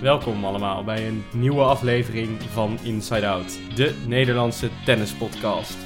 Welkom 0.00 0.44
allemaal 0.44 0.84
bij 0.84 1.06
een 1.06 1.24
nieuwe 1.32 1.62
aflevering 1.62 2.42
van 2.42 2.78
Inside 2.82 3.28
Out, 3.28 3.58
de 3.74 3.94
Nederlandse 4.06 4.68
tennispodcast. 4.84 5.76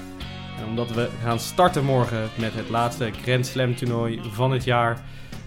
En 0.58 0.64
omdat 0.64 0.90
we 0.90 1.08
gaan 1.22 1.38
starten 1.38 1.84
morgen 1.84 2.28
met 2.38 2.54
het 2.54 2.68
laatste 2.68 3.10
Grand 3.22 3.46
Slam 3.46 3.74
toernooi 3.74 4.20
van 4.30 4.52
het 4.52 4.64
jaar, 4.64 5.00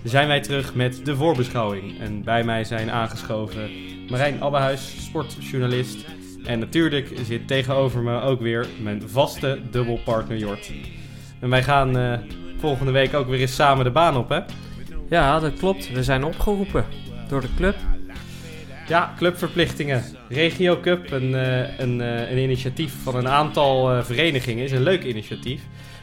zijn 0.04 0.28
wij 0.28 0.42
terug 0.42 0.76
met 0.76 1.06
de 1.06 1.16
voorbeschouwing. 1.16 2.00
En 2.00 2.24
bij 2.24 2.44
mij 2.44 2.64
zijn 2.64 2.92
aangeschoven 2.92 3.70
Marijn 4.10 4.42
Abbehuis, 4.42 5.06
sportjournalist. 5.06 6.06
En 6.46 6.60
natuurlijk 6.60 7.12
zit 7.26 7.48
tegenover 7.48 8.02
me 8.02 8.22
ook 8.22 8.42
weer 8.42 8.68
mijn 8.82 9.10
vaste 9.10 9.62
dubbelpartner 9.72 10.38
Jort. 10.38 10.72
En 11.40 11.50
wij 11.50 11.64
gaan 11.64 11.98
eh, 11.98 12.20
volgende 12.58 12.92
week 12.92 13.14
ook 13.14 13.28
weer 13.28 13.40
eens 13.40 13.56
samen 13.56 13.86
de 13.86 13.92
baan 13.92 14.18
op, 14.18 14.30
hè? 14.30 14.40
Ja, 15.10 15.40
dat 15.40 15.54
klopt. 15.54 15.92
We 15.92 16.04
zijn 16.04 16.24
opgeroepen 16.24 16.86
door 17.28 17.42
de 17.42 17.54
club. 17.56 17.76
Ja, 18.88 19.14
clubverplichtingen. 19.18 20.04
Regio 20.30 20.80
Cup, 20.80 21.12
een, 21.12 21.36
eh, 21.36 21.80
een, 21.80 22.02
eh, 22.02 22.32
een 22.32 22.38
initiatief 22.38 22.94
van 23.04 23.16
een 23.16 23.28
aantal 23.28 23.92
eh, 23.92 24.04
verenigingen, 24.04 24.64
is 24.64 24.72
een 24.72 24.84
leuk 24.84 25.04
initiatief. 25.04 25.62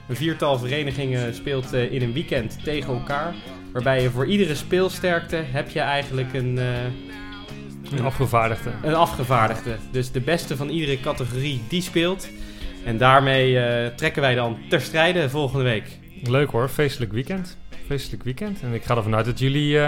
Een 0.08 0.16
viertal 0.16 0.58
verenigingen 0.58 1.34
speelt 1.34 1.72
in 1.72 2.02
een 2.02 2.12
weekend 2.12 2.64
tegen 2.64 2.94
elkaar. 2.94 3.34
Waarbij 3.72 4.02
je 4.02 4.10
voor 4.10 4.26
iedere 4.26 4.54
speelsterkte 4.54 5.36
heb 5.36 5.68
je 5.68 5.80
eigenlijk 5.80 6.34
een, 6.34 6.56
Een 7.90 8.04
afgevaardigde. 8.04 8.70
een 8.82 8.94
afgevaardigde. 8.94 9.76
Dus 9.92 10.10
de 10.10 10.20
beste 10.20 10.56
van 10.56 10.68
iedere 10.68 11.00
categorie 11.00 11.62
die 11.68 11.82
speelt. 11.82 12.28
En 12.84 12.98
daarmee 12.98 13.58
trekken 13.94 14.22
wij 14.22 14.34
dan 14.34 14.58
ter 14.68 14.80
strijde 14.80 15.30
volgende 15.30 15.64
week. 15.64 15.84
Leuk 16.22 16.50
hoor, 16.50 16.68
feestelijk 16.68 17.12
weekend. 17.12 17.56
Feestelijk 17.86 18.22
weekend. 18.22 18.60
En 18.62 18.72
ik 18.72 18.84
ga 18.84 18.96
ervan 18.96 19.14
uit 19.14 19.24
dat 19.24 19.38
jullie 19.38 19.78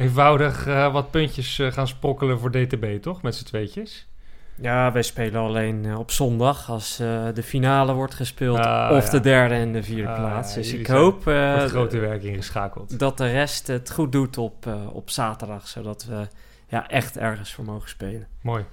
eenvoudig 0.00 0.66
eh, 0.66 0.92
wat 0.92 1.10
puntjes 1.10 1.58
eh, 1.58 1.72
gaan 1.72 1.88
sprokkelen 1.88 2.38
voor 2.38 2.50
DTB, 2.50 3.02
toch? 3.02 3.22
Met 3.22 3.34
z'n 3.34 3.44
tweetjes. 3.44 4.08
Ja, 4.54 4.92
wij 4.92 5.02
spelen 5.02 5.40
alleen 5.40 5.84
eh, 5.84 5.98
op 5.98 6.10
zondag 6.10 6.70
als 6.70 6.96
de 7.34 7.42
finale 7.44 7.92
wordt 7.92 8.14
gespeeld. 8.14 8.58
Ah, 8.58 8.96
of 8.96 9.04
ja. 9.04 9.10
de 9.10 9.20
derde 9.20 9.54
en 9.54 9.72
de 9.72 9.82
vierde 9.82 10.08
Ah, 10.08 10.16
plaats. 10.16 10.54
Dus 10.54 10.72
ik 10.72 10.86
hoop 10.86 11.24
het 11.24 11.70
grote 11.70 11.98
werk 11.98 12.22
ingeschakeld. 12.22 12.98
dat 12.98 13.18
de 13.18 13.30
rest 13.30 13.66
het 13.66 13.90
goed 13.90 14.12
doet 14.12 14.38
op, 14.38 14.66
op 14.92 15.10
zaterdag. 15.10 15.68
Zodat 15.68 16.04
we 16.04 16.26
ja, 16.66 16.88
echt 16.88 17.18
ergens 17.18 17.54
voor 17.54 17.64
mogen 17.64 17.88
spelen. 17.88 18.26
Mooi. 18.42 18.64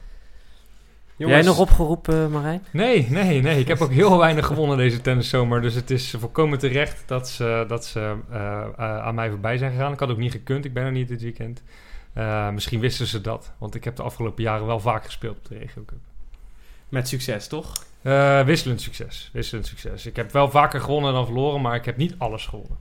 Jij 1.18 1.42
nog 1.42 1.60
opgeroepen, 1.60 2.32
Marijn? 2.32 2.66
Nee, 2.72 3.08
nee, 3.10 3.42
nee. 3.42 3.60
Ik 3.60 3.68
heb 3.68 3.82
ook 3.82 3.92
heel 3.92 4.18
weinig 4.18 4.46
gewonnen 4.46 4.78
deze 4.78 5.02
tenniszomer. 5.02 5.62
Dus 5.62 5.74
het 5.74 5.92
is 5.92 6.16
volkomen 6.20 6.60
terecht 6.60 7.04
dat 7.06 7.30
ze, 7.30 7.66
dat 7.68 7.86
ze 7.86 8.16
eh, 8.32 8.62
eh, 8.78 9.00
aan 9.00 9.16
mij 9.16 9.30
voorbij 9.30 9.58
zijn 9.58 9.72
gegaan. 9.72 9.94
Ik 9.94 10.00
had 10.00 10.10
ook 10.10 10.18
niet 10.18 10.32
gekund. 10.32 10.66
Ik 10.66 10.74
ben 10.74 10.84
er 10.84 10.92
niet 10.92 11.08
dit 11.08 11.22
weekend. 11.22 11.64
Eh, 12.18 12.50
misschien 12.50 12.80
wisten 12.80 13.08
ze 13.08 13.22
dat. 13.22 13.52
Want 13.58 13.76
ik 13.76 13.84
heb 13.84 13.96
de 13.96 14.04
afgelopen 14.04 14.44
jaren 14.44 14.66
wel 14.66 14.80
vaak 14.80 15.06
gespeeld 15.06 15.38
op 15.38 15.48
de 15.48 15.58
Regio 15.58 15.84
Cup. 15.86 15.98
Met 16.90 17.08
succes, 17.08 17.48
toch? 17.48 17.86
Eh, 18.02 18.44
wisselend 18.44 18.82
succes. 18.82 19.30
Wisselend 19.34 19.68
succes. 19.68 20.06
Ik 20.06 20.16
heb 20.16 20.32
wel 20.32 20.50
vaker 20.50 20.82
gewonnen 20.82 21.14
dan 21.14 21.26
verloren, 21.26 21.62
maar 21.62 21.76
ik 21.76 21.86
heb 21.86 21.98
niet 21.98 22.16
alles 22.18 22.46
gewonnen. 22.46 22.78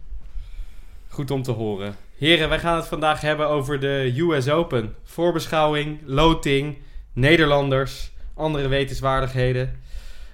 Goed 1.09 1.31
om 1.31 1.43
te 1.43 1.53
horen. 1.53 1.95
Heren, 2.19 2.49
wij 2.49 2.59
gaan 2.59 2.77
het 2.77 2.87
vandaag 2.87 3.21
hebben 3.21 3.49
over 3.49 3.81
de 3.81 4.15
US 4.17 4.49
Open. 4.49 4.95
Voorbeschouwing, 5.05 5.99
loting, 6.05 6.79
Nederlanders, 7.13 8.13
andere 8.37 8.69
wetenswaardigheden. 8.69 9.81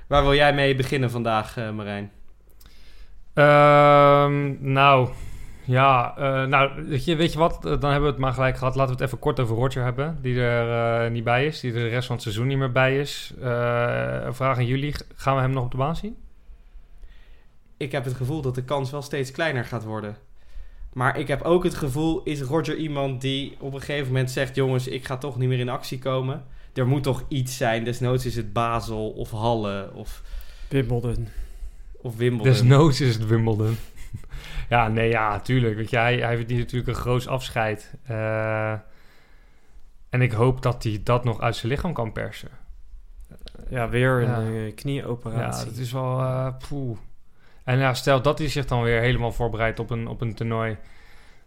Waar 0.06 0.22
wil 0.22 0.34
jij 0.34 0.55
mee 0.55 0.75
beginnen 0.75 1.11
vandaag, 1.11 1.56
eh, 1.56 1.70
Marijn? 1.70 2.11
Ehm, 3.34 4.73
nou, 4.73 5.08
ja, 5.64 6.17
eh, 6.17 6.45
nou, 6.45 6.85
weet 6.89 7.05
je, 7.05 7.17
weet 7.17 7.33
je 7.33 7.39
wat? 7.39 7.62
Dan 7.62 7.70
hebben 7.70 8.02
we 8.02 8.07
het 8.07 8.18
maar 8.18 8.33
gelijk 8.33 8.57
gehad. 8.57 8.74
Laten 8.74 8.95
we 8.95 8.98
het 8.98 9.07
even 9.07 9.18
kort 9.18 9.41
over 9.41 9.57
Roger 9.57 9.83
hebben, 9.83 10.18
die 10.23 10.41
er 10.41 11.05
eh, 11.05 11.11
niet 11.11 11.24
bij 11.24 11.46
is, 11.46 11.61
die 11.61 11.73
er 11.73 11.79
de 11.79 11.89
rest 11.89 12.07
van 12.07 12.14
het 12.14 12.24
seizoen 12.24 12.46
niet 12.46 12.58
meer 12.58 12.73
bij 12.73 12.98
is. 12.98 13.35
Een 13.41 14.35
vraag 14.35 14.57
aan 14.57 14.67
jullie, 14.67 14.95
gaan 15.14 15.35
we 15.35 15.41
hem 15.41 15.52
nog 15.52 15.64
op 15.64 15.70
de 15.70 15.77
baan 15.77 15.96
zien? 15.96 16.17
Ik 17.77 17.92
heb 17.92 18.05
het 18.05 18.14
gevoel 18.14 18.42
dat 18.42 18.55
de 18.55 18.64
kans 18.64 18.91
wel 18.91 19.02
steeds 19.02 19.30
kleiner 19.30 19.64
gaat 19.64 19.85
worden. 19.85 20.17
Maar 20.92 21.18
ik 21.18 21.29
heb 21.29 21.42
ook 21.42 21.64
het 21.64 21.74
gevoel, 21.74 22.23
is 22.23 22.41
Roger 22.41 22.77
iemand 22.77 23.20
die 23.20 23.57
op 23.58 23.74
een 23.74 23.80
gegeven 23.80 24.07
moment 24.07 24.30
zegt... 24.30 24.55
jongens, 24.55 24.89
ik 24.89 25.07
ga 25.07 25.17
toch 25.17 25.39
niet 25.39 25.48
meer 25.48 25.58
in 25.58 25.68
actie 25.68 25.98
komen. 25.98 26.45
Er 26.75 26.87
moet 26.87 27.03
toch 27.03 27.25
iets 27.29 27.57
zijn. 27.57 27.85
Desnoods 27.85 28.27
is 28.27 28.37
het 28.37 28.53
Basel 28.53 29.11
of 29.11 29.31
Halle 29.31 29.91
of, 29.95 30.23
Wimbledon. 30.69 31.29
of 31.97 32.17
Wimbledon. 32.17 32.53
Desnoods 32.53 33.01
is 33.01 33.15
het 33.15 33.27
Wimbledon. 33.27 33.77
ja, 34.69 34.89
nee, 34.89 35.09
ja, 35.09 35.41
tuurlijk. 35.41 35.77
Weet 35.77 35.91
je, 35.91 35.97
hij, 35.97 36.17
hij 36.19 36.37
verdient 36.37 36.61
natuurlijk 36.61 36.89
een 36.89 37.03
groot 37.03 37.27
afscheid. 37.27 37.95
Eh, 38.03 38.73
en 40.09 40.23
ik 40.23 40.33
hoop 40.33 40.63
dat 40.63 40.83
hij 40.83 41.01
dat 41.05 41.25
nog 41.25 41.41
uit 41.41 41.57
zijn 41.57 41.73
lichaam 41.73 41.93
kan 41.93 42.13
persen. 42.13 42.49
Ja, 43.69 43.89
weer 43.89 44.11
een 44.23 44.29
Ja. 44.29 44.41
eh, 44.41 44.67
Ja, 44.67 44.73
knieoperatie. 44.75 45.65
dat 45.67 45.77
is 45.77 45.93
wel... 45.93 46.21
eh 46.21 46.47
poeh. 46.69 46.99
En 47.65 47.79
ja, 47.79 47.95
stel 47.95 48.23
dat 48.23 48.39
hij 48.39 48.49
zich 48.49 48.67
dan 48.67 48.83
weer 48.83 49.01
helemaal 49.01 49.33
voorbereidt 49.33 49.79
op 49.79 49.91
een, 49.91 50.07
op 50.07 50.21
een 50.21 50.35
toernooi... 50.35 50.77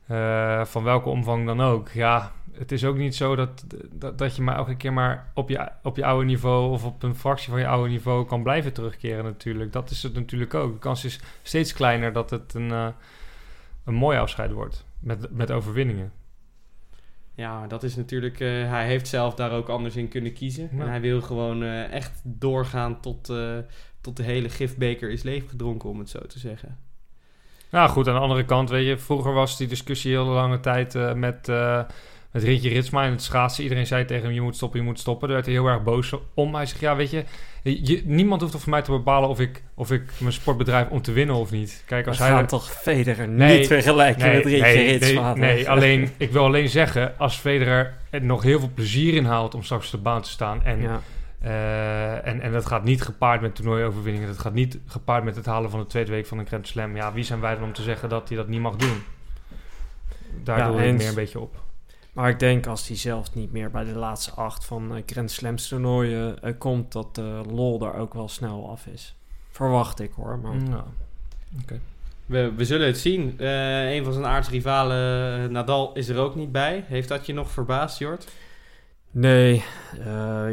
eh, 0.07 0.65
van 0.65 0.83
welke 0.83 1.09
omvang 1.09 1.45
dan 1.45 1.61
ook. 1.61 1.89
Ja, 1.89 2.31
het 2.57 2.71
is 2.71 2.85
ook 2.85 2.97
niet 2.97 3.15
zo 3.15 3.35
dat, 3.35 3.65
dat, 3.91 4.17
dat 4.17 4.35
je 4.35 4.41
maar 4.41 4.55
elke 4.55 4.75
keer 4.75 4.93
maar 4.93 5.31
op 5.33 5.49
je, 5.49 5.69
op 5.83 5.95
je 5.95 6.05
oude 6.05 6.25
niveau... 6.25 6.71
of 6.71 6.85
op 6.85 7.03
een 7.03 7.15
fractie 7.15 7.49
van 7.49 7.59
je 7.59 7.67
oude 7.67 7.89
niveau 7.89 8.25
kan 8.25 8.43
blijven 8.43 8.73
terugkeren 8.73 9.23
natuurlijk. 9.23 9.73
Dat 9.73 9.89
is 9.89 10.03
het 10.03 10.13
natuurlijk 10.13 10.53
ook. 10.53 10.73
De 10.73 10.79
kans 10.79 11.05
is 11.05 11.19
steeds 11.43 11.73
kleiner 11.73 12.13
dat 12.13 12.29
het 12.29 12.53
een, 12.53 12.71
eh, 12.71 12.87
een 13.85 13.93
mooi 13.93 14.17
afscheid 14.17 14.51
wordt. 14.51 14.85
Met, 14.99 15.31
met 15.31 15.51
overwinningen. 15.51 16.11
Ja, 17.33 17.67
dat 17.67 17.83
is 17.83 17.95
natuurlijk... 17.95 18.39
eh, 18.39 18.69
hij 18.69 18.85
heeft 18.85 19.07
zelf 19.07 19.35
daar 19.35 19.51
ook 19.51 19.69
anders 19.69 19.95
in 19.95 20.07
kunnen 20.07 20.33
kiezen. 20.33 20.69
Ja. 20.71 20.81
En 20.81 20.89
hij 20.89 21.01
wil 21.01 21.21
gewoon 21.21 21.63
eh, 21.63 21.91
echt 21.91 22.21
doorgaan 22.23 22.99
tot, 22.99 23.33
tot 24.01 24.17
de 24.17 24.23
hele 24.23 24.49
gifbeker 24.49 25.09
is 25.09 25.23
leeggedronken, 25.23 25.89
om 25.89 25.99
het 25.99 26.09
zo 26.09 26.19
te 26.19 26.39
zeggen. 26.39 26.77
Nou 27.69 27.89
goed, 27.89 28.07
aan 28.07 28.13
de 28.13 28.19
andere 28.19 28.45
kant, 28.45 28.69
weet 28.69 28.87
je, 28.87 28.97
vroeger 28.97 29.33
was 29.33 29.57
die 29.57 29.67
discussie 29.67 30.11
heel 30.11 30.25
lange 30.25 30.59
tijd 30.59 31.15
met, 31.15 31.49
met 32.35 32.43
Rintje 32.43 32.69
Ritsma 32.69 33.03
en 33.05 33.11
het 33.11 33.21
schaatsen. 33.21 33.63
Iedereen 33.63 33.87
zei 33.87 34.05
tegen 34.05 34.23
hem, 34.23 34.33
je 34.33 34.41
moet 34.41 34.55
stoppen, 34.55 34.79
je 34.79 34.85
moet 34.85 34.99
stoppen. 34.99 35.27
Daar 35.27 35.35
werd 35.37 35.49
hij 35.49 35.55
heel 35.55 35.67
erg 35.67 35.83
boos 35.83 36.13
om. 36.33 36.55
Hij 36.55 36.65
zegt, 36.65 36.79
ja, 36.81 36.95
weet 36.95 37.11
je, 37.11 37.23
je 37.63 38.01
niemand 38.05 38.41
hoeft 38.41 38.57
voor 38.59 38.69
mij 38.69 38.81
te 38.81 38.91
bepalen 38.91 39.29
of 39.29 39.39
ik, 39.39 39.63
of 39.73 39.91
ik 39.91 40.11
mijn 40.17 40.33
sportbedrijf 40.33 40.89
om 40.89 41.01
te 41.01 41.11
winnen 41.11 41.35
of 41.35 41.51
niet. 41.51 41.83
Kijk, 41.85 42.07
als 42.07 42.17
We 42.17 42.23
hij... 42.23 42.33
er- 42.37 42.47
toch 42.47 42.71
Federer 42.71 43.27
Nee, 43.27 43.57
niet 43.57 43.67
vergelijken 43.67 44.31
met 44.31 44.45
Rietje 44.45 44.61
nee, 44.61 44.97
Ritsma. 44.97 45.33
nee, 45.33 45.53
nee, 45.53 45.69
alleen, 45.69 46.09
ik 46.17 46.31
wil 46.31 46.43
alleen 46.43 46.69
zeggen, 46.69 47.17
als 47.17 47.35
Federer 47.37 47.93
er 48.09 48.23
nog 48.23 48.43
heel 48.43 48.59
veel 48.59 48.71
plezier 48.73 49.13
in 49.13 49.25
haalt 49.25 49.53
om 49.55 49.63
straks 49.63 49.85
op 49.85 49.91
de 49.91 49.97
baan 49.97 50.21
te 50.21 50.29
staan 50.29 50.63
en 50.63 50.81
Ja. 50.81 51.01
eh, 51.41 52.27
en, 52.27 52.41
en 52.41 52.51
dat 52.51 52.65
gaat 52.65 52.83
niet 52.83 53.01
gepaard 53.01 53.41
met 53.41 53.55
toernooioverwinningen. 53.55 54.27
Dat 54.27 54.39
gaat 54.39 54.53
niet 54.53 54.79
gepaard 54.85 55.23
met 55.23 55.35
het 55.35 55.45
halen 55.45 55.69
van 55.69 55.79
de 55.79 55.87
tweede 55.87 56.11
week 56.11 56.25
van 56.25 56.37
een 56.39 56.47
Grand 56.47 56.67
Slam. 56.67 56.95
Ja, 56.95 57.13
wie 57.13 57.23
zijn 57.23 57.39
wij 57.39 57.55
dan 57.55 57.63
om 57.63 57.73
te 57.73 57.81
zeggen 57.83 58.09
dat 58.09 58.27
hij 58.27 58.37
dat 58.37 58.47
niet 58.47 58.61
mag 58.61 58.75
doen? 58.75 59.03
Daar 60.43 60.57
Ja, 60.57 60.67
doe 60.71 60.83
ik 60.85 60.97
meer 60.97 61.07
een 61.07 61.15
beetje 61.15 61.39
op. 61.39 61.63
Maar 62.15 62.29
ik 62.29 62.39
denk 62.39 62.67
als 62.67 62.87
hij 62.87 62.97
zelf 62.97 63.33
niet 63.33 63.51
meer 63.51 63.71
bij 63.71 63.83
de 63.83 63.93
laatste 63.95 64.31
acht 64.31 64.65
van 64.65 64.95
eh, 64.95 65.03
Grand 65.05 65.31
Slams 65.31 65.67
toernooien 65.67 66.41
eh, 66.41 66.53
komt, 66.57 66.91
dat 66.91 67.15
de 67.15 67.41
lol 67.49 67.79
daar 67.79 67.95
ook 67.95 68.13
wel 68.13 68.27
snel 68.27 68.69
af 68.69 68.85
is. 68.85 69.15
Verwacht 69.51 69.99
ik 69.99 70.11
hoor. 70.15 70.39
Maar 70.39 70.55
Nou, 70.55 70.83
We, 72.25 72.53
we 72.55 72.65
zullen 72.65 72.87
het 72.87 72.97
zien. 72.97 73.39
Eh, 73.39 73.93
een 73.93 74.03
van 74.03 74.13
zijn 74.13 74.25
aardsrivalen, 74.25 75.51
Nadal, 75.51 75.93
is 75.93 76.07
er 76.07 76.17
ook 76.17 76.35
niet 76.35 76.51
bij. 76.51 76.83
Heeft 76.87 77.07
dat 77.07 77.25
je 77.25 77.33
nog 77.33 77.51
verbaasd, 77.51 77.97
Jort? 77.97 78.27
nee, 79.11 79.63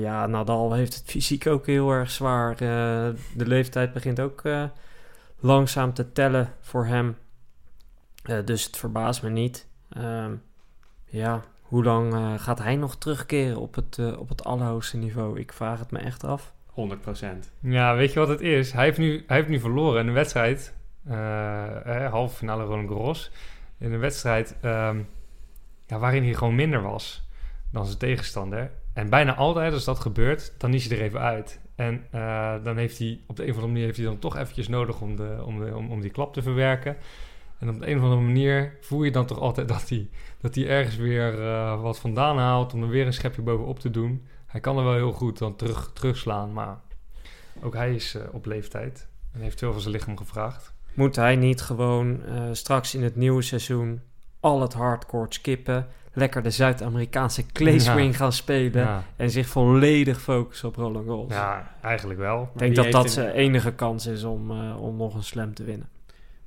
ja, 0.00 0.26
Nadal 0.26 0.72
heeft 0.72 0.94
het 0.94 1.04
fysiek 1.06 1.46
ook 1.46 1.66
heel 1.66 1.90
erg 1.90 2.10
zwaar. 2.10 2.56
De 2.56 3.46
leeftijd 3.46 3.92
begint 3.92 4.20
ook 4.20 4.42
langzaam 5.40 5.94
te 5.94 6.12
tellen 6.12 6.54
voor 6.60 6.86
hem. 6.86 7.16
Dus 8.44 8.64
het 8.64 8.76
verbaast 8.76 9.22
me 9.22 9.30
niet. 9.30 9.66
Ehm, 9.88 10.32
ja, 11.04 11.42
hoe 11.72 11.84
lang 11.84 12.14
eh, 12.14 12.32
gaat 12.36 12.58
hij 12.58 12.76
nog 12.76 12.96
terugkeren 12.96 13.56
op 13.56 13.74
het, 13.74 13.98
eh, 13.98 14.18
op 14.20 14.28
het 14.28 14.44
allerhoogste 14.44 14.96
niveau? 14.96 15.40
Ik 15.40 15.52
vraag 15.52 15.78
het 15.78 15.90
me 15.90 15.98
echt 15.98 16.24
af. 16.24 16.52
100%. 16.66 17.52
ja, 17.60 17.94
weet 17.94 18.12
je 18.12 18.18
wat 18.18 18.28
het 18.28 18.40
is? 18.40 18.72
Hij 18.72 18.84
heeft 18.84 18.98
nu, 18.98 19.24
hij 19.26 19.36
heeft 19.36 19.48
nu 19.48 19.60
verloren 19.60 20.00
in 20.00 20.06
een 20.08 20.14
wedstrijd. 20.14 20.74
eh, 21.06 22.04
eh, 22.04 22.10
halve 22.10 22.36
finale 22.36 22.64
Roland 22.64 22.88
Garros. 22.88 23.30
In 23.78 23.92
een 23.92 23.98
wedstrijd 24.00 24.56
ehm, 24.60 24.98
ja, 25.86 25.98
waarin 25.98 26.22
hij 26.22 26.34
gewoon 26.34 26.54
minder 26.54 26.82
was 26.82 27.28
dan 27.70 27.86
zijn 27.86 27.98
tegenstander. 27.98 28.70
En 28.92 29.08
bijna 29.08 29.34
altijd 29.34 29.72
als 29.72 29.84
dat 29.84 29.98
gebeurt, 29.98 30.54
dan 30.58 30.74
is 30.74 30.86
hij 30.86 30.98
er 30.98 31.04
even 31.04 31.20
uit. 31.20 31.60
En 31.76 32.06
eh, 32.10 32.54
dan 32.64 32.76
heeft 32.76 32.98
hij 32.98 33.20
op 33.26 33.36
de 33.36 33.42
een 33.42 33.48
of 33.48 33.54
andere 33.54 33.72
manier 33.72 33.86
heeft 33.86 33.98
hij 33.98 34.06
dan 34.06 34.18
toch 34.18 34.36
eventjes 34.36 34.68
nodig 34.68 35.00
om, 35.00 35.16
de, 35.16 35.42
om, 35.44 35.64
de, 35.64 35.76
om, 35.76 35.90
om 35.90 36.00
die 36.00 36.10
klap 36.10 36.32
te 36.32 36.42
verwerken. 36.42 36.96
En 37.62 37.68
op 37.68 37.80
de 37.80 37.90
een 37.90 37.96
of 37.96 38.02
andere 38.02 38.20
manier 38.20 38.76
voel 38.80 39.02
je 39.02 39.10
dan 39.10 39.26
toch 39.26 39.38
altijd 39.38 39.68
dat 39.68 39.88
hij, 39.88 40.08
dat 40.40 40.54
hij 40.54 40.68
ergens 40.68 40.96
weer 40.96 41.42
eh, 41.42 41.80
wat 41.80 41.98
vandaan 41.98 42.38
haalt 42.38 42.74
om 42.74 42.82
er 42.82 42.88
weer 42.88 43.06
een 43.06 43.12
schepje 43.12 43.42
bovenop 43.42 43.78
te 43.78 43.90
doen. 43.90 44.26
Hij 44.46 44.60
kan 44.60 44.78
er 44.78 44.84
wel 44.84 44.94
heel 44.94 45.12
goed 45.12 45.38
dan 45.38 45.56
terug, 45.56 45.90
terugslaan, 45.94 46.52
maar 46.52 46.80
ook 47.62 47.74
hij 47.74 47.94
is 47.94 48.14
eh, 48.14 48.22
op 48.32 48.46
leeftijd 48.46 49.08
en 49.32 49.40
heeft 49.40 49.58
veel 49.58 49.72
van 49.72 49.80
zijn 49.80 49.94
lichaam 49.94 50.16
gevraagd. 50.16 50.72
Moet 50.94 51.16
hij 51.16 51.36
niet 51.36 51.60
gewoon 51.60 52.24
eh, 52.24 52.42
straks 52.52 52.94
in 52.94 53.02
het 53.02 53.16
nieuwe 53.16 53.42
seizoen 53.42 54.00
al 54.40 54.60
het 54.60 54.72
hardcore 54.72 55.26
skippen? 55.28 55.88
lekker 56.12 56.42
de 56.42 56.50
Zuid-Amerikaanse 56.50 57.46
clay 57.46 57.78
swing 57.78 58.16
gaan 58.16 58.32
spelen. 58.32 58.82
Ja, 58.82 59.04
En 59.16 59.30
zich 59.30 59.46
volledig 59.46 60.20
focussen 60.20 60.68
op 60.68 60.76
Roland 60.76 61.06
Garros. 61.06 61.32
ja, 61.32 61.74
eigenlijk 61.82 62.20
wel. 62.20 62.50
Ik 62.54 62.58
denk 62.58 62.76
dat 62.76 62.92
dat 62.92 63.10
zijn 63.10 63.30
enige 63.30 63.72
kans 63.72 64.06
is 64.06 64.24
om, 64.24 64.50
eh, 64.50 64.82
om 64.82 64.96
nog 64.96 65.14
een 65.14 65.24
slam 65.24 65.54
te 65.54 65.64
winnen. 65.64 65.88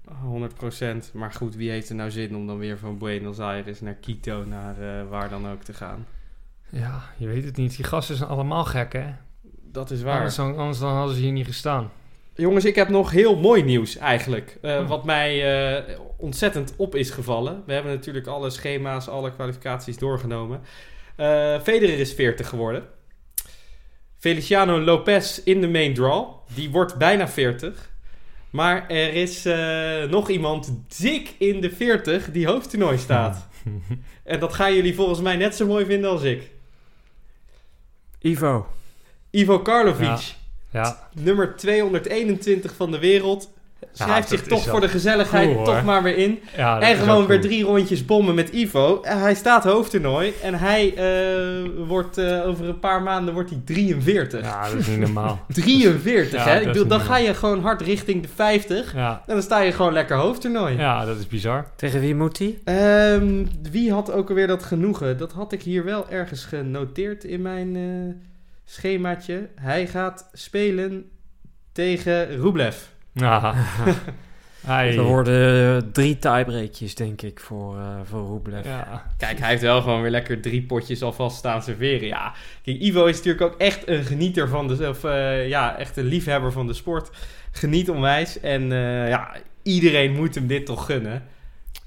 100%. 0.10 1.12
Maar 1.14 1.32
goed, 1.34 1.56
wie 1.56 1.70
heeft 1.70 1.90
er 1.90 1.96
nou 1.96 2.12
zin 2.12 2.36
om 2.36 2.48
dan 2.48 2.58
weer 2.58 2.78
van 2.78 2.98
Buenos 2.98 3.40
Aires 3.40 3.82
naar 3.82 3.94
Quito, 3.94 4.44
naar 4.46 4.82
eh, 4.82 5.10
waar 5.10 5.30
dan 5.30 5.48
ook 5.52 5.64
te 5.64 5.74
gaan? 5.74 6.06
Ja, 6.70 7.04
je 7.18 7.28
weet 7.28 7.44
het 7.46 7.58
niet. 7.58 7.76
Die 7.76 7.86
gasten 7.86 8.16
zijn 8.16 8.30
allemaal 8.30 8.66
gek, 8.66 8.94
hè? 8.94 9.06
Dat 9.72 9.92
is 9.92 10.02
waar. 10.02 10.18
Anders 10.18 10.36
dan, 10.36 10.58
anders 10.58 10.80
dan 10.80 10.94
hadden 10.96 11.16
ze 11.16 11.22
hier 11.22 11.32
niet 11.32 11.46
gestaan. 11.46 11.92
Jongens, 12.36 12.66
ik 12.66 12.76
heb 12.76 12.90
nog 12.90 13.12
heel 13.12 13.40
mooi 13.40 13.64
nieuws 13.64 13.98
eigenlijk. 13.98 14.58
eh, 14.62 14.78
Oh. 14.80 14.88
Wat 14.88 15.06
mij 15.06 15.34
eh, 15.78 16.00
ontzettend 16.18 16.74
op 16.78 16.96
is 16.96 17.10
gevallen. 17.10 17.64
We 17.66 17.74
hebben 17.74 17.92
natuurlijk 17.94 18.28
alle 18.28 18.50
schema's, 18.50 19.08
alle 19.08 19.32
kwalificaties 19.34 19.98
doorgenomen. 19.98 20.62
Federer 21.64 22.00
is 22.00 22.14
40 22.14 22.50
geworden. 22.50 22.84
Feliciano 24.18 24.80
Lopez 24.80 25.38
in 25.38 25.62
de 25.62 25.68
main 25.68 25.94
draw. 25.94 26.28
Die 26.54 26.70
wordt 26.72 26.98
bijna 26.98 27.28
40. 27.28 27.94
Maar 28.56 28.90
er 28.90 29.14
is 29.14 29.46
eh, 29.46 30.04
nog 30.04 30.30
iemand 30.30 30.74
dik 30.98 31.34
in 31.38 31.62
de 31.62 31.72
40 31.72 32.32
die 32.32 32.48
hoofdtoernooi 32.48 32.98
staat. 32.98 33.48
En 34.24 34.40
dat 34.40 34.54
gaan 34.54 34.74
jullie 34.74 34.96
volgens 34.96 35.22
mij 35.22 35.36
net 35.36 35.56
zo 35.56 35.66
mooi 35.66 35.86
vinden 35.86 36.10
als 36.10 36.24
ik. 36.24 36.50
Ivo, 38.20 38.68
Ivo 39.30 39.60
Karlovic. 39.60 40.36
Ja, 40.72 41.10
Nummer 41.14 41.56
221 41.56 42.76
van 42.76 42.92
de 42.92 43.00
wereld. 43.00 43.54
Schrijft 43.92 44.30
zich 44.30 44.42
toch 44.42 44.64
voor 44.64 44.82
de 44.82 44.88
gezelligheid 44.88 45.54
cool, 45.54 45.64
toch 45.64 45.84
maar 45.84 46.04
weer 46.04 46.18
in. 46.18 46.40
ja 46.58 46.80
en 46.80 46.96
gewoon 46.98 47.26
weer 47.26 47.40
cool. 47.40 47.50
drie 47.50 47.64
rondjes 47.64 48.06
bommen 48.06 48.36
met 48.36 48.50
Ivo. 48.50 49.02
En 49.02 49.20
hij 49.20 49.36
staat 49.36 49.64
hoofdtoernooi. 49.64 50.34
En 50.42 50.54
hij 50.54 50.94
eh, 50.96 51.70
wordt 51.88 52.18
eh, 52.18 52.48
over 52.48 52.66
een 52.66 52.80
paar 52.80 53.02
maanden 53.02 53.34
wordt 53.34 53.50
hij 53.50 53.60
43. 53.66 54.42
Ja, 54.42 54.70
dat 54.70 54.80
is 54.80 54.88
niet 54.88 55.00
normaal. 55.00 55.40
43, 55.54 56.46
Ja, 56.46 56.52
hè? 56.52 56.60
Ik 56.60 56.68
bedoel, 56.68 56.88
dan 56.88 57.00
ga 57.00 57.18
je 57.18 57.34
gewoon 57.34 57.62
hard 57.62 57.82
richting 57.82 58.22
de 58.22 58.28
50. 58.36 58.94
Ja, 58.94 59.22
En 59.28 59.34
dan 59.34 59.44
sta 59.44 59.60
je 59.60 59.72
gewoon 59.72 59.94
lekker 59.94 60.18
hoofdtoernooi. 60.18 60.78
ja 60.78 61.06
dat 61.06 61.18
is 61.18 61.28
bizar. 61.28 61.66
tegen 61.76 62.00
wie 62.00 62.16
moet 62.16 62.38
hij? 62.40 62.60
Ehm, 62.64 63.46
wie 63.72 63.92
had 63.92 64.12
ook 64.12 64.30
alweer 64.30 64.48
dat 64.48 64.64
genoegen? 64.64 65.18
Dat 65.18 65.32
had 65.32 65.52
ik 65.52 65.62
hier 65.62 65.84
wel 65.84 66.10
ergens 66.10 66.46
genoteerd 66.46 67.24
in 67.24 67.42
mijn 67.42 67.76
eh, 67.76 68.16
schemaatje. 68.66 69.48
Hij 69.62 69.88
gaat 69.88 70.30
spelen 70.34 71.06
tegen 71.72 72.28
Rublev. 72.42 72.76
Ja. 73.16 73.54
Hij, 74.66 74.98
Er 74.98 75.04
worden 75.04 75.76
eh, 75.76 75.90
drie 75.92 76.20
tiebreakjes, 76.20 76.96
denk 76.96 77.22
ik, 77.22 77.40
voor, 77.40 77.78
eh 77.78 78.00
voor 78.04 78.28
Rublev. 78.28 78.66
ja. 78.66 79.06
Kijk, 79.18 79.40
hij 79.40 79.50
heeft 79.50 79.62
wel 79.62 79.82
gewoon 79.82 80.02
weer 80.02 80.12
lekker 80.12 80.42
drie 80.42 80.62
potjes 80.62 81.02
alvast 81.02 81.38
staan 81.38 81.62
serveren. 81.62 82.08
Ja, 82.08 82.34
kijk, 82.64 82.80
Ivo 82.80 83.06
is 83.06 83.16
natuurlijk 83.16 83.44
ook 83.54 83.60
echt 83.60 83.88
een 83.88 84.04
genieter 84.04 84.48
van 84.48 84.68
de... 84.68 84.90
Of 84.90 85.04
eh, 85.04 85.48
ja, 85.48 85.78
echt 85.78 85.98
een 85.98 86.06
liefhebber 86.06 86.52
van 86.52 86.68
de 86.68 86.74
sport. 86.74 87.10
Geniet 87.52 87.90
onwijs. 87.90 88.40
En 88.40 88.72
eh, 88.72 89.10
ja, 89.10 89.36
iedereen 89.64 90.14
moet 90.14 90.36
hem 90.36 90.48
dit 90.48 90.66
toch 90.66 90.86
gunnen. 90.86 91.24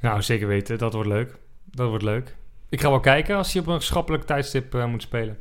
Nou, 0.01 0.23
zeker 0.23 0.47
weten. 0.47 0.79
Dat 0.79 0.93
wordt 0.93 1.09
leuk. 1.09 1.37
Dat 1.65 1.89
wordt 1.89 2.05
leuk. 2.05 2.37
Ik 2.69 2.81
ga 2.81 2.91
wel 2.91 3.01
kijken 3.01 3.37
als 3.37 3.53
hij 3.53 3.63
op 3.63 3.69
een 3.69 3.81
schappelijk 3.81 4.25
tijdstip 4.25 4.75
eh, 4.75 4.87
moet 4.87 5.03
spelen. 5.03 5.39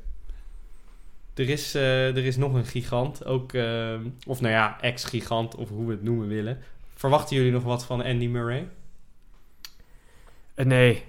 Er 1.38 1.50
is, 1.50 1.76
eh, 1.76 2.08
er 2.08 2.26
is 2.26 2.38
nog 2.38 2.54
een 2.54 2.66
gigant. 2.66 3.26
Ook, 3.26 3.54
eh, 3.54 3.94
of 4.28 4.42
nou 4.42 4.54
ja, 4.54 4.82
ex-gigant, 4.82 5.56
of 5.56 5.70
hoe 5.70 5.86
we 5.86 5.92
het 5.92 6.04
noemen 6.04 6.28
willen. 6.28 6.60
Verwachten 6.96 7.36
jullie 7.36 7.52
nog 7.52 7.64
wat 7.64 7.86
van 7.86 8.04
Andy 8.04 8.28
Murray? 8.28 8.68
Eh, 10.56 10.66
nee, 10.66 11.04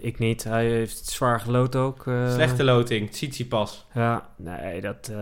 ik 0.00 0.18
niet. 0.18 0.44
Hij 0.44 0.66
heeft 0.66 1.06
zwaar 1.06 1.40
gelood 1.40 1.76
ook. 1.76 2.02
Slechte 2.28 2.64
loting, 2.64 3.10
Tsitsipas. 3.10 3.86
Ja, 3.94 4.28
nee, 4.36 4.80
dat 4.80 5.12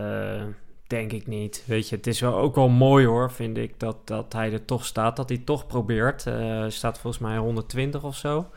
denk 0.87 1.11
ik 1.11 1.27
niet. 1.27 1.63
Weet 1.65 1.89
je, 1.89 1.95
het 1.95 2.07
is 2.07 2.19
wel 2.19 2.35
ook 2.35 2.55
wel 2.55 2.69
mooi 2.69 3.05
hoor, 3.05 3.31
vind 3.31 3.57
ik, 3.57 3.79
dat, 3.79 4.07
dat 4.07 4.33
hij 4.33 4.51
er 4.51 4.65
toch 4.65 4.85
staat. 4.85 5.15
Dat 5.15 5.29
hij 5.29 5.37
toch 5.37 5.67
probeert. 5.67 6.21
Staat 6.67 6.99
volgens 6.99 7.23
mij 7.23 7.37
120 7.37 8.03
of 8.03 8.15
zo. 8.15 8.49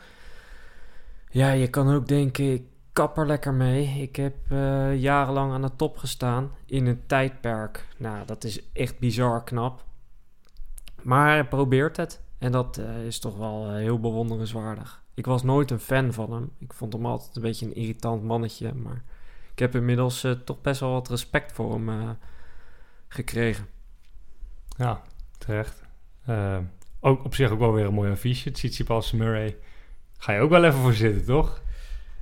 Ja, 1.29 1.51
je 1.51 1.69
kan 1.69 1.93
ook 1.93 2.07
denken, 2.07 2.53
ik 2.53 2.63
kap 2.95 3.17
er 3.17 3.25
lekker 3.25 3.53
mee. 3.53 4.01
Ik 4.01 4.15
heb 4.15 4.35
eh, 4.49 4.95
jarenlang 5.01 5.51
aan 5.51 5.61
de 5.61 5.75
top 5.75 5.97
gestaan 5.97 6.51
in 6.65 6.85
een 6.85 7.05
tijdperk. 7.05 7.87
Nou, 7.97 8.25
dat 8.25 8.43
is 8.43 8.71
echt 8.71 8.99
bizar 8.99 9.43
knap. 9.43 9.83
Maar 11.01 11.29
hij 11.29 11.47
probeert 11.47 11.97
het. 11.97 12.21
En 12.37 12.51
dat 12.51 12.77
eh, 12.77 13.05
is 13.05 13.19
toch 13.19 13.37
wel 13.37 13.67
eh, 13.67 13.75
heel 13.75 13.99
bewonderenswaardig. 13.99 15.03
Ik 15.13 15.25
was 15.25 15.43
nooit 15.43 15.71
een 15.71 15.79
fan 15.79 16.13
van 16.13 16.31
hem. 16.31 16.51
Ik 16.59 16.73
vond 16.73 16.93
hem 16.93 17.05
altijd 17.05 17.35
een 17.35 17.41
beetje 17.41 17.65
een 17.65 17.75
irritant 17.75 18.23
mannetje. 18.23 18.73
Maar 18.73 19.03
ik 19.51 19.59
heb 19.59 19.75
inmiddels 19.75 20.27
toch 20.45 20.61
best 20.61 20.79
wel 20.79 20.91
wat 20.91 21.09
respect 21.09 21.51
voor 21.51 21.73
hem 21.73 22.17
gekregen. 23.07 23.67
Ja, 24.77 25.01
terecht. 25.37 25.83
Ook 26.99 27.23
op 27.23 27.35
zich 27.35 27.51
ook 27.51 27.59
wel 27.59 27.73
weer 27.73 27.85
een 27.85 27.93
mooi 27.93 28.11
affiche. 28.11 28.51
Tsitsipas, 28.51 29.11
Murray. 29.11 29.57
Ga 30.17 30.31
je 30.33 30.39
ook 30.39 30.49
wel 30.49 30.63
even 30.63 30.79
voor 30.79 30.93
zitten, 30.93 31.25
toch? 31.25 31.63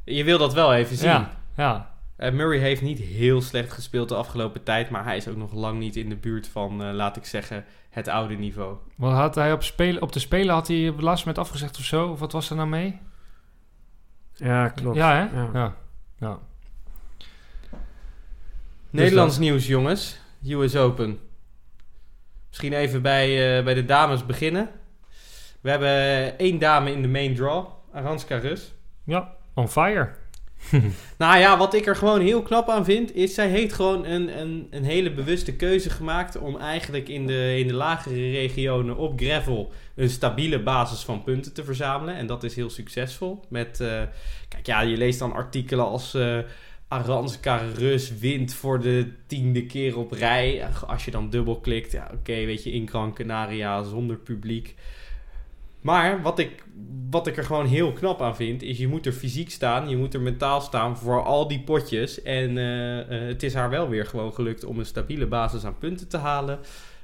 Je 0.04 0.24
wil 0.24 0.38
dat 0.38 0.54
wel 0.54 0.74
even 0.74 0.98
zien. 0.98 1.10
Ja, 1.10 1.32
ja. 1.56 1.92
Eh, 2.16 2.32
Murray 2.32 2.60
heeft 2.60 2.82
niet 2.82 3.00
heel 3.00 3.42
slecht 3.42 3.72
gespeeld 3.72 4.10
de 4.10 4.16
afgelopen 4.16 4.64
tijd. 4.64 4.90
Maar 4.90 5.04
hij 5.04 5.18
is 5.18 5.28
ook 5.28 5.36
nog 5.36 5.54
lang 5.54 5.80
niet 5.80 5.96
in 5.96 6.10
de 6.10 6.16
buurt 6.16 6.48
van, 6.48 6.84
eh, 6.84 6.94
laat 6.94 7.18
ik 7.18 7.26
zeggen, 7.26 7.66
het 7.90 8.08
oude 8.08 8.36
niveau. 8.36 8.78
Wat 8.96 9.14
had 9.14 9.36
hij 9.36 9.52
op, 9.52 9.64
spelen, 9.64 10.02
op 10.02 10.12
de 10.12 10.20
Spelen 10.20 10.54
had 10.54 10.68
hij 10.68 10.94
last 10.98 11.26
met 11.26 11.38
afgezegd 11.38 11.78
of 11.78 11.84
zo? 11.84 12.08
Of 12.08 12.20
wat 12.20 12.32
was 12.32 12.50
er 12.50 12.56
nou 12.56 12.68
mee? 12.68 13.00
Ja, 14.36 14.70
klopt. 14.70 14.96
Ja, 14.96 15.14
hè? 15.14 15.40
Ja. 15.42 15.50
Ja. 15.54 15.76
ja. 16.20 16.40
Nederlands 18.90 19.38
nieuws, 19.38 19.68
jongens. 19.68 20.20
US 20.48 20.76
Open. 20.76 21.20
Misschien 22.48 22.74
even 22.74 23.02
bij, 23.02 23.58
eh, 23.58 23.64
bij 23.64 23.74
de 23.74 23.86
dames 23.86 24.26
beginnen. 24.26 24.70
We 25.62 25.70
hebben 25.70 26.38
één 26.38 26.60
dame 26.60 26.92
in 26.92 27.02
de 27.02 27.08
main 27.08 27.36
draw. 27.36 27.68
Aranska 27.94 28.38
Rus. 28.38 28.74
Ja, 29.04 29.36
on 29.54 29.70
fire. 29.70 30.10
Nou 31.18 31.40
ja, 31.40 31.58
wat 31.58 31.74
ik 31.74 31.86
er 31.86 31.96
gewoon 31.96 32.22
heel 32.22 32.42
knap 32.42 32.70
aan 32.70 32.86
vind, 32.86 33.16
is 33.16 33.34
zij 33.34 33.48
heeft 33.48 33.74
gewoon 33.74 34.06
een, 34.06 34.40
een, 34.40 34.68
een 34.70 34.84
hele 34.84 35.14
bewuste 35.14 35.56
keuze 35.56 35.90
gemaakt 35.90 36.38
om 36.38 36.58
eigenlijk 36.58 37.10
in 37.10 37.28
de, 37.28 37.58
in 37.60 37.68
de 37.68 37.74
lagere 37.74 38.32
regionen 38.32 38.98
op 38.98 39.20
gravel 39.20 39.72
een 39.96 40.10
stabiele 40.10 40.64
basis 40.64 41.02
van 41.02 41.24
punten 41.24 41.54
te 41.54 41.64
verzamelen. 41.64 42.16
En 42.16 42.28
dat 42.28 42.44
is 42.44 42.56
heel 42.56 42.70
succesvol. 42.70 43.46
Met, 43.50 43.80
eh, 43.80 44.02
kijk 44.48 44.66
ja, 44.66 44.82
je 44.82 44.98
leest 44.98 45.20
dan 45.20 45.34
artikelen 45.34 45.86
als 45.86 46.14
eh 46.14 46.38
Aranska 46.94 47.62
Rus 47.76 48.18
wint 48.18 48.54
voor 48.54 48.82
de 48.82 49.12
tiende 49.28 49.66
keer 49.66 49.98
op 49.98 50.12
rij. 50.12 50.68
Als 50.88 51.06
je 51.06 51.12
dan 51.12 51.30
dubbelklikt, 51.30 51.92
ja 51.92 52.12
oké, 52.14 52.46
weet 52.46 52.64
je, 52.64 52.72
in 52.72 52.88
Gran 52.88 53.14
Canaria 53.14 53.84
zonder 53.84 54.18
publiek. 54.18 54.76
Maar 55.84 56.22
wat 56.22 56.40
ik, 56.40 56.64
wat 57.10 57.28
ik 57.28 57.38
er 57.38 57.44
gewoon 57.44 57.66
heel 57.66 57.94
knap 57.94 58.22
aan 58.22 58.36
vind, 58.36 58.62
is 58.62 58.78
je 58.78 58.88
moet 58.88 59.06
er 59.06 59.12
fysiek 59.12 59.52
staan, 59.52 59.90
je 59.90 59.98
moet 59.98 60.14
er 60.14 60.22
mentaal 60.22 60.62
staan 60.62 60.98
voor 60.98 61.24
al 61.24 61.48
die 61.48 61.60
potjes. 61.60 62.22
En 62.22 62.58
eh, 62.58 63.00
eh, 63.00 63.28
het 63.28 63.44
is 63.44 63.54
haar 63.54 63.70
wel 63.70 63.90
weer 63.90 64.06
gewoon 64.06 64.34
gelukt 64.34 64.66
om 64.66 64.80
een 64.80 64.86
stabiele 64.86 65.28
basis 65.28 65.66
aan 65.66 65.78
punten 65.78 66.08
te 66.08 66.18
halen. 66.18 66.60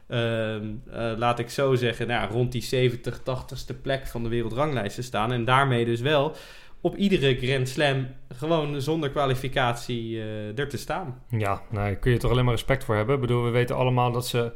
Ehm, 0.07 0.65
eh, 0.91 1.11
laat 1.17 1.39
ik 1.39 1.49
zo 1.49 1.75
zeggen, 1.75 2.07
nou, 2.07 2.31
rond 2.31 2.51
die 2.51 2.61
70, 2.61 3.21
80ste 3.23 3.81
plek 3.81 4.07
van 4.07 4.23
de 4.23 4.29
wereldranglijst 4.29 4.95
te 4.95 5.01
staan. 5.01 5.31
En 5.31 5.45
daarmee 5.45 5.85
dus 5.85 6.01
wel 6.01 6.35
op 6.81 6.95
iedere 6.95 7.35
Grand 7.35 7.69
Slam 7.69 8.07
gewoon 8.29 8.81
zonder 8.81 9.09
kwalificatie 9.09 10.21
er 10.55 10.69
te 10.69 10.77
staan. 10.77 11.23
Ja, 11.29 11.61
nou, 11.69 11.95
kun 11.95 12.11
je 12.11 12.17
toch 12.17 12.31
alleen 12.31 12.45
maar 12.45 12.53
respect 12.53 12.83
voor 12.83 12.95
hebben. 12.95 13.15
Ik 13.15 13.21
bedoel, 13.21 13.43
we 13.43 13.49
weten 13.49 13.75
allemaal 13.75 14.11
dat 14.11 14.27
ze 14.27 14.51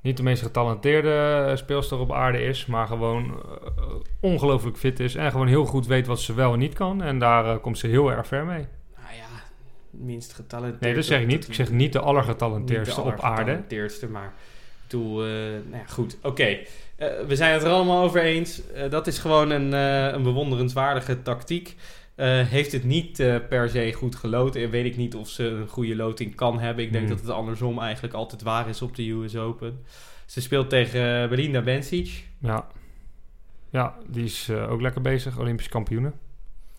niet 0.00 0.16
de 0.16 0.22
meest 0.22 0.42
getalenteerde 0.42 1.44
eh, 1.48 1.56
speelster 1.56 1.98
op 1.98 2.12
aarde 2.12 2.42
is, 2.42 2.66
maar 2.66 2.86
gewoon 2.86 3.42
eh, 3.76 3.84
ongelooflijk 4.20 4.76
fit 4.76 5.00
is 5.00 5.14
en 5.14 5.30
gewoon 5.30 5.46
heel 5.46 5.64
goed 5.64 5.86
weet 5.86 6.06
wat 6.06 6.20
ze 6.20 6.34
wel 6.34 6.52
en 6.52 6.58
niet 6.58 6.74
kan. 6.74 7.02
En 7.02 7.18
daar 7.18 7.44
eh, 7.44 7.60
komt 7.60 7.78
ze 7.78 7.86
heel 7.86 8.10
erg 8.10 8.26
ver 8.26 8.44
mee. 8.44 8.66
Nou 8.96 9.14
ja, 9.16 9.42
minst 9.90 10.32
getalenteerd. 10.32 10.80
Nee, 10.80 10.94
dat 10.94 11.04
zeg 11.04 11.20
ik 11.20 11.26
niet. 11.26 11.48
Ik 11.48 11.54
zeg 11.54 11.70
niet 11.70 11.92
de 11.92 12.00
allergetalenteerdste 12.00 13.02
de 13.02 13.06
op 13.06 13.12
aarde. 13.12 13.24
allergetalenteerdste, 13.24 14.08
maar 14.08 14.32
bedoel, 14.82 15.24
eh, 15.24 15.30
nou 15.30 15.76
ja, 15.76 15.84
goed. 15.86 16.16
Oké, 16.22 16.58
we 17.26 17.36
zijn 17.36 17.52
het 17.52 17.62
er 17.62 17.70
allemaal 17.70 18.02
over 18.02 18.22
eens. 18.22 18.62
Dat 18.90 19.06
is 19.06 19.18
gewoon 19.18 19.50
een, 19.50 19.72
een 19.72 20.22
bewonderenswaardige 20.22 21.22
tactiek. 21.22 21.76
Eh, 22.20 22.46
heeft 22.46 22.72
het 22.72 22.84
niet 22.84 23.20
eh, 23.20 23.36
per 23.48 23.68
se 23.70 23.92
goed 23.92 24.16
geloten. 24.16 24.62
En 24.62 24.70
weet 24.70 24.84
ik 24.84 24.96
niet 24.96 25.14
of 25.14 25.28
ze 25.28 25.44
een 25.44 25.68
goede 25.68 25.96
loting 25.96 26.34
kan 26.34 26.58
hebben. 26.60 26.84
Ik 26.84 26.92
denk 26.92 27.04
Hmm. 27.06 27.14
dat 27.16 27.24
het 27.24 27.34
andersom 27.34 27.78
eigenlijk 27.78 28.14
altijd 28.14 28.42
waar 28.42 28.68
is 28.68 28.82
op 28.82 28.96
de 28.96 29.10
US 29.10 29.36
Open. 29.36 29.80
Ze 30.26 30.40
speelt 30.40 30.70
tegen 30.70 31.28
Belinda 31.28 31.62
Bencic. 31.62 32.28
Ja. 32.38 32.66
ja, 33.70 33.94
die 34.08 34.24
is 34.24 34.48
eh, 34.48 34.70
ook 34.70 34.80
lekker 34.80 35.00
bezig. 35.00 35.38
Olympisch 35.38 35.68
kampioene. 35.68 36.12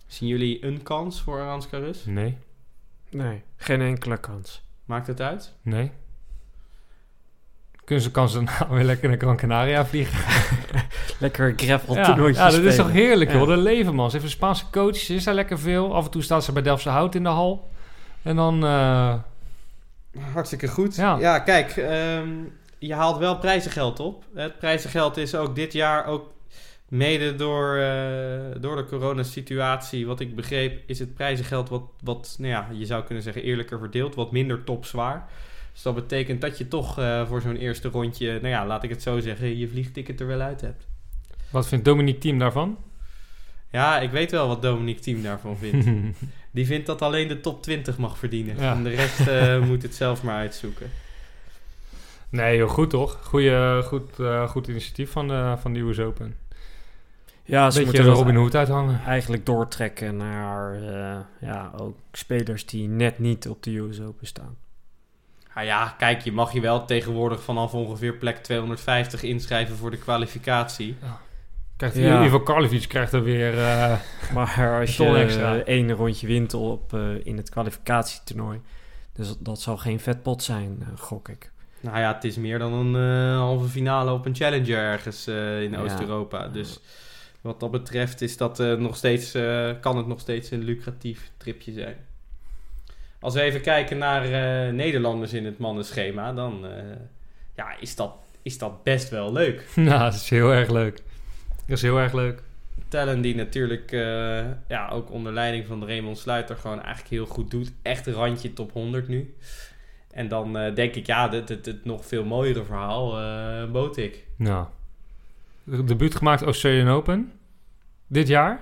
Zien 0.08 0.30
jullie 0.30 0.66
een 0.66 0.84
kans 0.84 1.22
voor 1.22 1.40
Aranska 1.42 1.78
Rus? 1.78 2.06
Nee, 2.06 2.38
Nee, 3.10 3.42
geen 3.56 3.82
enkele 3.82 4.18
kans. 4.20 4.64
Maakt 4.86 5.08
het 5.08 5.22
uit? 5.22 5.54
nee. 5.62 5.92
Kunnen 7.86 8.04
ze, 8.04 8.12
kan 8.12 8.30
ze 8.30 8.44
dan 8.44 8.70
weer 8.70 8.84
lekker 8.84 9.10
naar 9.10 9.18
Gran 9.18 9.38
Canaria 9.38 9.86
vliegen. 9.86 10.20
Lekker 11.20 11.54
gravel 11.56 11.96
ja, 11.96 12.06
toernooitje 12.06 12.42
ja, 12.42 12.50
dat 12.50 12.60
is 12.60 12.76
toch 12.76 12.92
heerlijk, 12.92 13.32
joh. 13.32 13.48
Ja. 13.48 13.56
De 13.56 13.62
leven, 13.62 13.96
man. 13.96 14.06
Ze 14.10 14.16
heeft 14.16 14.26
een 14.28 14.38
Spaanse 14.38 14.66
coach. 14.72 14.96
Ze 14.96 15.14
is 15.14 15.24
daar 15.24 15.34
lekker 15.34 15.60
veel. 15.60 15.96
Af 15.96 16.06
en 16.06 16.12
toe 16.12 16.22
staat 16.22 16.44
ze 16.44 16.52
bij 16.52 16.62
Delftse 16.62 16.90
Hout 16.90 17.16
in 17.16 17.24
de 17.24 17.30
hal. 17.30 17.70
En 18.22 18.36
dan... 18.36 18.64
eh, 18.66 19.14
Hartstikke 20.34 20.68
goed. 20.68 20.96
Ja. 20.96 21.18
Ja, 21.20 21.40
kijk, 21.40 21.78
ehm, 21.78 22.30
je 22.80 22.94
haalt 22.94 23.18
wel 23.18 23.38
prijzengeld 23.38 24.00
op. 24.00 24.24
Het 24.36 24.60
prijzengeld 24.60 25.18
is 25.18 25.36
ook 25.36 25.56
dit 25.56 25.74
jaar 25.74 26.06
ook 26.06 26.34
mede 26.88 27.36
door, 27.36 27.76
eh, 27.76 28.62
door 28.62 28.76
de 28.76 28.86
coronasituatie, 28.86 30.08
wat 30.08 30.20
ik 30.20 30.36
begreep, 30.36 30.82
is 30.86 31.00
het 31.00 31.14
prijzengeld 31.14 31.70
wat, 31.70 31.84
wat 32.04 32.36
nou 32.40 32.52
ja, 32.52 32.68
je 32.72 32.86
zou 32.86 33.04
kunnen 33.04 33.24
zeggen 33.24 33.44
eerlijker 33.44 33.80
verdeeld, 33.80 34.16
wat 34.16 34.32
minder 34.32 34.64
topzwaar. 34.64 35.28
Dus 35.74 35.82
dat 35.82 35.96
betekent 35.96 36.42
dat 36.42 36.58
je 36.58 36.68
toch 36.68 37.00
eh, 37.00 37.28
voor 37.28 37.42
zo'n 37.42 37.56
eerste 37.56 37.88
rondje, 37.90 38.32
nou 38.32 38.48
ja, 38.48 38.66
laat 38.66 38.84
ik 38.84 38.90
het 38.90 39.02
zo 39.02 39.20
zeggen, 39.20 39.58
je 39.58 39.68
vliegticket 39.68 40.20
er 40.20 40.28
wel 40.28 40.42
uit 40.42 40.62
hebt. 40.62 40.88
wat 41.50 41.68
vindt 41.68 41.86
Dominique 41.86 42.20
Thiem 42.20 42.40
daarvan? 42.40 42.78
Ja, 43.72 44.00
ik 44.00 44.12
weet 44.12 44.32
wel 44.32 44.48
wat 44.48 44.62
Dominique 44.62 45.02
Thiem 45.02 45.24
daarvan 45.24 45.58
vindt. 45.58 45.88
Die 46.52 46.66
vindt 46.66 46.86
dat 46.86 47.02
alleen 47.02 47.28
de 47.28 47.40
top 47.40 47.64
20 47.64 47.98
mag 47.98 48.18
verdienen. 48.18 48.56
Ja. 48.60 48.74
En 48.74 48.84
de 48.84 48.90
rest 48.90 49.28
eh, 49.28 49.60
moet 49.70 49.82
het 49.82 49.96
zelf 49.96 50.24
maar 50.24 50.36
uitzoeken. 50.36 50.90
nee, 52.30 52.58
joh, 52.58 52.70
goed 52.70 52.90
toch? 52.90 53.20
Goeie, 53.24 53.84
goed, 53.84 54.20
eh, 54.20 54.50
goed 54.50 54.68
initiatief 54.68 55.12
van 55.12 55.28
de, 55.28 55.56
van 55.60 55.74
de 55.74 55.80
US 55.80 56.00
Open. 56.00 56.36
Ja, 57.44 57.70
ze 57.70 57.80
Beetje 57.84 58.02
moeten 58.02 58.14
Robin 58.14 58.36
Hood 58.36 58.56
uithangen. 58.56 59.02
eigenlijk 59.06 59.46
doortrekken 59.46 60.18
naar 60.18 60.74
eh, 60.74 61.20
ja, 61.50 61.72
ook 61.78 61.98
spelers 62.12 62.66
die 62.66 62.88
net 62.88 63.20
niet 63.20 63.48
op 63.48 63.64
de 63.64 63.78
US 63.78 64.02
Open 64.02 64.28
staan. 64.28 64.58
Nou 65.56 65.68
ja, 65.68 65.96
kijk, 65.98 66.22
je 66.22 66.32
mag 66.32 66.54
je 66.54 66.62
wel 66.62 66.86
tegenwoordig 66.86 67.44
vanaf 67.44 67.74
ongeveer 67.74 68.14
plek 68.14 68.38
250 68.38 69.24
inschrijven 69.24 69.76
voor 69.76 69.92
de 69.92 69.98
kwalificatie. 69.98 70.96
Krijgt 71.78 71.96
Ja. 71.96 72.24
Ivo 72.26 72.40
Karlovic 72.40 72.88
krijgt 72.88 73.14
er 73.14 73.24
weer... 73.24 73.60
eh, 73.60 74.00
Maar 74.34 74.80
als 74.80 74.98
je 74.98 75.16
extra. 75.18 75.56
eh, 75.56 75.60
één 75.60 75.92
rondje 75.92 76.28
wint 76.28 76.54
op, 76.54 76.94
eh, 76.94 77.26
in 77.26 77.38
het 77.38 77.50
kwalificatietoernooi, 77.50 78.62
dus 79.14 79.28
dat, 79.28 79.38
dat 79.40 79.62
zal 79.62 79.78
geen 79.78 80.00
vetpot 80.00 80.44
zijn, 80.44 80.78
eh, 80.82 80.88
gok 81.00 81.30
ik. 81.30 81.52
Nou 81.80 82.00
ja, 82.00 82.14
het 82.14 82.24
is 82.24 82.36
meer 82.36 82.60
dan 82.60 82.74
een 82.74 83.36
halve 83.38 83.68
finale 83.68 84.12
op 84.12 84.26
een 84.26 84.36
challenger 84.36 84.78
ergens 84.78 85.28
eh, 85.28 85.62
in 85.64 85.72
Ja. 85.72 85.80
Oost-Europa. 85.80 86.48
Dus 86.48 86.80
wat 87.42 87.60
dat 87.60 87.72
betreft 87.72 88.22
is 88.22 88.38
dat, 88.38 88.60
eh, 88.60 88.74
nog 88.74 88.96
steeds, 88.96 89.34
eh, 89.34 89.70
kan 89.82 89.98
het 89.98 90.08
nog 90.08 90.20
steeds 90.20 90.52
een 90.52 90.64
lucratief 90.64 91.32
tripje 91.38 91.72
zijn. 91.74 91.96
Als 93.22 93.34
we 93.34 93.42
even 93.42 93.62
kijken 93.62 93.98
naar 93.98 94.24
eh, 94.24 94.74
Nederlanders 94.74 95.34
in 95.34 95.46
het 95.46 95.58
mannenschema, 95.58 96.34
dan 96.34 96.66
eh, 96.66 96.84
ja, 97.56 97.76
is, 97.80 97.96
dat, 97.96 98.14
is 98.42 98.58
dat 98.58 98.84
best 98.84 99.10
wel 99.10 99.32
leuk. 99.32 99.66
nou, 99.76 100.00
dat 100.00 100.14
is 100.14 100.30
heel 100.30 100.54
erg 100.54 100.70
leuk. 100.70 100.96
Dat 101.68 101.78
is 101.78 101.82
heel 101.82 102.00
erg 102.00 102.14
leuk. 102.14 102.44
Tellen 102.88 103.22
die 103.22 103.36
natuurlijk 103.36 103.92
eh, 103.92 104.46
ja, 104.68 104.90
ook 104.90 105.12
onder 105.12 105.34
leiding 105.34 105.66
van 105.66 105.86
Raymond 105.86 106.18
Sluiter 106.18 106.56
gewoon 106.56 106.82
eigenlijk 106.82 107.10
heel 107.10 107.26
goed 107.26 107.52
doet. 107.52 107.72
Echt 107.82 108.08
een 108.08 108.14
randje 108.14 108.54
top 108.54 108.72
100 108.72 109.08
nu. 109.08 109.36
En 110.12 110.28
dan 110.28 110.54
denk 110.54 110.96
ik, 110.96 111.06
ja, 111.06 111.30
het, 111.30 111.50
het, 111.50 111.66
het 111.66 111.86
nog 111.86 112.06
veel 112.06 112.24
mooiere 112.24 112.64
verhaal, 112.64 113.20
eh 113.20 113.72
Botik. 113.72 114.26
Nou. 114.36 114.66
De 115.64 115.84
debuut 115.84 116.16
gemaakt 116.16 116.42
Australian 116.42 116.88
Open. 116.88 117.32
Dit 118.08 118.28
jaar. 118.28 118.62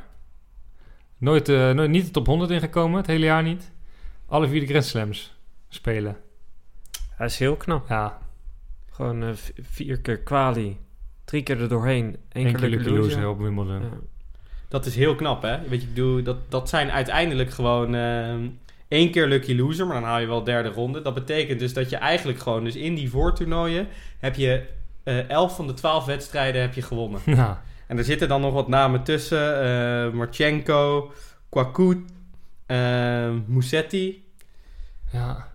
Nooit, 1.18 1.48
nooit 1.48 1.89
niet 1.89 2.06
de 2.06 2.12
top 2.12 2.25
100 2.25 2.51
ingekomen, 2.51 2.98
het 2.98 3.08
hele 3.08 3.25
jaar 3.25 3.44
niet. 3.44 3.72
Alle 4.30 4.48
vier 4.48 4.60
de 4.60 4.66
Grand 4.68 4.86
Slams 4.86 5.34
spelen. 5.70 6.18
Hij 7.16 7.26
is 7.26 7.40
heel 7.40 7.56
knap. 7.56 7.88
Ja, 7.90 8.18
Gewoon 8.92 9.24
eh, 9.24 9.30
vier 9.62 10.00
keer 10.00 10.20
kwali, 10.20 10.78
drie 11.26 11.44
keer 11.44 11.62
er 11.62 11.68
doorheen, 11.70 12.18
één 12.32 12.56
keer 12.56 12.70
lucky 12.70 12.90
loser. 12.90 13.28
op 13.30 13.40
Wimbledon. 13.40 13.82
Ja. 13.82 13.90
Dat 14.68 14.86
is 14.86 14.96
heel 14.96 15.16
knap, 15.16 15.42
hè? 15.42 15.60
Weet 15.68 15.82
je, 15.82 15.88
ik 15.88 15.94
bedoel, 15.94 16.24
dat, 16.24 16.52
dat 16.52 16.70
zijn 16.70 16.92
uiteindelijk 16.92 17.50
gewoon 17.52 17.96
ehm, 17.96 18.48
één 18.88 19.12
keer 19.12 19.28
lucky 19.28 19.56
loser, 19.56 19.86
maar 19.86 19.96
dan 20.00 20.10
haal 20.10 20.20
je 20.20 20.28
wel 20.28 20.44
derde 20.44 20.70
ronde. 20.70 21.02
Dat 21.02 21.14
betekent 21.14 21.60
dus 21.60 21.74
dat 21.74 21.90
je 21.90 21.96
eigenlijk 21.96 22.40
gewoon, 22.40 22.64
dus 22.64 22.76
in 22.76 22.96
die 22.96 23.10
voortoernooien, 23.10 23.88
heb 24.20 24.36
je 24.36 24.66
eh 25.04 25.30
11 25.30 25.56
van 25.56 25.68
de 25.68 25.74
12 25.74 26.06
wedstrijden 26.06 26.62
heb 26.62 26.74
je 26.74 26.82
gewonnen. 26.82 27.22
Ja. 27.36 27.62
En 27.88 27.98
er 27.98 28.04
zitten 28.04 28.28
dan 28.28 28.42
nog 28.42 28.54
wat 28.54 28.68
namen 28.68 29.04
tussen. 29.04 29.62
eh 29.64 30.14
Marchenko, 30.14 31.12
Kwakut, 31.50 31.98
eh, 32.70 33.30
Musetti. 33.46 34.24
ja. 35.12 35.48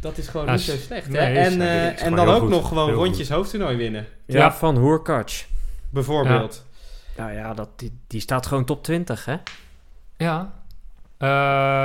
Dat 0.00 0.18
is 0.18 0.28
gewoon 0.28 0.46
Ja, 0.46 0.52
niet 0.52 0.60
zo 0.60 0.76
slecht. 0.76 1.08
nee, 1.08 1.20
hè? 1.22 1.32
En, 1.32 1.60
eh, 1.60 2.02
en 2.04 2.14
dan 2.14 2.28
ook 2.28 2.40
goed. 2.40 2.48
nog 2.50 2.68
gewoon 2.68 2.86
Heel 2.88 2.96
rondjes 2.96 3.28
hoofdtoernooi 3.28 3.76
winnen. 3.76 4.06
Ja, 4.26 4.38
Ja. 4.38 4.52
van 4.52 4.76
Hoerkac. 4.76 5.30
Bijvoorbeeld. 5.90 6.66
Nou 7.16 7.32
ja, 7.32 7.54
dat, 7.54 7.68
die, 7.76 7.98
die 8.06 8.20
staat 8.20 8.46
gewoon 8.46 8.64
top 8.64 8.82
20, 8.82 9.24
hè? 9.24 9.36
Ja. 10.16 10.52
Eh, 11.18 11.28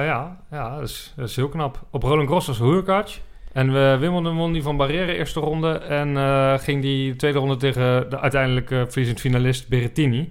ja, 0.05 0.37
ja 0.51 0.75
dat, 0.79 0.89
is, 0.89 1.13
dat 1.15 1.29
is 1.29 1.35
heel 1.35 1.49
knap. 1.49 1.85
Op 1.89 2.03
Roland 2.03 2.27
Garros 2.27 2.47
was 2.47 2.57
Hurkacz. 2.59 3.19
En 3.51 3.73
we 3.73 3.97
Wimbledon 3.99 4.35
won 4.35 4.51
die 4.53 4.63
van 4.63 4.77
Barrere 4.77 5.15
eerste 5.15 5.39
ronde. 5.39 5.71
En 5.77 6.17
eh, 6.17 6.57
ging 6.59 6.81
die 6.81 7.15
tweede 7.15 7.39
ronde 7.39 7.55
tegen 7.55 8.09
de 8.09 8.19
uiteindelijke 8.19 8.85
verliezend 8.89 9.19
finalist 9.19 9.67
Berrettini. 9.67 10.29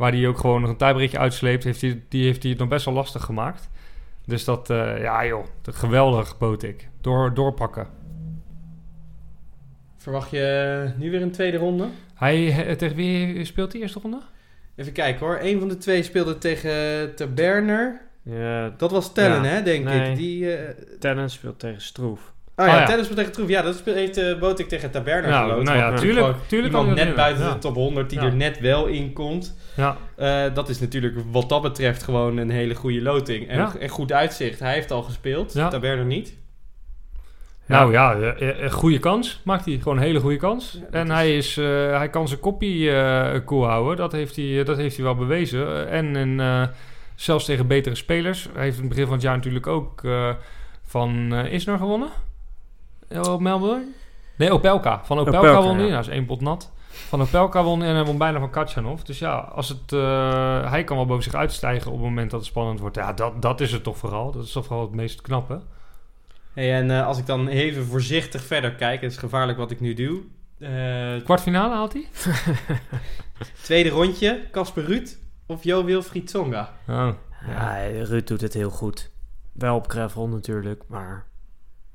Waar 0.00 0.10
die 0.12 0.28
ook 0.28 0.38
gewoon 0.38 0.60
nog 0.60 0.70
een 0.70 0.76
tiebreakje 0.76 1.18
uitsleept. 1.18 1.64
Heeft 1.64 1.80
die, 1.80 2.02
die 2.08 2.24
heeft 2.24 2.42
hij 2.42 2.50
het 2.50 2.60
nog 2.60 2.68
best 2.68 2.84
wel 2.84 2.94
lastig 2.94 3.24
gemaakt. 3.24 3.68
Dus 4.26 4.44
dat, 4.44 4.70
eh, 4.70 5.00
ja 5.02 5.26
joh, 5.26 5.44
dat 5.62 5.74
geweldig 5.74 6.38
bood 6.38 6.62
ik. 6.62 6.88
Door, 7.00 7.34
doorpakken. 7.34 7.86
Verwacht 9.96 10.30
je 10.30 10.90
nu 10.96 11.10
weer 11.10 11.22
een 11.22 11.30
tweede 11.30 11.56
ronde? 11.56 11.88
Hij, 12.14 12.66
eh, 12.66 12.76
tegen 12.76 12.96
wie 12.96 13.44
speelt 13.44 13.70
die 13.70 13.80
eerste 13.80 13.98
ronde? 14.02 14.20
Even 14.76 14.92
kijken 14.92 15.26
hoor. 15.26 15.38
Een 15.42 15.58
van 15.58 15.68
de 15.68 15.76
twee 15.78 16.02
speelde 16.02 16.38
tegen 16.38 16.70
Ter 17.14 17.34
Berner. 17.34 18.00
Ja, 18.22 18.68
Dat 18.76 18.90
was 18.90 19.12
Tellen, 19.12 19.42
Ja. 19.42 19.48
hè, 19.48 19.62
denk 19.62 19.84
Nee. 19.84 20.10
ik. 20.10 20.16
Die, 20.16 20.54
eh, 20.56 20.74
Tennis 20.98 21.32
speelt 21.32 21.58
tegen 21.58 21.80
Stroef. 21.80 22.32
Oh 22.60 22.66
ja, 22.66 22.82
Oh 22.82 22.88
ja. 22.88 23.02
Speelt 23.02 23.16
tegen 23.16 23.32
Troef. 23.32 23.48
Ja, 23.48 23.62
dat 23.62 23.82
heeft 23.84 24.18
uh, 24.18 24.38
Botik 24.38 24.68
tegen 24.68 24.90
Nou, 25.04 25.48
geloot. 25.50 25.64
nou 25.64 25.78
ja, 25.78 25.96
tuurlijk, 25.96 26.36
tuurlijk 26.46 26.74
Iemand 26.74 26.94
net 26.94 27.14
buiten 27.14 27.52
de 27.52 27.58
top 27.58 27.74
100 27.74 28.10
die 28.10 28.20
Ja. 28.20 28.24
er 28.26 28.34
net 28.34 28.60
wel 28.60 28.86
in 28.86 29.12
komt. 29.12 29.56
Ja. 29.76 29.96
Eh, 30.16 30.54
dat 30.54 30.68
is 30.68 30.80
natuurlijk 30.80 31.16
wat 31.30 31.48
dat 31.48 31.62
betreft 31.62 32.02
gewoon 32.02 32.36
een 32.36 32.50
hele 32.50 32.74
goede 32.74 33.02
loting. 33.02 33.48
En, 33.48 33.56
Ja. 33.58 33.72
en 33.80 33.88
goed 33.88 34.12
uitzicht. 34.12 34.58
Hij 34.60 34.72
heeft 34.74 34.90
al 34.90 35.02
gespeeld. 35.02 35.52
Ja. 35.52 35.68
Taberner 35.68 36.04
niet. 36.04 36.36
Nou 37.66 37.92
ja, 37.92 38.14
eh, 38.14 38.62
een 38.62 38.70
goede 38.70 38.98
kans. 38.98 39.40
Maakt 39.44 39.64
hij 39.64 39.78
gewoon 39.82 39.96
een 39.96 40.02
hele 40.02 40.20
goede 40.20 40.36
kans. 40.36 40.78
Ja, 40.80 40.98
en 40.98 41.06
is- 41.06 41.12
hij, 41.12 41.36
is, 41.36 41.56
hij 41.96 42.08
kan 42.10 42.28
zijn 42.28 42.40
koppie 42.40 42.90
cool 43.44 43.66
houden. 43.66 43.96
Dat 43.96 44.12
heeft 44.12 44.36
hij, 44.36 44.64
dat 44.64 44.76
heeft 44.76 44.96
hij 44.96 45.04
wel 45.04 45.14
bewezen. 45.14 45.88
En 45.88 46.16
en 46.16 46.70
zelfs 47.14 47.44
tegen 47.44 47.66
betere 47.66 47.94
spelers. 47.94 48.48
Hij 48.54 48.62
heeft 48.62 48.74
in 48.76 48.80
het 48.82 48.88
begin 48.88 49.04
van 49.04 49.14
het 49.14 49.22
jaar 49.22 49.36
natuurlijk 49.36 49.66
ook 49.66 50.02
van 50.86 51.34
Isner 51.34 51.78
gewonnen. 51.78 52.08
Op 53.18 53.40
Melbourne? 53.40 53.84
Nee, 54.36 54.52
Opelka. 54.52 55.00
Van 55.04 55.18
Opelka, 55.18 55.38
Opelka, 55.38 55.62
won 55.62 55.76
hij. 55.76 55.84
ja. 55.84 55.90
Nou, 55.90 56.00
is 56.00 56.08
één 56.08 56.26
pot 56.26 56.40
nat. 56.40 56.72
Van 56.88 57.20
Opelka 57.20 57.62
won 57.62 57.82
en 57.82 57.94
hij 57.94 58.04
won 58.04 58.18
bijna 58.18 58.38
van 58.38 58.50
Katjanov. 58.50 59.00
Dus 59.02 59.18
ja, 59.18 59.36
als 59.36 59.68
het, 59.68 59.92
eh, 59.92 60.70
hij 60.70 60.84
kan 60.84 60.96
wel 60.96 61.06
boven 61.06 61.22
zich 61.22 61.34
uitstijgen 61.34 61.90
op 61.90 61.96
het 61.96 62.06
moment 62.06 62.30
dat 62.30 62.40
het 62.40 62.48
spannend 62.48 62.80
wordt. 62.80 62.96
Ja, 62.96 63.12
dat, 63.12 63.42
dat 63.42 63.60
is 63.60 63.72
het 63.72 63.82
toch 63.82 63.98
vooral. 63.98 64.32
Dat 64.32 64.44
is 64.44 64.52
toch 64.52 64.64
vooral 64.64 64.84
het 64.86 64.94
meest 64.94 65.20
knappe. 65.20 65.60
Hey, 66.52 66.74
en 66.74 66.90
eh, 66.90 67.06
als 67.06 67.18
ik 67.18 67.26
dan 67.26 67.48
even 67.48 67.84
voorzichtig 67.86 68.42
verder 68.42 68.74
kijk. 68.74 69.00
Het 69.00 69.10
is 69.12 69.18
gevaarlijk 69.18 69.58
wat 69.58 69.70
ik 69.70 69.80
nu 69.80 69.94
doe. 69.94 70.20
Eh, 70.58 71.24
Kwartfinale 71.24 71.74
haalt 71.74 71.92
hij? 71.92 72.06
tweede 73.62 73.88
rondje. 73.88 74.40
Casper 74.50 74.84
Ruud 74.84 75.16
of 75.46 75.64
Jo 75.64 75.84
Wilfried 75.84 76.26
Tsonga. 76.26 76.72
Oh. 76.88 77.08
Ja, 77.46 77.76
Ruud 78.02 78.26
doet 78.26 78.40
het 78.40 78.54
heel 78.54 78.70
goed. 78.70 79.10
Wel 79.52 79.76
op 79.76 79.90
gravel 79.90 80.28
natuurlijk, 80.28 80.82
maar 80.86 81.26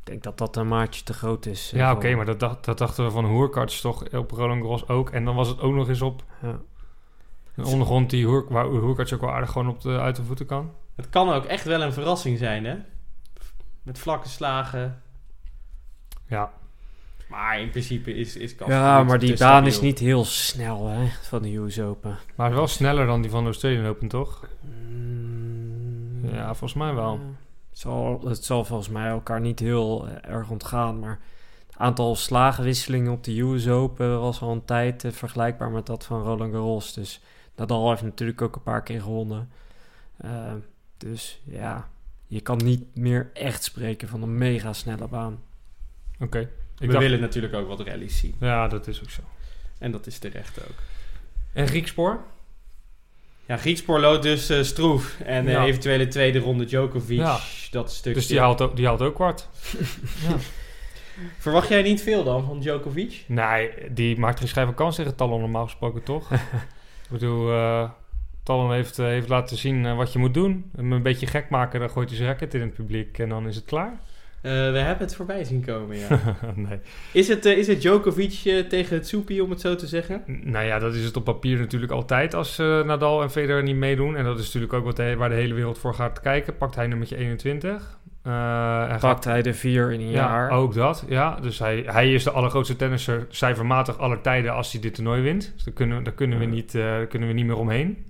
ik 0.05 0.11
denk 0.11 0.23
dat 0.23 0.37
dat 0.37 0.55
een 0.55 0.67
maatje 0.67 1.03
te 1.03 1.13
groot 1.13 1.45
is. 1.45 1.71
eh, 1.73 1.79
Ja, 1.79 1.91
oké, 1.91 2.15
maar 2.15 2.25
dat, 2.25 2.39
dacht, 2.39 2.65
dat 2.65 2.77
dachten 2.77 3.03
we 3.05 3.11
van 3.11 3.25
Hoerkarts 3.25 3.81
toch 3.81 4.13
op 4.13 4.31
Roland 4.31 4.61
Garros 4.61 4.87
ook. 4.87 5.09
En 5.09 5.25
dan 5.25 5.35
was 5.35 5.47
het 5.47 5.59
ook 5.61 5.73
nog 5.73 5.87
eens 5.89 6.01
op 6.01 6.23
Ja. 6.41 6.59
een 7.55 7.63
ondergrond 7.65 8.09
die 8.09 8.25
Hoer, 8.25 8.45
waar 8.49 8.65
Hoerkarts 8.65 9.13
ook 9.13 9.21
wel 9.21 9.31
aardig 9.31 9.51
gewoon 9.51 9.67
op 9.69 9.81
de, 9.81 9.99
uit 9.99 10.15
de 10.15 10.23
voeten 10.23 10.45
kan. 10.45 10.71
Het 10.95 11.09
kan 11.09 11.29
ook 11.33 11.45
echt 11.45 11.63
wel 11.65 11.81
een 11.81 11.93
verrassing 11.93 12.37
zijn, 12.37 12.65
hè? 12.65 12.75
Met 13.83 13.99
vlakke 13.99 14.27
slagen. 14.27 15.01
Ja, 16.27 16.51
Maar 17.29 17.59
in 17.59 17.69
principe 17.69 18.13
is, 18.15 18.35
is 18.37 18.55
Casper 18.55 18.75
Ja, 18.75 19.03
maar 19.03 19.19
die 19.19 19.37
baan 19.37 19.65
is 19.65 19.81
niet 19.81 19.99
heel 19.99 20.25
snel 20.25 20.87
hè, 20.87 21.07
van 21.21 21.41
de 21.41 21.55
US 21.55 21.79
Open. 21.79 22.17
maar 22.35 22.53
wel 22.53 22.67
sneller 22.67 23.05
dan 23.05 23.21
die 23.21 23.31
van 23.31 23.39
de 23.39 23.45
Australian 23.45 23.85
Open, 23.85 24.07
toch? 24.07 24.47
Mm, 24.61 26.29
Ja, 26.33 26.45
volgens 26.45 26.73
mij 26.73 26.93
wel. 26.93 27.13
ja. 27.13 27.19
Het 27.75 27.83
zal, 27.83 28.21
het 28.25 28.45
zal 28.45 28.65
volgens 28.65 28.89
mij 28.89 29.07
elkaar 29.09 29.41
niet 29.41 29.59
heel 29.59 30.07
eh, 30.07 30.31
erg 30.33 30.49
ontgaan, 30.49 30.99
maar 30.99 31.19
het 31.67 31.75
aantal 31.77 32.15
slagenwisselingen 32.15 33.11
op 33.11 33.23
de 33.23 33.39
US 33.41 33.67
Open 33.67 34.19
was 34.19 34.41
al 34.41 34.51
een 34.51 34.65
tijd 34.65 35.03
eh, 35.03 35.11
vergelijkbaar 35.11 35.69
met 35.71 35.85
dat 35.85 36.05
van 36.05 36.21
Roland 36.23 36.51
Garros. 36.51 36.93
Dus 36.93 37.21
Nadal 37.55 37.89
heeft 37.89 38.01
natuurlijk 38.01 38.41
ook 38.41 38.55
een 38.55 38.63
paar 38.63 38.83
keer 38.83 39.01
gewonnen. 39.01 39.49
Eh, 40.17 40.53
dus 40.97 41.39
ja, 41.43 41.89
je 42.27 42.41
kan 42.41 42.57
niet 42.63 42.95
meer 42.95 43.29
echt 43.33 43.63
spreken 43.63 44.07
van 44.07 44.21
een 44.21 44.37
mega 44.37 44.73
snelle 44.73 45.07
baan. 45.07 45.39
Oké. 46.19 46.39
Ik 46.39 46.49
we 46.77 46.87
dacht- 46.87 46.99
willen 46.99 47.19
natuurlijk 47.19 47.53
ook 47.53 47.67
wat 47.67 47.79
rallies 47.87 48.17
zien. 48.19 48.35
Ja, 48.39 48.67
dat 48.67 48.87
is 48.87 49.01
ook 49.01 49.09
zo. 49.09 49.21
En 49.77 49.91
dat 49.91 50.07
is 50.07 50.19
terecht 50.19 50.59
ook. 50.63 50.75
En 51.53 51.67
Griekspoor? 51.67 52.19
Ja, 53.47 53.57
Griekspoor 53.57 53.99
loopt 53.99 54.23
dus 54.23 54.49
eh, 54.49 54.63
Stroef. 54.63 55.19
En 55.19 55.63
eventuele 55.63 56.07
tweede 56.07 56.39
ronde 56.39 56.65
Djokovic. 56.65 57.17
Ja. 57.17 57.39
Dat 57.75 57.91
stukje. 57.91 58.19
Dus 58.19 58.27
die 58.27 58.39
haalt, 58.39 58.61
ook, 58.61 58.75
die 58.75 58.85
haalt 58.85 59.01
ook 59.01 59.15
kwart. 59.15 59.49
ja. 60.27 60.35
Verwacht 61.37 61.67
jij 61.67 61.81
niet 61.81 62.01
veel 62.01 62.23
dan 62.23 62.45
van 62.45 62.59
Djokovic? 62.59 63.23
Nee, 63.27 63.71
die 63.91 64.19
maakt 64.19 64.39
geen 64.39 64.47
schijf 64.47 64.65
van 64.65 64.75
kans 64.75 64.95
tegen 64.95 65.15
Talon 65.15 65.39
normaal 65.39 65.63
gesproken, 65.63 66.03
toch? 66.03 66.31
ik 67.05 67.09
bedoel, 67.09 67.51
eh 67.51 67.89
Talon 68.43 68.71
heeft, 68.71 68.99
eh, 68.99 69.05
heeft 69.05 69.29
laten 69.29 69.57
zien 69.57 69.85
eh, 69.85 69.95
wat 69.95 70.13
je 70.13 70.19
moet 70.19 70.33
doen. 70.33 70.71
Hem 70.75 70.91
een 70.91 71.01
beetje 71.01 71.27
gek 71.27 71.49
maken, 71.49 71.79
dan 71.79 71.89
gooit 71.89 72.09
hij 72.09 72.17
zijn 72.17 72.29
racket 72.29 72.53
in 72.53 72.61
het 72.61 72.73
publiek 72.73 73.19
en 73.19 73.29
dan 73.29 73.47
is 73.47 73.55
het 73.55 73.65
klaar. 73.65 73.99
Eh, 74.45 74.51
we 74.51 74.77
hebben 74.77 75.05
het 75.05 75.15
voorbij 75.15 75.43
zien 75.43 75.65
komen, 75.65 75.97
ja. 75.97 76.07
nee. 76.55 76.79
is, 77.11 77.27
het, 77.27 77.45
eh, 77.45 77.57
is 77.57 77.67
het 77.67 77.81
Djokovic 77.81 78.41
eh, 78.45 78.59
tegen 78.59 78.95
het 78.95 79.07
soepie, 79.07 79.43
om 79.43 79.49
het 79.49 79.61
zo 79.61 79.75
te 79.75 79.87
zeggen? 79.87 80.23
Nou 80.43 80.65
ja, 80.65 80.79
dat 80.79 80.93
is 80.93 81.03
het 81.03 81.17
op 81.17 81.23
papier 81.23 81.57
natuurlijk 81.59 81.91
altijd 81.91 82.33
als 82.33 82.59
eh, 82.59 82.83
Nadal 82.83 83.21
en 83.21 83.31
Federer 83.31 83.63
niet 83.63 83.75
meedoen. 83.75 84.15
En 84.15 84.23
dat 84.23 84.39
is 84.39 84.45
natuurlijk 84.45 84.73
ook 84.73 84.85
wat 84.85 84.95
de, 84.95 85.15
waar 85.15 85.29
de 85.29 85.35
hele 85.35 85.53
wereld 85.53 85.77
voor 85.77 85.93
gaat 85.93 86.21
kijken. 86.21 86.57
Pakt 86.57 86.75
hij 86.75 86.87
nummertje 86.87 87.17
21. 87.17 87.99
Eh, 88.25 88.31
en 88.81 88.89
gaat 88.89 88.99
Pakt 88.99 89.23
hij 89.23 89.41
de 89.41 89.53
vier 89.53 89.91
in 89.91 89.99
een 89.99 90.09
Ja, 90.09 90.27
jaar. 90.27 90.49
ook 90.49 90.73
dat. 90.73 91.05
Ja, 91.07 91.37
dus 91.41 91.59
hij, 91.59 91.83
hij 91.85 92.13
is 92.13 92.23
de 92.23 92.31
allergrootste 92.31 92.75
tennisser 92.75 93.25
cijfermatig 93.29 93.97
aller 93.97 94.21
tijden 94.21 94.53
als 94.53 94.71
hij 94.71 94.81
dit 94.81 94.95
toernooi 94.95 95.21
wint. 95.21 95.51
Dus 95.55 95.63
daar 95.63 95.73
kunnen, 95.73 96.03
daar 96.03 96.13
kunnen, 96.13 96.39
we, 96.39 96.45
niet, 96.45 96.75
eh, 96.75 96.81
daar 96.81 97.05
kunnen 97.05 97.27
we 97.27 97.33
niet 97.33 97.45
meer 97.45 97.57
omheen. 97.57 98.05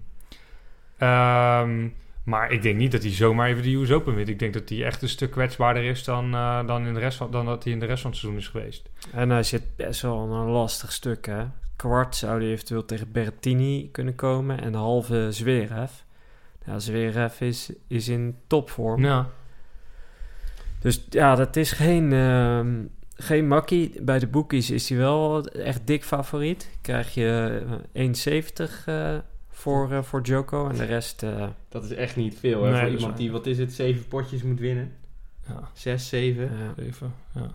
Ehm, 0.98 1.88
maar 2.26 2.52
ik 2.52 2.62
denk 2.62 2.78
niet 2.78 2.92
dat 2.92 3.02
hij 3.02 3.12
zomaar 3.12 3.50
even 3.50 3.64
de 3.64 3.76
US 3.76 3.92
Open 3.92 4.16
wint. 4.16 4.30
Ik 4.30 4.40
denk 4.40 4.54
dat 4.54 4.70
hij 4.70 4.86
echt 4.86 5.02
een 5.02 5.10
stuk 5.10 5.32
kwetsbaarder 5.32 5.84
is 5.84 6.04
dan, 6.04 6.34
eh, 6.34 6.68
dan, 6.68 6.88
in 6.88 6.94
de 6.94 7.00
rest 7.00 7.18
van, 7.18 7.32
dan 7.32 7.46
dat 7.46 7.64
hij 7.64 7.74
in 7.74 7.80
de 7.80 7.86
rest 7.86 8.02
van 8.02 8.12
het 8.12 8.20
seizoen 8.20 8.42
is 8.42 8.48
geweest. 8.48 8.90
En 9.12 9.30
hij 9.30 9.44
zit 9.44 9.76
best 9.76 10.02
wel 10.02 10.26
in 10.26 10.32
een 10.32 10.50
lastig 10.50 10.92
stuk, 10.92 11.26
hè. 11.26 11.46
Kwart 11.76 12.16
zou 12.16 12.42
hij 12.42 12.52
eventueel 12.52 12.86
tegen 12.86 13.12
Berrettini 13.12 13.90
kunnen 13.92 14.16
komen 14.16 14.62
en 14.62 14.72
de 14.72 14.78
halve 14.78 15.28
Zverev. 15.32 15.92
Ja, 16.66 16.80
Zverev 16.80 17.42
is, 17.42 17.72
is 17.88 18.08
in 18.08 18.36
topvorm. 18.48 19.04
Ja, 19.04 19.30
Dus 20.80 21.06
ja, 21.10 21.36
dat 21.36 21.56
is 21.56 21.72
geen, 21.72 22.14
ehm, 22.14 22.84
geen 23.16 23.48
makkie. 23.48 24.02
Bij 24.02 24.20
de 24.20 24.28
bookies 24.28 24.70
is 24.70 24.90
hij 24.90 24.98
wel 24.98 25.46
echt 25.48 25.88
dik 25.88 26.04
favoriet. 26.04 26.70
Krijg 26.82 27.14
je 27.14 27.62
eh, 27.94 28.04
1,70 28.06 28.86
eh, 28.86 29.18
voor, 29.58 29.92
eh, 29.92 30.02
voor 30.04 30.22
Joko 30.22 30.70
en 30.70 30.76
de 30.76 30.84
rest... 30.86 31.24
eh, 31.24 31.48
Dat 31.70 31.84
is 31.84 31.94
echt 31.94 32.16
niet 32.16 32.38
veel, 32.40 32.64
hè? 32.64 32.72
Nee, 32.72 32.82
voor 32.82 32.90
iemand 32.90 33.18
die, 33.18 33.32
wat 33.32 33.46
is 33.46 33.58
het, 33.58 33.74
zeven 33.74 34.08
potjes 34.08 34.44
moet 34.44 34.60
winnen? 34.60 34.94
ja, 35.48 35.70
Zes, 35.74 36.10
zeven? 36.10 36.52
even. 36.80 37.14
Ja. 37.36 37.52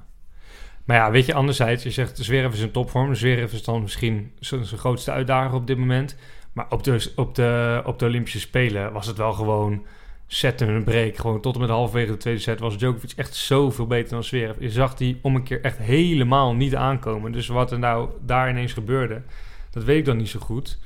Maar 0.84 0.96
ja, 0.96 1.10
weet 1.10 1.26
je, 1.26 1.34
anderzijds, 1.34 1.82
je 1.82 1.90
zegt 1.90 2.18
Zverev 2.18 2.52
is 2.52 2.60
in 2.60 2.70
topvorm. 2.70 3.14
Zverev 3.14 3.52
is 3.52 3.64
dan 3.64 3.82
misschien 3.82 4.32
zijn 4.38 4.64
zijn 4.64 4.80
grootste 4.80 5.10
uitdager 5.10 5.54
op 5.54 5.66
dit 5.66 5.78
moment. 5.78 6.16
Maar 6.52 6.66
op 6.70 6.82
de, 6.84 7.12
op, 7.16 7.34
de, 7.34 7.82
op 7.84 7.98
de 7.98 8.04
Olympische 8.06 8.40
Spelen 8.40 8.92
was 8.92 9.06
het 9.06 9.16
wel 9.16 9.32
gewoon 9.32 9.86
set 10.26 10.60
en 10.60 10.68
een 10.68 10.84
break. 10.84 11.16
Gewoon 11.16 11.40
tot 11.40 11.54
en 11.54 11.60
met 11.60 11.70
halverwege 11.70 12.10
de 12.10 12.16
tweede 12.16 12.40
set 12.40 12.60
was 12.60 12.78
Djokovic 12.78 13.12
echt 13.16 13.34
zoveel 13.34 13.86
beter 13.86 14.10
dan 14.10 14.24
Zverev. 14.24 14.56
Je 14.60 14.70
zag 14.70 14.94
die 14.94 15.18
om 15.22 15.34
een 15.34 15.42
keer 15.42 15.60
echt 15.60 15.78
helemaal 15.78 16.54
niet 16.54 16.74
aankomen. 16.76 17.32
Dus 17.32 17.46
wat 17.46 17.72
er 17.72 17.78
nou 17.78 18.10
daar 18.20 18.50
ineens 18.50 18.72
gebeurde, 18.72 19.22
dat 19.70 19.84
weet 19.84 19.98
ik 19.98 20.04
dan 20.04 20.16
niet 20.16 20.28
zo 20.28 20.40
goed. 20.40 20.78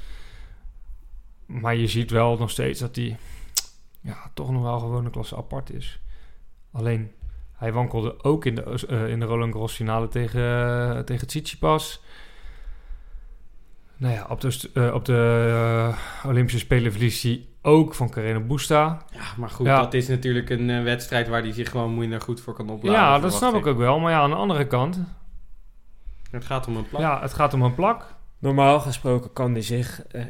Maar 1.47 1.75
je 1.77 1.87
ziet 1.87 2.11
wel 2.11 2.37
nog 2.37 2.51
steeds 2.51 2.81
dat 2.81 2.97
hij 2.97 3.17
ja, 4.01 4.31
toch 4.35 4.51
nog 4.51 4.63
wel 4.63 4.79
gewoon 4.79 5.05
een 5.05 5.11
klasse 5.11 5.37
apart 5.37 5.73
is. 5.73 6.01
Alleen, 6.73 7.11
hij 7.53 7.73
wankelde 7.73 8.25
ook 8.25 8.45
in 8.45 8.55
de, 8.55 8.85
eh, 8.89 9.09
in 9.09 9.21
de 9.21 9.27
Roland 9.27 9.53
Garros 9.53 9.75
finale 9.75 10.09
tegen, 10.09 10.41
uh, 10.41 10.99
tegen 10.99 11.27
Tsitsipas. 11.27 12.03
Nou 13.97 14.15
ja, 14.15 14.27
op 14.29 14.41
de, 14.41 14.71
eh, 14.75 14.95
op 14.95 15.05
de 15.05 15.93
Olympische 16.27 16.59
Spelen 16.59 16.93
verliest 16.93 17.23
hij 17.23 17.47
ook 17.63 17.95
van 17.95 18.11
Carreno 18.11 18.41
Busta. 18.41 19.03
Ja, 19.13 19.23
maar 19.37 19.51
goed, 19.51 19.67
Ja. 19.67 19.81
dat 19.81 19.95
is 19.95 20.09
natuurlijk 20.09 20.51
een 20.51 20.85
wedstrijd 20.85 21.29
waar 21.29 21.43
hij 21.43 21.53
zich 21.53 21.71
gewoon 21.71 21.99
minder 21.99 22.21
goed 22.21 22.41
voor 22.41 22.55
kan 22.55 22.71
opladen. 22.71 23.01
ja, 23.01 23.19
dat 23.19 23.35
snap 23.35 23.55
ik 23.55 23.67
ook 23.67 23.79
wel. 23.79 23.99
Maar 24.01 24.11
ja, 24.13 24.21
aan 24.21 24.31
de 24.31 24.37
andere 24.37 24.67
kant, 24.67 24.99
Het 26.31 26.45
gaat 26.45 26.67
om 26.67 26.77
een 26.77 26.89
plak. 26.89 27.01
ja, 27.03 27.21
het 27.21 27.33
gaat 27.33 27.55
om 27.55 27.63
een 27.63 27.75
plak. 27.75 28.15
normaal 28.39 28.81
gesproken 28.81 29.33
kan 29.33 29.53
hij 29.53 29.63
zich 29.63 30.03
eh, 30.07 30.25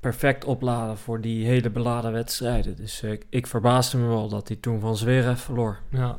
perfect 0.00 0.44
opladen 0.44 0.98
voor 0.98 1.20
die 1.20 1.46
hele 1.46 1.70
beladen 1.70 2.12
wedstrijden. 2.12 2.76
Dus 2.76 3.02
eh, 3.02 3.18
ik 3.28 3.46
verbaasde 3.46 3.98
me 3.98 4.06
wel 4.06 4.28
dat 4.28 4.48
hij 4.48 4.56
toen 4.56 4.80
van 4.80 4.96
Zverev 4.96 5.40
verloor. 5.40 5.78
Ja. 5.90 6.18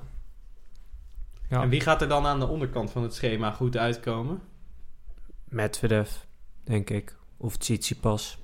Ja. 1.50 1.62
En 1.62 1.70
wie 1.70 1.82
gaat 1.82 2.02
er 2.02 2.08
dan 2.08 2.26
aan 2.26 2.40
de 2.40 2.48
onderkant 2.48 2.92
van 2.92 3.04
het 3.04 3.14
schema 3.16 3.52
goed 3.52 3.78
uitkomen? 3.78 4.42
Medvedev, 5.44 6.10
denk 6.64 6.90
ik. 6.90 7.16
Of 7.38 7.58
Tsitsipas. 7.58 8.38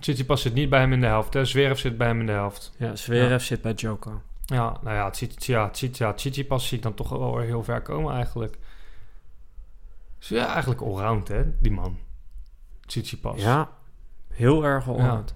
Tsitsipas 0.00 0.42
zit 0.42 0.54
niet 0.54 0.68
bij 0.70 0.80
hem 0.80 0.92
in 0.92 1.00
de 1.00 1.06
helft. 1.06 1.34
Hè. 1.34 1.44
Zverev 1.44 1.78
zit 1.78 1.96
bij 1.98 2.06
hem 2.06 2.20
in 2.20 2.26
de 2.26 2.32
helft. 2.32 2.72
Ja, 2.78 2.96
Zverev 2.96 3.30
Ja. 3.30 3.38
zit 3.38 3.62
bij 3.62 3.72
Joko. 3.72 4.22
Ja, 4.44 4.76
nou 4.82 4.96
ja, 4.96 5.10
Tsit- 5.10 5.44
ja, 5.44 5.70
Tsit- 5.70 5.96
ja 5.96 6.12
Tsitsipas 6.12 6.68
zie 6.68 6.76
ik 6.76 6.82
dan 6.82 6.94
toch 6.94 7.08
wel 7.08 7.36
weer 7.36 7.46
heel 7.46 7.64
ver 7.64 7.82
komen 7.82 8.14
eigenlijk. 8.14 8.58
Dus 10.18 10.28
ja, 10.28 10.46
eigenlijk 10.52 10.80
allround 10.80 11.28
hè, 11.28 11.60
die 11.60 11.72
man. 11.72 11.98
Tsitsipas. 12.86 13.40
Ja, 13.42 13.70
heel 14.32 14.64
erg 14.64 14.88
allround. 14.88 15.34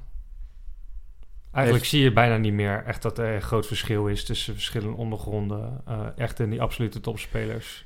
Eigenlijk 1.52 1.84
Heeft- 1.84 1.86
zie 1.96 2.02
je 2.02 2.12
bijna 2.12 2.36
niet 2.36 2.52
meer 2.52 2.84
echt 2.84 3.02
dat 3.02 3.18
er 3.18 3.34
een 3.34 3.42
groot 3.42 3.66
verschil 3.66 4.06
is 4.06 4.24
tussen 4.24 4.54
verschillende 4.54 4.96
ondergronden. 4.96 5.80
eh, 5.86 6.06
echt 6.16 6.40
in 6.40 6.50
die 6.50 6.62
absolute 6.62 7.00
topspelers. 7.00 7.84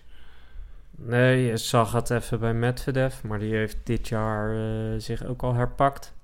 Nee, 0.91 1.45
je 1.47 1.57
zag 1.57 1.93
het 1.93 2.11
even 2.11 2.41
bij 2.41 2.55
Medvedev, 2.55 3.23
maar 3.23 3.39
die 3.39 3.55
heeft 3.55 3.77
dit 3.85 4.09
jaar 4.09 4.51
eh, 4.57 4.99
zich 5.01 5.25
ook 5.25 5.43
al 5.43 5.55
herpakt. 5.55 6.15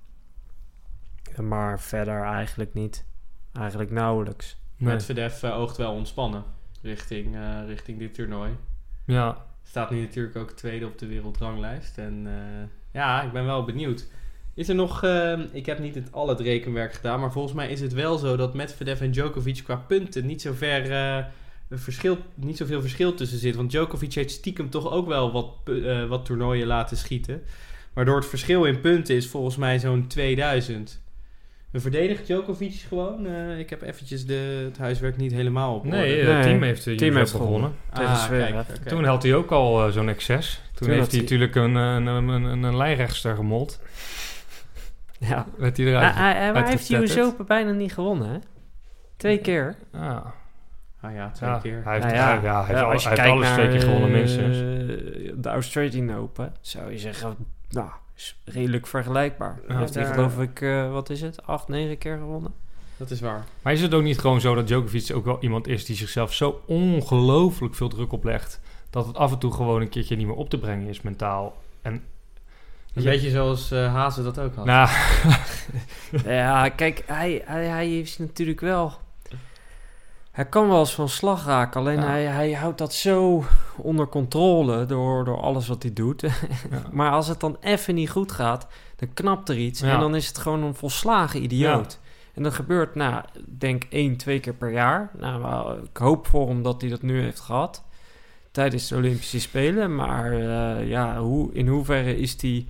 Maar 1.41 1.79
verder 1.79 2.21
eigenlijk 2.23 2.73
niet. 2.73 3.05
Eigenlijk 3.53 3.91
nauwelijks. 3.91 4.57
Nee. 4.77 4.93
Medvedev 4.93 5.43
eh, 5.43 5.59
oogt 5.59 5.77
wel 5.77 5.93
ontspannen 5.93 6.43
richting, 6.81 7.35
eh, 7.35 7.65
richting 7.67 7.99
dit 7.99 8.13
toernooi. 8.13 8.51
Ja, 9.05 9.45
Staat 9.63 9.89
nu 9.89 10.01
natuurlijk 10.01 10.35
ook 10.35 10.51
tweede 10.51 10.85
op 10.85 10.97
de 10.97 11.07
wereldranglijst. 11.07 11.97
En 11.97 12.27
eh, 12.27 12.67
ja, 12.91 13.21
ik 13.21 13.31
ben 13.31 13.45
wel 13.45 13.63
benieuwd. 13.65 14.07
Is 14.57 14.69
er 14.69 14.75
nog... 14.75 15.03
eh, 15.03 15.39
ik 15.51 15.65
heb 15.65 15.79
niet 15.79 15.95
het, 15.95 16.07
al 16.11 16.27
het 16.29 16.39
rekenwerk 16.39 16.93
gedaan, 16.93 17.19
maar 17.19 17.31
volgens 17.31 17.53
mij 17.53 17.69
is 17.69 17.81
het 17.81 17.93
wel 17.93 18.17
zo 18.17 18.35
dat 18.35 18.53
Medvedev 18.53 19.01
en 19.01 19.11
Djokovic 19.11 19.61
qua 19.63 19.75
punten 19.75 20.25
niet 20.25 20.41
zo 20.41 20.53
ver... 20.53 20.91
eh, 20.91 21.25
een 21.69 21.79
verschil, 21.79 22.17
niet 22.35 22.57
zoveel 22.57 22.81
verschil 22.81 23.13
tussen 23.13 23.37
zit. 23.39 23.55
Want 23.55 23.69
Djokovic 23.71 24.13
heeft 24.13 24.31
stiekem 24.31 24.69
toch 24.69 24.91
ook 24.91 25.07
wel 25.07 25.31
wat, 25.31 25.47
eh, 25.85 26.05
wat 26.05 26.25
toernooien 26.25 26.67
laten 26.67 26.97
schieten. 26.97 27.41
Waardoor 27.93 28.15
het 28.15 28.25
verschil 28.25 28.65
in 28.65 28.81
punten 28.81 29.15
is 29.15 29.27
volgens 29.27 29.55
mij 29.55 29.79
zo'n 29.79 30.07
2000. 30.07 31.01
We 31.71 31.79
verdedigen 31.79 32.25
Djokovic 32.25 32.73
gewoon. 32.87 33.27
Eh, 33.27 33.59
ik 33.59 33.69
heb 33.69 33.81
eventjes 33.81 34.25
de, 34.25 34.61
het 34.65 34.77
huiswerk 34.77 35.17
niet 35.17 35.31
helemaal 35.31 35.75
op 35.75 35.83
orde. 35.85 35.97
nee, 35.97 36.17
het 36.19 36.27
Nee, 36.33 36.43
team 36.43 36.61
heeft, 36.63 36.83
team 36.97 37.15
heeft 37.15 37.29
Zverev. 37.29 38.53
Ah, 38.55 38.65
kijk. 38.67 38.87
Toen 38.87 39.03
had 39.03 39.23
hij 39.23 39.35
ook 39.35 39.51
al 39.51 39.91
zo'n 39.91 40.09
excess. 40.09 40.61
Toen, 40.73 40.87
Toen 40.87 40.97
heeft 40.97 41.11
hij 41.11 41.19
hij- 41.19 41.21
natuurlijk 41.21 41.55
een, 41.55 41.75
een, 41.75 42.05
een, 42.07 42.27
een, 42.43 42.63
een 42.63 42.77
lijnrechtster 42.77 43.35
gemold. 43.35 43.79
Ja. 45.19 45.45
Werd 45.57 45.77
hij 45.77 45.85
Hij, 45.85 45.95
eruit. 45.95 46.15
hij, 46.15 46.33
hij 46.61 46.69
heeft 46.69 46.89
US. 46.89 47.19
Open 47.19 47.45
bijna 47.45 47.71
niet 47.71 47.93
gewonnen, 47.93 48.29
hè? 48.29 48.37
Twee 49.17 49.37
keer. 49.37 49.75
Ah, 49.91 50.25
Ah 51.01 51.13
ja, 51.13 51.29
twee 51.31 51.49
ja, 51.49 51.57
keer. 51.59 51.81
Hij 51.83 51.93
heeft, 51.93 52.05
Nou 52.05 52.15
ja, 52.17 52.33
ja, 52.33 52.57
hij 52.57 52.65
heeft, 52.65 52.79
ja, 52.79 52.85
al- 52.85 52.91
als 52.91 53.03
je 53.03 53.09
hij 53.09 53.17
heeft 53.17 53.29
kijkt 53.29 53.45
alles 53.45 53.53
twee 53.53 53.69
keer 53.69 53.81
gewonnen 53.81 54.09
eh, 54.09 54.15
minstens. 54.15 54.57
de 55.41 55.49
Australian 55.49 56.15
Open, 56.15 56.53
zou 56.61 56.91
je 56.91 56.97
zeggen, 56.97 57.35
nou, 57.69 57.89
is 58.15 58.39
redelijk 58.45 58.87
vergelijkbaar. 58.87 59.59
Ja, 59.67 59.77
heeft 59.77 59.93
hij 59.93 60.05
geloof 60.05 60.39
ik, 60.39 60.61
eh, 60.61 60.91
wat 60.91 61.09
is 61.09 61.21
het, 61.21 61.45
acht, 61.45 61.67
negen 61.67 61.97
keer 61.97 62.17
gewonnen? 62.17 62.53
Dat 62.97 63.09
is 63.11 63.19
waar. 63.19 63.43
Maar 63.61 63.73
is 63.73 63.81
het 63.81 63.93
ook 63.93 64.03
niet 64.03 64.19
gewoon 64.19 64.41
zo 64.41 64.55
dat 64.55 64.67
Djokovic 64.67 65.11
ook 65.15 65.25
wel 65.25 65.37
iemand 65.39 65.67
is 65.67 65.85
die 65.85 65.95
zichzelf 65.95 66.33
zo 66.33 66.61
ongelooflijk 66.65 67.75
veel 67.75 67.89
druk 67.89 68.11
oplegt... 68.11 68.59
dat 68.89 69.07
het 69.07 69.15
af 69.15 69.31
en 69.31 69.37
toe 69.39 69.53
gewoon 69.53 69.81
een 69.81 69.89
keertje 69.89 70.15
niet 70.15 70.27
meer 70.27 70.35
op 70.35 70.49
te 70.49 70.57
brengen 70.59 70.87
is 70.87 71.01
mentaal? 71.01 71.55
En, 71.81 72.03
Een 72.97 73.03
Ja. 73.03 73.09
beetje 73.09 73.29
zoals 73.29 73.71
eh 73.71 73.93
Hazen 73.93 74.23
dat 74.23 74.39
ook 74.39 74.55
had. 74.55 74.65
nou, 74.65 74.89
ja, 76.25 76.69
kijk, 76.69 77.03
hij, 77.05 77.41
hij, 77.45 77.65
hij 77.65 77.99
is 77.99 78.17
natuurlijk 78.17 78.59
wel... 78.59 78.93
Hij 80.31 80.45
kan 80.45 80.67
wel 80.67 80.79
eens 80.79 80.93
van 80.95 81.09
slag 81.09 81.45
raken, 81.45 81.79
alleen 81.79 81.99
Ja. 81.99 82.07
hij, 82.07 82.23
hij 82.23 82.53
houdt 82.53 82.77
dat 82.77 82.93
zo 82.93 83.43
onder 83.77 84.07
controle 84.07 84.85
door, 84.85 85.25
door 85.25 85.41
alles 85.41 85.67
wat 85.67 85.83
hij 85.83 85.93
doet. 85.93 86.21
ja. 86.21 86.29
maar 86.91 87.11
als 87.11 87.27
het 87.27 87.39
dan 87.39 87.57
even 87.61 87.95
niet 87.95 88.09
goed 88.09 88.31
gaat, 88.31 88.67
dan 88.95 89.13
knapt 89.13 89.49
er 89.49 89.57
iets 89.57 89.81
en 89.81 89.99
dan 89.99 90.15
is 90.15 90.27
het 90.27 90.37
gewoon 90.37 90.63
een 90.63 90.75
volslagen 90.75 91.43
idioot. 91.43 91.99
En 92.33 92.43
dat 92.43 92.53
gebeurt, 92.53 92.95
nou, 92.95 93.23
denk 93.45 93.83
één, 93.89 94.17
twee 94.17 94.39
keer 94.39 94.53
per 94.53 94.71
jaar. 94.71 95.11
Nou, 95.19 95.77
ik 95.83 95.97
hoop 95.97 96.27
voor 96.27 96.47
hem 96.47 96.63
dat 96.63 96.81
hij 96.81 96.89
dat 96.89 97.01
nu 97.01 97.21
heeft 97.21 97.39
gehad 97.39 97.83
tijdens 98.51 98.87
de 98.87 98.95
Olympische 98.95 99.39
Spelen. 99.39 99.95
Maar 99.95 100.31
eh, 100.33 100.87
ja, 100.89 101.17
hoe, 101.19 101.53
in 101.53 101.67
hoeverre 101.67 102.17
is 102.17 102.41
hij 102.41 102.67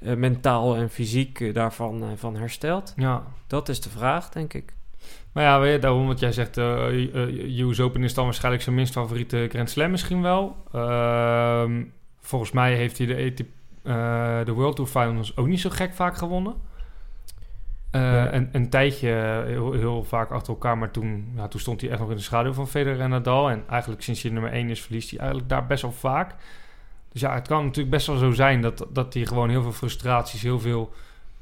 eh, 0.00 0.14
mentaal 0.14 0.76
en 0.76 0.90
fysiek 0.90 1.40
eh, 1.40 1.54
daarvan 1.54 2.02
eh, 2.02 2.08
van 2.16 2.36
hersteld? 2.36 2.92
ja. 2.96 3.22
Dat 3.46 3.68
is 3.68 3.80
de 3.80 3.90
vraag, 3.90 4.28
denk 4.28 4.54
ik. 4.54 4.74
Maar 5.32 5.44
ja, 5.44 5.60
weet 5.60 5.72
je, 5.72 5.78
daarom 5.78 6.06
wat 6.06 6.20
jij 6.20 6.32
zegt, 6.32 6.56
US 6.56 7.80
Open 7.80 8.02
is 8.04 8.14
dan 8.14 8.24
waarschijnlijk 8.24 8.62
zijn 8.62 8.74
minst 8.74 8.92
favoriete 8.92 9.46
Grand 9.48 9.70
Slam 9.70 9.90
misschien 9.90 10.22
wel. 10.22 10.56
Ehm, 10.72 11.84
volgens 12.20 12.50
mij 12.50 12.74
heeft 12.74 12.98
hij 12.98 13.06
de, 13.06 13.14
ATP 13.14 13.46
eh, 13.82 14.44
de 14.44 14.52
World 14.52 14.76
Tour 14.76 14.90
Finals 14.90 15.36
ook 15.36 15.46
niet 15.46 15.60
zo 15.60 15.70
gek 15.70 15.94
vaak 15.94 16.16
gewonnen. 16.16 16.54
Een, 17.90 18.48
een 18.52 18.70
tijdje 18.70 19.08
heel, 19.46 19.72
heel 19.72 20.04
vaak 20.04 20.30
achter 20.30 20.52
elkaar, 20.52 20.78
maar 20.78 20.90
toen, 20.90 21.32
ja, 21.36 21.48
toen 21.48 21.60
stond 21.60 21.80
hij 21.80 21.90
echt 21.90 22.00
nog 22.00 22.10
in 22.10 22.16
de 22.16 22.22
schaduw 22.22 22.52
van 22.52 22.68
Federer 22.68 23.00
en 23.00 23.10
Nadal. 23.10 23.50
En 23.50 23.64
eigenlijk 23.68 24.02
sinds 24.02 24.22
hij 24.22 24.32
nummer 24.32 24.52
1 24.52 24.70
is, 24.70 24.82
verliest 24.82 25.10
hij 25.10 25.18
eigenlijk 25.18 25.48
daar 25.48 25.66
best 25.66 25.82
wel 25.82 25.92
vaak. 25.92 26.34
Dus 27.12 27.20
ja, 27.20 27.34
het 27.34 27.48
kan 27.48 27.64
natuurlijk 27.64 27.90
best 27.90 28.06
wel 28.06 28.16
zo 28.16 28.30
zijn 28.30 28.60
dat, 28.62 28.86
dat 28.92 29.14
hij 29.14 29.26
gewoon 29.26 29.48
heel 29.50 29.62
veel 29.62 29.72
frustraties, 29.72 30.42
heel 30.42 30.60
veel 30.60 30.92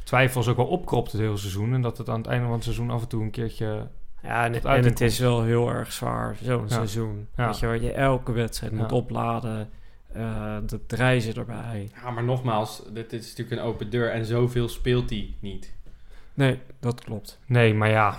twijfels 0.05 0.48
ook 0.48 0.57
wel 0.57 0.66
opkropt 0.66 1.12
het 1.12 1.20
hele 1.20 1.37
seizoen. 1.37 1.74
En 1.74 1.83
dat 1.83 1.98
het 1.98 2.09
aan 2.09 2.18
het 2.18 2.26
einde 2.26 2.44
van 2.44 2.55
het 2.55 2.62
seizoen 2.64 2.90
af 2.90 3.02
en 3.02 3.09
toe 3.09 3.22
een 3.22 3.31
keertje... 3.31 3.87
Ja, 4.22 4.44
en, 4.44 4.85
het 4.85 5.00
is 5.00 5.18
wel 5.18 5.42
heel 5.42 5.68
erg 5.70 5.92
zwaar, 5.92 6.37
zo'n 6.42 6.62
Ja. 6.62 6.68
seizoen. 6.68 7.29
Ja. 7.37 7.46
Weet 7.46 7.59
je, 7.59 7.66
waar 7.66 7.81
je 7.81 7.92
elke 7.92 8.33
wedstrijd 8.33 8.72
moet 8.72 8.92
opladen. 8.92 9.68
eh 10.12 10.57
de 10.66 10.81
reizen 10.88 11.35
erbij. 11.35 11.90
Ja, 12.02 12.11
maar 12.11 12.24
nogmaals, 12.24 12.83
dit, 12.92 13.11
dit 13.11 13.22
is 13.24 13.29
natuurlijk 13.37 13.61
een 13.61 13.66
open 13.66 13.90
deur 13.90 14.11
en 14.11 14.24
zoveel 14.24 14.68
speelt 14.68 15.11
hij 15.11 15.35
niet. 15.40 15.72
Nee, 16.35 16.59
dat 16.81 17.05
klopt. 17.05 17.38
Nee, 17.46 17.74
maar 17.74 17.90
ja. 17.90 18.18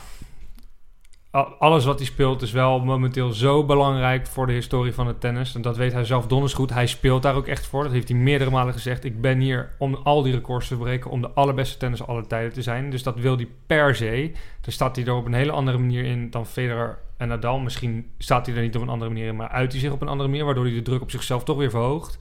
Alles 1.45 1.85
wat 1.85 1.97
hij 1.97 2.07
speelt 2.07 2.41
is 2.41 2.51
wel 2.51 2.79
momenteel 2.79 3.31
zo 3.31 3.65
belangrijk 3.65 4.27
voor 4.27 4.47
de 4.47 4.53
historie 4.53 4.93
van 4.93 5.07
het 5.07 5.19
tennis. 5.19 5.55
En 5.55 5.61
dat 5.61 5.77
weet 5.77 5.93
hij 5.93 6.05
zelf 6.05 6.27
donders 6.27 6.53
goed. 6.53 6.69
Hij 6.69 6.87
speelt 6.87 7.21
daar 7.21 7.35
ook 7.35 7.47
echt 7.47 7.65
voor. 7.65 7.83
Dat 7.83 7.91
heeft 7.91 8.09
hij 8.09 8.17
meerdere 8.17 8.49
malen 8.49 8.73
gezegd. 8.73 9.03
Ik 9.03 9.21
ben 9.21 9.39
hier 9.39 9.75
om 9.77 9.95
al 9.95 10.21
die 10.21 10.33
records 10.33 10.67
te 10.67 10.77
breken. 10.77 11.11
Om 11.11 11.21
de 11.21 11.29
allerbeste 11.29 11.77
tennis 11.77 12.07
aller 12.07 12.27
tijden 12.27 12.53
te 12.53 12.61
zijn. 12.61 12.89
Dus 12.89 13.03
dat 13.03 13.19
wil 13.19 13.35
hij 13.35 13.47
per 13.65 13.95
se. 13.95 14.31
Dan 14.61 14.71
staat 14.71 14.95
hij 14.95 15.05
er 15.05 15.13
op 15.13 15.25
een 15.25 15.33
hele 15.33 15.51
andere 15.51 15.77
manier 15.77 16.05
in 16.05 16.29
dan 16.29 16.45
Federer 16.45 16.99
en 17.17 17.27
Nadal. 17.27 17.59
Misschien 17.59 18.11
staat 18.17 18.45
hij 18.45 18.55
er 18.55 18.61
niet 18.61 18.75
op 18.75 18.81
een 18.81 18.89
andere 18.89 19.11
manier 19.11 19.27
in. 19.27 19.35
Maar 19.35 19.49
uit 19.49 19.71
hij 19.71 19.81
zich 19.81 19.91
op 19.91 20.01
een 20.01 20.07
andere 20.07 20.29
manier. 20.29 20.45
Waardoor 20.45 20.65
hij 20.65 20.73
de 20.73 20.81
druk 20.81 21.01
op 21.01 21.11
zichzelf 21.11 21.43
toch 21.43 21.57
weer 21.57 21.69
verhoogt. 21.69 22.17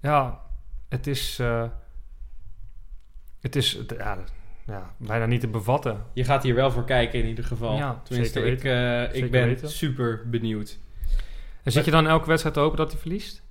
Ja, 0.00 0.40
het 0.88 1.06
is... 1.06 1.38
eh, 1.38 1.64
het 3.40 3.56
is... 3.56 3.78
ja, 3.98 4.18
ja, 4.70 4.94
bijna 4.96 5.26
niet 5.26 5.40
te 5.40 5.48
bevatten. 5.48 6.04
Je 6.12 6.24
gaat 6.24 6.42
hier 6.42 6.54
wel 6.54 6.70
voor 6.70 6.84
kijken 6.84 7.18
in 7.20 7.26
ieder 7.26 7.44
geval. 7.44 7.76
Ja, 7.76 8.00
Tenminste, 8.04 8.40
zeker 8.40 8.52
ik, 8.52 8.64
eh, 9.12 9.22
ik 9.22 9.30
ben 9.30 9.46
weten. 9.46 9.70
super 9.70 10.22
benieuwd. 10.26 10.78
En 11.62 11.72
zit 11.72 11.84
je 11.84 11.90
dan 11.90 12.06
elke 12.06 12.26
wedstrijd 12.26 12.54
te 12.54 12.60
hopen 12.60 12.76
dat 12.76 12.90
hij 12.90 13.00
verliest? 13.00 13.42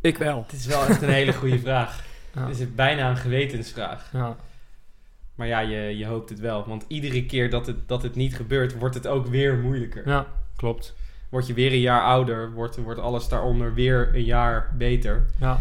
Ik 0.00 0.18
wel. 0.18 0.42
Het 0.42 0.52
is 0.52 0.66
wel 0.66 0.86
echt 0.86 1.02
een 1.02 1.08
hele 1.08 1.32
goede 1.32 1.58
vraag. 1.68 2.04
Ja. 2.34 2.46
Het 2.48 2.58
is 2.60 2.74
bijna 2.74 3.10
een 3.10 3.16
gewetensvraag. 3.16 4.10
ja. 4.12 4.36
Maar 5.34 5.46
ja, 5.46 5.60
je, 5.60 5.96
je 5.98 6.06
hoopt 6.06 6.28
het 6.28 6.40
wel. 6.40 6.66
Want 6.68 6.84
iedere 6.88 7.26
keer 7.26 7.50
dat 7.50 7.66
het, 7.66 7.88
dat 7.88 8.02
het 8.02 8.14
niet 8.14 8.36
gebeurt, 8.36 8.78
wordt 8.78 8.94
het 8.94 9.06
ook 9.06 9.26
weer 9.26 9.56
moeilijker. 9.56 10.08
ja, 10.08 10.26
klopt. 10.56 10.94
Word 11.28 11.46
je 11.46 11.54
weer 11.54 11.72
een 11.72 11.80
jaar 11.80 12.02
ouder, 12.02 12.52
wordt, 12.52 12.76
wordt 12.76 13.00
alles 13.00 13.28
daaronder 13.28 13.74
weer 13.74 14.10
een 14.14 14.24
jaar 14.24 14.72
beter. 14.76 15.26
Ja, 15.40 15.60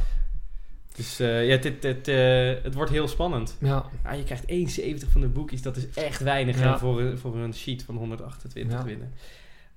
Dus 0.97 1.19
eh, 1.19 1.47
ja, 1.47 1.57
dit, 1.57 1.81
dit, 1.81 2.07
eh, 2.07 2.49
het 2.63 2.73
wordt 2.73 2.91
heel 2.91 3.07
spannend. 3.07 3.57
ja. 3.61 3.85
Ja, 4.03 4.13
je 4.13 4.23
krijgt 4.23 4.43
1,70 4.47 5.11
van 5.11 5.21
de 5.21 5.27
boekjes. 5.27 5.61
Dat 5.61 5.75
is 5.77 5.87
echt 5.93 6.21
weinig 6.23 6.59
Ja. 6.59 6.71
hè, 6.71 6.77
voor, 6.77 7.01
een- 7.01 7.17
voor 7.17 7.35
een 7.35 7.53
sheet 7.53 7.83
van 7.83 7.95
128 7.95 8.73
Ja. 8.79 8.83
winnen. 8.85 9.11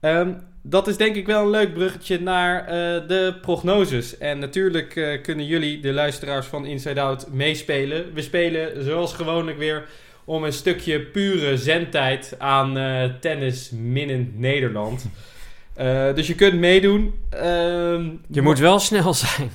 Ehm, 0.00 0.32
dat 0.62 0.88
is 0.88 0.96
denk 0.96 1.16
ik 1.16 1.26
wel 1.26 1.42
een 1.42 1.50
leuk 1.50 1.74
bruggetje 1.74 2.20
naar 2.20 2.60
eh, 2.60 2.66
de 3.08 3.34
prognoses. 3.40 4.18
En 4.18 4.38
natuurlijk 4.38 4.96
eh, 4.96 5.22
kunnen 5.22 5.46
jullie, 5.46 5.80
de 5.80 5.92
luisteraars 5.92 6.46
van 6.46 6.66
Inside 6.66 7.00
Out, 7.00 7.32
meespelen. 7.32 8.14
We 8.14 8.22
spelen 8.22 8.84
zoals 8.84 9.14
gewoonlijk 9.14 9.58
weer 9.58 9.84
om 10.24 10.44
een 10.44 10.52
stukje 10.52 11.00
pure 11.00 11.56
zendtijd 11.56 12.34
aan 12.38 12.78
eh, 12.78 13.04
tennis 13.20 13.70
minnend 13.70 14.38
Nederland. 14.38 15.04
Eh, 15.74 16.14
dus 16.14 16.26
je 16.26 16.34
kunt 16.34 16.54
meedoen. 16.58 17.14
Ehm, 17.30 18.08
Je 18.28 18.42
moet 18.42 18.58
wel 18.58 18.78
snel 18.78 19.14
zijn. 19.14 19.50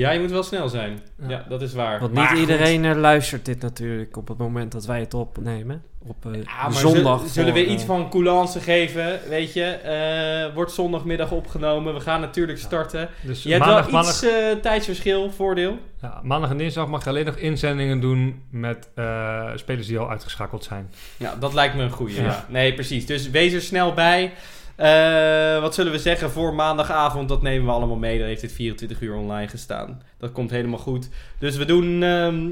Ja, 0.00 0.10
je 0.10 0.20
moet 0.20 0.30
wel 0.30 0.42
snel 0.42 0.68
zijn. 0.68 1.00
Ja, 1.22 1.28
Ja. 1.28 1.44
dat 1.48 1.62
is 1.62 1.72
waar. 1.72 2.00
Want 2.00 2.12
Maar 2.12 2.30
niet 2.32 2.40
iedereen 2.40 2.84
eh, 2.84 2.96
luistert 2.96 3.44
dit 3.44 3.60
natuurlijk 3.62 4.16
op 4.16 4.28
het 4.28 4.38
moment 4.38 4.72
dat 4.72 4.86
wij 4.86 5.00
het 5.00 5.14
opnemen. 5.14 5.82
Op 6.06 6.26
eh, 6.26 6.42
Ja, 6.42 6.70
zondag. 6.70 7.18
Zullen, 7.18 7.28
zullen 7.32 7.52
we 7.52 7.58
voor, 7.60 7.68
eh, 7.68 7.74
iets 7.74 7.84
van 7.84 8.10
coulance 8.10 8.60
geven? 8.60 9.20
Weet 9.28 9.52
je, 9.52 9.64
Eh, 9.64 10.54
wordt 10.54 10.72
zondagmiddag 10.72 11.30
opgenomen. 11.32 11.94
We 11.94 12.00
gaan 12.00 12.20
natuurlijk 12.20 12.58
Ja. 12.58 12.64
starten. 12.66 13.08
Dus 13.22 13.42
Je 13.42 13.50
hebt 13.52 13.64
maandag, 13.64 13.84
wel 13.84 13.92
maandag, 13.92 14.12
iets 14.14 14.22
eh, 14.22 14.50
tijdsverschil, 14.62 15.30
voordeel. 15.30 15.78
ja, 16.02 16.20
maandag 16.22 16.50
en 16.50 16.56
dinsdag 16.56 16.86
mag 16.88 17.04
je 17.04 17.10
alleen 17.10 17.24
nog 17.24 17.36
inzendingen 17.36 18.00
doen 18.00 18.42
met 18.50 18.88
eh, 18.94 19.50
spelers 19.54 19.86
die 19.86 19.98
al 19.98 20.10
uitgeschakeld 20.10 20.64
zijn. 20.64 20.90
Ja, 21.16 21.34
dat 21.40 21.54
lijkt 21.54 21.74
me 21.74 21.82
een. 21.82 21.90
Ja. 22.14 22.22
Ja. 22.22 22.44
Nee, 22.48 22.74
precies. 22.74 23.06
Dus 23.06 23.30
wees 23.30 23.52
er 23.52 23.60
snel 23.62 23.92
bij. 23.94 24.32
Eh, 24.80 25.60
wat 25.60 25.74
zullen 25.74 25.92
we 25.92 25.98
zeggen 25.98 26.30
voor 26.30 26.54
maandagavond? 26.54 27.28
Dat 27.28 27.42
nemen 27.42 27.66
we 27.66 27.72
allemaal 27.72 27.96
mee. 27.96 28.18
Dan 28.18 28.26
heeft 28.26 28.42
het 28.42 28.52
24 28.52 29.00
uur 29.00 29.14
online 29.14 29.48
gestaan. 29.48 30.02
Dat 30.18 30.32
komt 30.32 30.50
helemaal 30.50 30.78
goed. 30.78 31.08
Dus 31.38 31.56
we 31.56 31.64
doen 31.64 32.02
ehm, 32.02 32.50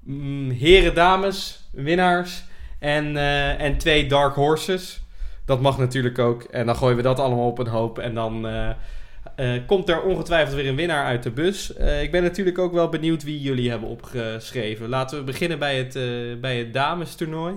mm, 0.00 0.50
heren, 0.50 0.94
dames, 0.94 1.68
winnaars 1.72 2.44
en, 2.78 3.16
eh, 3.16 3.60
en 3.60 3.78
twee 3.78 4.06
dark 4.06 4.34
horses. 4.34 5.00
Dat 5.44 5.60
mag 5.60 5.78
natuurlijk 5.78 6.18
ook. 6.18 6.42
En 6.42 6.66
dan 6.66 6.76
gooien 6.76 6.96
we 6.96 7.02
dat 7.02 7.18
allemaal 7.18 7.46
op 7.46 7.58
een 7.58 7.66
hoop. 7.66 7.98
En 7.98 8.14
dan 8.14 8.46
eh, 8.48 9.52
komt 9.66 9.88
er 9.88 10.02
ongetwijfeld 10.02 10.56
weer 10.56 10.68
een 10.68 10.76
winnaar 10.76 11.04
uit 11.04 11.22
de 11.22 11.30
bus. 11.30 11.70
Ik 12.02 12.10
ben 12.10 12.22
natuurlijk 12.22 12.58
ook 12.58 12.72
wel 12.72 12.88
benieuwd 12.88 13.22
wie 13.22 13.40
jullie 13.40 13.70
hebben 13.70 13.88
opgeschreven. 13.88 14.88
Laten 14.88 15.18
we 15.18 15.24
beginnen 15.24 15.58
bij 15.58 15.78
het, 15.78 15.92
bij 16.40 16.58
het 16.58 16.72
damestoernooi. 16.72 17.54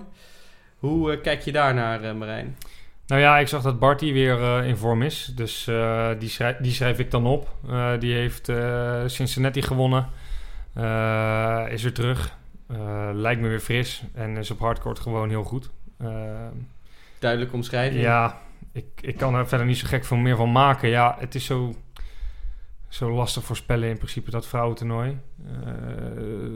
Hoe 0.77 1.17
kijk 1.17 1.41
je 1.41 1.51
daar 1.51 1.73
naar, 1.73 2.15
Marijn? 2.15 2.55
Nou 3.13 3.25
ja, 3.25 3.37
ik 3.37 3.47
zag 3.47 3.61
dat 3.61 3.79
Barty 3.79 4.13
weer 4.13 4.41
eh, 4.41 4.67
in 4.67 4.77
vorm 4.77 5.01
is. 5.01 5.31
Dus 5.35 5.67
eh, 5.67 6.09
die, 6.19 6.29
schrijf, 6.29 6.57
die 6.57 6.71
schrijf 6.71 6.99
ik 6.99 7.11
dan 7.11 7.25
op. 7.25 7.49
Eh, 7.69 7.91
die 7.99 8.13
heeft 8.13 8.51
Cincinnati 9.05 9.61
gewonnen. 9.61 10.07
Is 11.69 11.83
weer 11.83 11.93
terug. 11.93 12.37
Lijkt 13.13 13.41
me 13.41 13.47
weer 13.47 13.59
fris. 13.59 14.03
En 14.13 14.37
is 14.37 14.51
op 14.51 14.59
hardcourt 14.59 14.99
gewoon 14.99 15.29
heel 15.29 15.43
goed. 15.43 15.69
Duidelijk 17.19 17.53
omschrijving. 17.53 18.01
Ja, 18.01 18.37
ik, 18.71 18.85
ik 19.01 19.17
kan 19.17 19.35
er 19.35 19.47
verder 19.47 19.67
niet 19.67 19.77
zo 19.77 19.87
gek 19.87 20.05
veel 20.05 20.17
meer 20.17 20.35
van 20.35 20.51
maken. 20.51 20.89
Ja, 20.89 21.15
het 21.19 21.35
is 21.35 21.45
zo, 21.45 21.75
zo 22.93 23.11
lastig 23.11 23.43
voorspellen 23.43 23.89
in 23.89 23.97
principe 23.97 24.31
dat 24.31 24.47
vrouwentoernooi. 24.47 25.19
Eh 25.45 25.51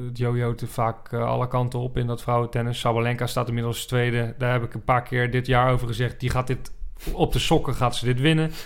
het 0.08 0.18
jojoot 0.18 0.62
er 0.62 0.68
vaak 0.68 1.12
eh, 1.12 1.24
alle 1.24 1.48
kanten 1.48 1.80
op 1.80 1.98
in 1.98 2.08
dat 2.08 2.22
vrouwentennis. 2.22 2.80
Sabalenka 2.80 3.28
staat 3.28 3.48
inmiddels 3.48 3.86
tweede. 3.86 4.36
Daar 4.38 4.52
heb 4.52 4.64
ik 4.64 4.74
een 4.74 4.84
paar 4.84 5.04
keer 5.04 5.32
dit 5.32 5.48
jaar 5.48 5.72
over 5.72 5.88
gezegd. 5.88 6.20
Die 6.20 6.30
gaat 6.30 6.48
dit 6.48 6.72
op 7.12 7.34
de 7.34 7.40
sokken 7.40 7.74
gaat 7.74 7.96
ze 7.96 8.06
dit 8.06 8.20
winnen. 8.20 8.52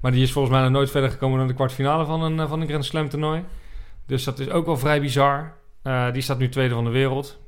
Maar 0.00 0.12
die 0.12 0.22
is 0.22 0.32
volgens 0.32 0.54
mij 0.54 0.62
nog 0.62 0.72
nooit 0.72 0.90
verder 0.90 1.10
gekomen 1.10 1.38
dan 1.38 1.46
de 1.46 1.54
kwartfinale 1.54 2.04
van 2.04 2.22
een, 2.22 2.40
eh, 2.40 2.48
van 2.48 2.60
een 2.60 2.68
Grand 2.68 2.84
Slam 2.84 3.08
toernooi. 3.08 3.44
Dus 4.06 4.24
dat 4.24 4.38
is 4.38 4.50
ook 4.50 4.66
wel 4.66 4.76
vrij 4.76 5.00
bizar. 5.00 5.52
Eh, 5.82 6.12
die 6.12 6.22
staat 6.22 6.38
nu 6.38 6.48
tweede 6.48 6.74
van 6.74 6.84
de 6.84 6.90
wereld. 6.90 7.38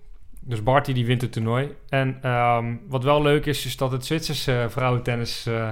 Dus 0.41 0.63
Barty 0.63 0.93
die 0.93 1.07
wint 1.07 1.21
het 1.21 1.33
toernooi. 1.33 1.75
En 1.89 2.19
ehm, 2.23 2.77
wat 2.89 3.05
wel 3.05 3.23
leuk 3.23 3.47
is, 3.47 3.67
is 3.67 3.77
dat 3.77 3.93
het 3.93 4.07
Zwitserse 4.07 4.61
eh, 4.61 4.69
vrouwentennis 4.69 5.47
eh, 5.47 5.69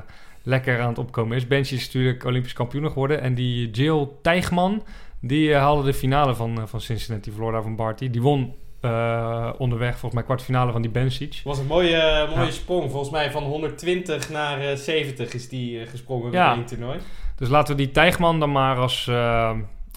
lekker 0.47 0.81
aan 0.81 0.89
het 0.89 0.99
opkomen 0.99 1.37
is. 1.37 1.47
Benji 1.47 1.75
is 1.77 1.85
natuurlijk 1.87 2.25
Olympisch 2.25 2.53
kampioen 2.53 2.89
geworden. 2.89 3.21
En 3.21 3.35
die 3.35 3.71
Jill 3.71 4.09
Tijgman, 4.23 4.83
die 5.21 5.53
eh, 5.53 5.59
haalde 5.61 5.83
de 5.85 5.95
finale 5.95 6.35
van, 6.35 6.57
eh, 6.61 6.63
van 6.67 6.81
Cincinnati, 6.81 7.33
daar 7.51 7.63
van 7.63 7.77
Barty. 7.77 8.11
Die 8.11 8.23
won 8.23 8.55
eh, 8.81 9.53
onderweg 9.59 9.91
volgens 9.91 10.13
mij 10.15 10.23
kwartfinale 10.23 10.73
van 10.73 10.83
die 10.83 10.91
Bencic. 10.91 11.41
was 11.45 11.59
een 11.59 11.67
mooie, 11.67 12.27
mooie 12.35 12.45
Ja. 12.47 12.51
sprong. 12.51 12.91
Volgens 12.91 13.11
mij 13.11 13.31
van 13.31 13.43
120 13.43 14.31
naar 14.31 14.61
eh, 14.61 14.77
70 14.77 15.35
is 15.35 15.49
die 15.49 15.87
gesprongen 15.87 16.33
Ja. 16.33 16.51
in 16.53 16.57
één 16.59 16.67
toernooi. 16.67 16.99
Dus 17.37 17.49
laten 17.49 17.77
we 17.77 17.83
die 17.83 17.91
Tijgman 17.93 18.41
dan 18.41 18.53
maar 18.53 18.77
als, 18.77 19.11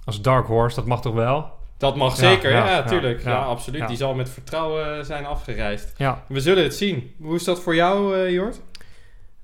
als 0.05 0.21
dark 0.21 0.47
horse, 0.47 0.75
dat 0.75 0.85
mag 0.85 1.01
toch 1.01 1.13
wel? 1.13 1.51
Dat 1.77 1.95
mag 1.95 2.09
Ja, 2.19 2.29
zeker, 2.29 2.51
ja, 2.51 2.65
ja, 2.65 2.71
ja, 2.71 2.83
tuurlijk. 2.83 3.23
Ja, 3.23 3.29
ja, 3.29 3.37
absoluut. 3.43 3.79
ja. 3.79 3.87
Die 3.87 3.97
zal 3.97 4.13
met 4.15 4.29
vertrouwen 4.29 5.05
zijn 5.05 5.25
afgereisd. 5.25 5.93
Ja, 5.97 6.23
We 6.27 6.39
zullen 6.39 6.63
het 6.63 6.75
zien. 6.75 7.13
Hoe 7.21 7.35
is 7.35 7.43
dat 7.43 7.59
voor 7.61 7.75
jou, 7.75 8.15
eh 8.17 8.31
Jort? 8.31 8.61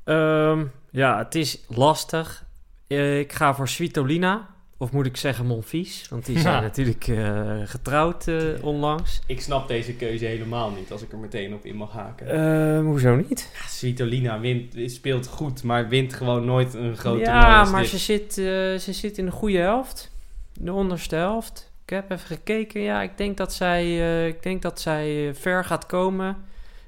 Ehm, 0.03 0.63
ja, 0.95 1.17
het 1.17 1.35
is 1.35 1.59
lastig. 1.67 2.45
Eh, 2.87 3.19
ik 3.19 3.33
ga 3.33 3.55
voor 3.55 3.67
Svitolina. 3.67 4.53
Of 4.77 4.91
moet 4.91 5.05
ik 5.05 5.17
zeggen 5.17 5.45
Monfils? 5.45 6.07
Want 6.09 6.25
die 6.25 6.39
zijn 6.39 6.55
Ja. 6.55 6.61
natuurlijk 6.69 7.07
eh, 7.07 7.57
getrouwd 7.63 8.27
eh, 8.27 8.37
onlangs. 8.61 9.21
Ik 9.27 9.41
snap 9.41 9.67
deze 9.67 9.93
keuze 9.93 10.25
helemaal 10.25 10.71
niet, 10.71 10.91
als 10.91 11.01
ik 11.01 11.11
er 11.11 11.17
meteen 11.17 11.53
op 11.53 11.65
in 11.65 11.75
mag 11.75 11.91
haken. 11.91 12.27
Ehm, 12.27 12.85
hoezo 12.85 13.15
niet? 13.15 13.49
Ja, 13.53 13.67
Svitolina 13.67 14.39
wint, 14.39 14.91
speelt 14.91 15.27
goed, 15.27 15.63
maar 15.63 15.87
wint 15.87 16.13
gewoon 16.13 16.45
nooit 16.45 16.73
een 16.73 16.93
toernooi 16.93 17.19
ja, 17.21 17.63
maar 17.63 17.81
dit. 17.81 17.89
ze 17.89 17.97
zit, 17.97 18.37
eh, 18.37 18.45
ze 18.79 18.93
zit 18.93 19.17
in 19.17 19.25
de 19.25 19.31
goede 19.31 19.57
helft. 19.57 20.11
De 20.53 20.73
onderste 20.73 21.15
helft. 21.15 21.71
Ik 21.85 21.89
heb 21.91 22.11
even 22.11 22.27
gekeken. 22.27 22.81
Ja, 22.81 23.01
ik 23.01 23.17
denk 23.17 23.37
dat 23.37 23.53
zij, 23.53 23.83
eh, 23.83 24.27
ik 24.27 24.43
denk 24.43 24.61
dat 24.61 24.81
zij 24.81 25.31
ver 25.33 25.65
gaat 25.65 25.85
komen 25.85 26.37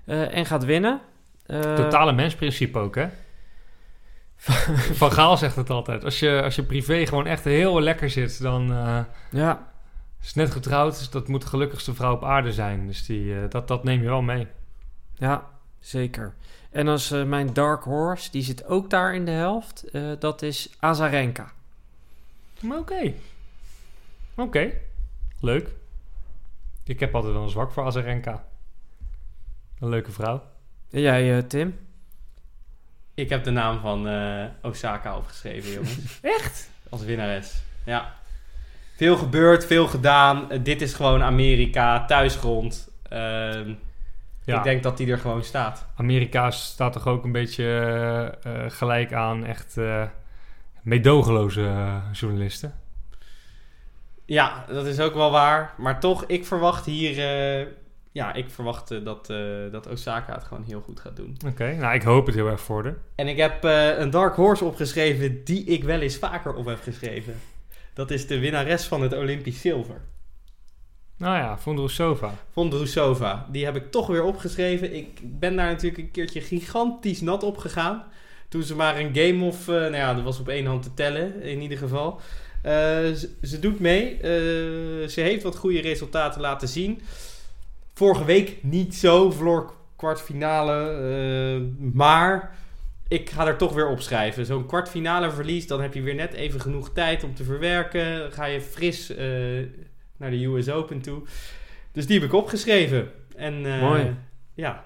eh, 0.05 0.37
en 0.37 0.45
gaat 0.45 0.65
winnen. 0.65 0.99
Eh, 1.45 1.75
totale 1.75 2.11
mensprincipe 2.11 2.79
ook, 2.79 2.95
hè? 2.95 3.07
Van 5.01 5.11
Gaal 5.11 5.37
zegt 5.37 5.55
het 5.55 5.69
altijd. 5.69 6.03
Als 6.03 6.19
je, 6.19 6.41
als 6.43 6.55
je 6.55 6.63
privé 6.63 7.05
gewoon 7.05 7.25
echt 7.25 7.43
heel 7.43 7.81
lekker 7.81 8.09
zit, 8.09 8.41
dan 8.41 8.71
eh, 8.71 8.99
Ja, 9.31 9.71
is 10.21 10.33
net 10.33 10.51
getrouwd. 10.51 10.97
Dus 10.97 11.09
dat 11.09 11.27
moet 11.27 11.41
de 11.41 11.47
gelukkigste 11.47 11.93
vrouw 11.93 12.13
op 12.13 12.23
aarde 12.23 12.53
zijn. 12.53 12.87
Dus 12.87 13.05
die, 13.05 13.35
eh, 13.35 13.49
dat, 13.49 13.67
dat 13.67 13.83
neem 13.83 14.01
je 14.01 14.07
wel 14.07 14.21
mee. 14.21 14.47
Ja, 15.13 15.49
zeker. 15.79 16.33
En 16.71 16.87
als 16.87 17.11
eh, 17.11 17.23
mijn 17.23 17.53
Dark 17.53 17.83
Horse, 17.83 18.31
die 18.31 18.43
zit 18.43 18.65
ook 18.65 18.89
daar 18.89 19.15
in 19.15 19.25
de 19.25 19.31
helft. 19.31 19.85
dat 20.19 20.41
is 20.41 20.75
Azarenka. 20.79 21.51
Oké. 22.71 23.13
Oké. 24.35 24.71
Leuk. 25.39 25.69
Ik 26.83 26.99
heb 26.99 27.15
altijd 27.15 27.33
wel 27.33 27.43
een 27.43 27.49
zwak 27.49 27.71
voor 27.71 27.85
Azarenka. 27.85 28.45
Een 29.79 29.89
leuke 29.89 30.11
vrouw. 30.11 30.43
En 30.91 31.01
jij, 31.01 31.43
Tim? 31.43 31.86
Ik 33.17 33.29
heb 33.29 33.43
de 33.43 33.51
naam 33.51 33.79
van 33.79 34.07
eh, 34.07 34.43
Osaka 34.61 35.17
opgeschreven, 35.17 35.71
jongens. 35.71 36.19
Echt? 36.37 36.69
Als 36.89 37.03
winnares. 37.03 37.61
Ja. 37.83 38.13
Veel 38.95 39.17
gebeurd, 39.17 39.65
veel 39.65 39.87
gedaan. 39.87 40.51
Eh, 40.51 40.59
dit 40.63 40.81
is 40.81 40.93
gewoon 40.93 41.23
Amerika, 41.23 42.05
thuisgrond. 42.05 42.89
Ehm, 43.09 43.73
Ja. 44.43 44.57
Ik 44.57 44.63
denk 44.63 44.83
dat 44.83 44.97
die 44.97 45.11
er 45.11 45.17
gewoon 45.17 45.43
staat. 45.43 45.85
Amerika 45.95 46.51
staat 46.51 46.93
toch 46.93 47.07
ook 47.07 47.23
een 47.23 47.31
beetje 47.31 47.65
eh, 48.43 48.51
gelijk 48.67 49.13
aan 49.13 49.45
echt 49.45 49.77
eh 49.77 50.03
meedogenloze 50.81 51.71
journalisten. 52.11 52.73
Ja, 54.25 54.65
dat 54.67 54.85
is 54.85 54.99
ook 54.99 55.13
wel 55.13 55.31
waar. 55.31 55.73
Maar 55.77 55.99
toch, 55.99 56.23
ik 56.27 56.45
verwacht 56.45 56.85
hier... 56.85 57.67
ja, 58.17 58.33
ik 58.33 58.49
verwacht 58.49 59.05
dat, 59.05 59.29
eh, 59.29 59.37
dat 59.71 59.87
Osaka 59.87 60.33
het 60.33 60.43
gewoon 60.43 60.63
heel 60.63 60.81
goed 60.81 60.99
gaat 60.99 61.15
doen. 61.15 61.37
Oké, 61.47 61.75
nou 61.75 61.93
ik 61.95 62.01
hoop 62.01 62.25
het 62.25 62.35
heel 62.35 62.47
erg 62.47 62.61
voor 62.61 62.83
haar. 62.83 62.97
En 63.15 63.27
ik 63.27 63.37
heb 63.37 63.63
eh, 63.63 63.97
een 63.97 64.09
Dark 64.09 64.35
Horse 64.35 64.65
opgeschreven 64.65 65.43
die 65.43 65.63
ik 65.63 65.83
wel 65.83 65.99
eens 65.99 66.15
vaker 66.17 66.53
op 66.53 66.65
heb 66.65 66.81
geschreven. 66.81 67.33
Dat 67.93 68.11
is 68.11 68.27
de 68.27 68.39
winnares 68.39 68.85
van 68.85 69.01
het 69.01 69.13
Olympisch 69.13 69.61
zilver. 69.61 70.01
Nou 71.17 71.37
ja, 71.37 71.57
Vondrousova. 71.57 72.33
Vondrousova. 72.51 73.47
Die 73.51 73.65
heb 73.65 73.75
ik 73.75 73.91
toch 73.91 74.07
weer 74.07 74.23
opgeschreven. 74.23 74.95
Ik 74.95 75.19
ben 75.23 75.55
daar 75.55 75.71
natuurlijk 75.71 75.97
een 75.97 76.11
keertje 76.11 76.41
gigantisch 76.41 77.21
nat 77.21 77.43
op 77.43 77.57
gegaan. 77.57 78.03
Toen 78.49 78.63
ze 78.63 78.75
maar 78.75 78.99
een 78.99 79.15
game 79.15 79.45
of... 79.45 79.67
eh, 79.67 79.75
nou 79.75 79.95
ja, 79.95 80.13
dat 80.13 80.23
was 80.23 80.39
op 80.39 80.47
één 80.47 80.65
hand 80.65 80.83
te 80.83 80.93
tellen 80.93 81.41
in 81.41 81.61
ieder 81.61 81.77
geval. 81.77 82.21
Ze, 82.63 83.29
ze 83.41 83.59
doet 83.59 83.79
mee. 83.79 84.17
Ze 85.09 85.21
heeft 85.21 85.43
wat 85.43 85.55
goede 85.55 85.81
resultaten 85.81 86.41
laten 86.41 86.67
zien. 86.67 87.01
Vorige 87.97 88.25
week 88.25 88.63
niet 88.63 88.95
zo. 88.95 89.31
Verloor 89.31 89.73
kwartfinale. 89.95 90.89
eh, 90.91 91.85
maar 91.93 92.55
ik 93.07 93.29
ga 93.29 93.47
er 93.47 93.57
toch 93.57 93.73
weer 93.73 93.87
opschrijven. 93.87 94.45
Zo'n 94.45 94.65
kwartfinale 94.65 95.31
verlies, 95.31 95.67
dan 95.67 95.81
heb 95.81 95.93
je 95.93 96.01
weer 96.01 96.15
net 96.15 96.33
even 96.33 96.61
genoeg 96.61 96.93
tijd 96.93 97.23
om 97.23 97.35
te 97.35 97.43
verwerken. 97.43 98.19
Dan 98.19 98.31
ga 98.31 98.45
je 98.45 98.61
fris 98.61 99.09
eh, 99.09 99.27
naar 100.17 100.29
de 100.31 100.45
US 100.45 100.69
Open 100.69 101.01
toe. 101.01 101.21
Dus 101.91 102.07
die 102.07 102.19
heb 102.19 102.27
ik 102.29 102.33
opgeschreven. 102.35 103.11
En, 103.35 103.65
eh, 103.65 103.81
Mooi. 103.81 104.15
Ja, 104.53 104.83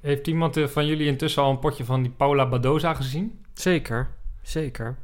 Heeft 0.00 0.26
iemand 0.26 0.58
van 0.64 0.86
jullie 0.86 1.06
intussen 1.06 1.42
al 1.42 1.50
een 1.50 1.58
potje 1.58 1.84
van 1.84 2.02
die 2.02 2.12
Paula 2.12 2.48
Badoza 2.48 2.94
gezien? 2.94 3.44
Zeker, 3.54 4.08
zeker. 4.42 4.96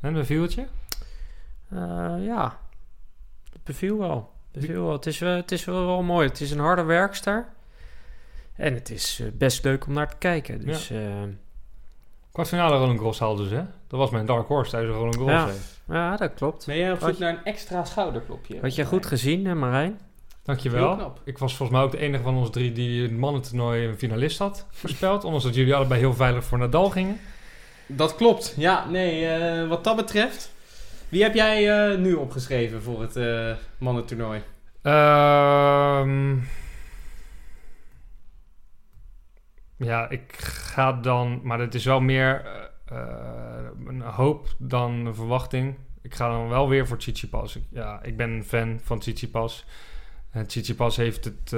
En 0.00 0.12
beviel 0.12 0.42
het 0.42 0.54
je? 0.54 0.64
Eh, 1.70 2.14
ja, 2.20 2.60
het 3.52 3.64
beviel 3.64 3.98
wel. 3.98 4.36
Wel. 4.66 4.92
Het, 4.92 5.06
is, 5.06 5.18
wel- 5.18 5.36
het 5.36 5.52
is 5.52 5.64
wel, 5.64 5.86
wel 5.86 6.02
mooi. 6.02 6.28
Het 6.28 6.40
is 6.40 6.50
een 6.50 6.58
harde 6.58 6.82
werkster. 6.82 7.46
En 8.54 8.74
het 8.74 8.90
is 8.90 9.20
eh, 9.20 9.26
best 9.32 9.64
leuk 9.64 9.86
om 9.86 9.92
naar 9.92 10.08
te 10.08 10.16
kijken. 10.18 10.64
Dus 10.64 10.88
ja, 10.88 11.26
Kwartfinale 12.32 12.76
Roland 12.76 12.96
Garros 12.96 13.18
haalde 13.18 13.48
ze, 13.48 13.54
hè? 13.54 13.62
Dat 13.86 13.98
was 13.98 14.10
mijn 14.10 14.26
dark 14.26 14.46
horse 14.46 14.70
tijdens 14.70 14.96
Roland 14.96 15.16
Garros. 15.16 15.54
Ja. 15.88 15.94
ja 15.94 16.16
dat 16.16 16.34
klopt. 16.34 16.66
ben 16.66 16.76
jij 16.76 16.92
op 16.92 17.00
Had 17.00 17.10
zoek 17.10 17.18
naar 17.18 17.32
een 17.32 17.44
extra 17.44 17.84
schouderklopje? 17.84 18.58
Had 18.60 18.74
je 18.74 18.84
goed 18.84 19.06
gezien, 19.06 19.46
hè, 19.46 19.54
Marijn? 19.54 20.00
Dankjewel. 20.42 20.86
Heel 20.86 20.96
knap. 20.96 21.20
Ik 21.24 21.38
was 21.38 21.56
volgens 21.56 21.78
mij 21.78 21.86
ook 21.86 21.92
de 21.92 21.98
enige 21.98 22.22
van 22.22 22.36
ons 22.36 22.50
drie 22.50 22.72
die 22.72 23.02
het 23.02 23.16
mannentoernooi 23.16 23.86
een 23.86 23.98
finalist 23.98 24.38
had 24.38 24.66
voorspeld. 24.70 25.24
Ondanks 25.24 25.44
dat 25.44 25.54
jullie 25.54 25.74
allebei 25.74 26.00
heel 26.00 26.14
veilig 26.14 26.44
voor 26.44 26.58
Nadal 26.58 26.90
gingen. 26.90 27.20
Dat 27.86 28.14
klopt. 28.14 28.54
Ja, 28.56 28.88
nee, 28.88 29.26
eh, 29.26 29.68
wat 29.68 29.84
dat 29.84 29.96
betreft. 29.96 30.52
Wie 31.08 31.22
heb 31.22 31.34
jij 31.34 31.90
eh, 31.90 31.98
nu 31.98 32.14
opgeschreven 32.14 32.82
voor 32.82 33.00
het 33.00 33.16
eh 33.16 33.54
mannentoernooi? 33.78 34.42
Ehm 34.82 36.36
ja, 39.76 40.08
ik 40.08 40.32
ga 40.36 40.92
dan... 40.92 41.40
Maar 41.42 41.58
het 41.58 41.74
is 41.74 41.84
wel 41.84 42.00
meer 42.00 42.44
eh, 42.84 42.98
een 43.86 44.00
hoop 44.00 44.48
dan 44.58 45.06
een 45.06 45.14
verwachting. 45.14 45.76
Ik 46.02 46.14
ga 46.14 46.28
dan 46.28 46.48
wel 46.48 46.68
weer 46.68 46.86
voor 46.86 46.98
Tsitsipas. 46.98 47.58
Ja, 47.70 48.02
ik 48.02 48.16
ben 48.16 48.30
een 48.30 48.44
fan 48.44 48.80
van 48.82 48.98
Tsitsipas. 48.98 49.64
En 50.30 50.46
Tsitsipas 50.46 50.96
heeft, 50.96 51.24
het, 51.24 51.54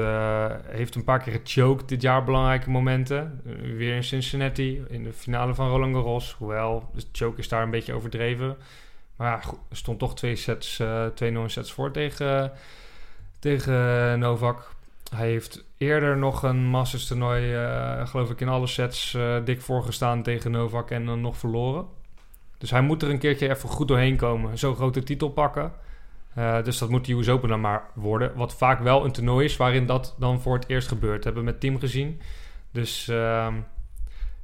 heeft 0.67 0.95
een 0.95 1.05
paar 1.05 1.23
keer 1.23 1.41
gechoked 1.45 1.89
dit 1.89 2.03
jaar 2.03 2.25
belangrijke 2.25 2.71
momenten. 2.71 3.41
Weer 3.77 3.95
in 3.95 4.05
Cincinnati, 4.05 4.85
in 4.89 5.03
de 5.03 5.13
finale 5.13 5.55
van 5.55 5.69
Roland 5.69 5.95
Garros. 5.95 6.33
Hoewel, 6.33 6.91
de 6.95 7.03
choke 7.13 7.39
is 7.39 7.49
daar 7.49 7.63
een 7.63 7.71
beetje 7.71 7.93
overdreven. 7.93 8.57
Maar 9.21 9.31
ja, 9.31 9.51
er 9.69 9.77
stond 9.77 9.99
toch 9.99 10.15
twee 10.15 10.37
sets, 10.37 10.79
eh 10.79 11.07
2-0 11.25 11.45
sets 11.47 11.73
voor 11.73 11.91
tegen, 11.91 12.53
tegen 13.39 14.19
Novak. 14.19 14.71
Hij 15.15 15.27
heeft 15.27 15.65
eerder 15.77 16.17
nog 16.17 16.43
een 16.43 16.65
Masters 16.67 17.07
toernooi, 17.07 17.55
eh, 17.55 18.07
geloof 18.07 18.31
ik, 18.31 18.41
in 18.41 18.49
alle 18.49 18.67
sets 18.67 19.15
eh, 19.15 19.37
dik 19.45 19.61
voorgestaan 19.61 20.23
tegen 20.23 20.51
Novak 20.51 20.91
en 20.91 21.07
dan 21.07 21.21
nog 21.21 21.37
verloren. 21.37 21.87
Dus 22.59 22.71
hij 22.71 22.81
moet 22.81 23.03
er 23.03 23.11
een 23.11 23.19
keertje 23.19 23.49
even 23.49 23.69
goed 23.69 23.89
doorheen 23.89 24.17
komen. 24.17 24.59
Zo'n 24.59 24.75
grote 24.75 25.03
titel 25.03 25.29
pakken. 25.29 25.73
Dus 26.65 26.79
dat 26.79 26.89
moet 26.89 27.05
de 27.05 27.13
US 27.13 27.29
Open 27.29 27.49
dan 27.49 27.61
maar 27.61 27.83
worden. 27.95 28.35
Wat 28.35 28.55
vaak 28.55 28.81
wel 28.81 29.05
een 29.05 29.13
toernooi 29.13 29.45
is 29.45 29.57
waarin 29.57 29.87
dat 29.87 30.15
dan 30.19 30.41
voor 30.41 30.55
het 30.55 30.69
eerst 30.69 30.89
gebeurt. 30.89 31.17
Dat 31.17 31.25
hebben 31.25 31.45
we 31.45 31.51
met 31.51 31.61
team 31.61 31.79
gezien. 31.79 32.21
Dus 32.71 33.09
ehm 33.09 33.55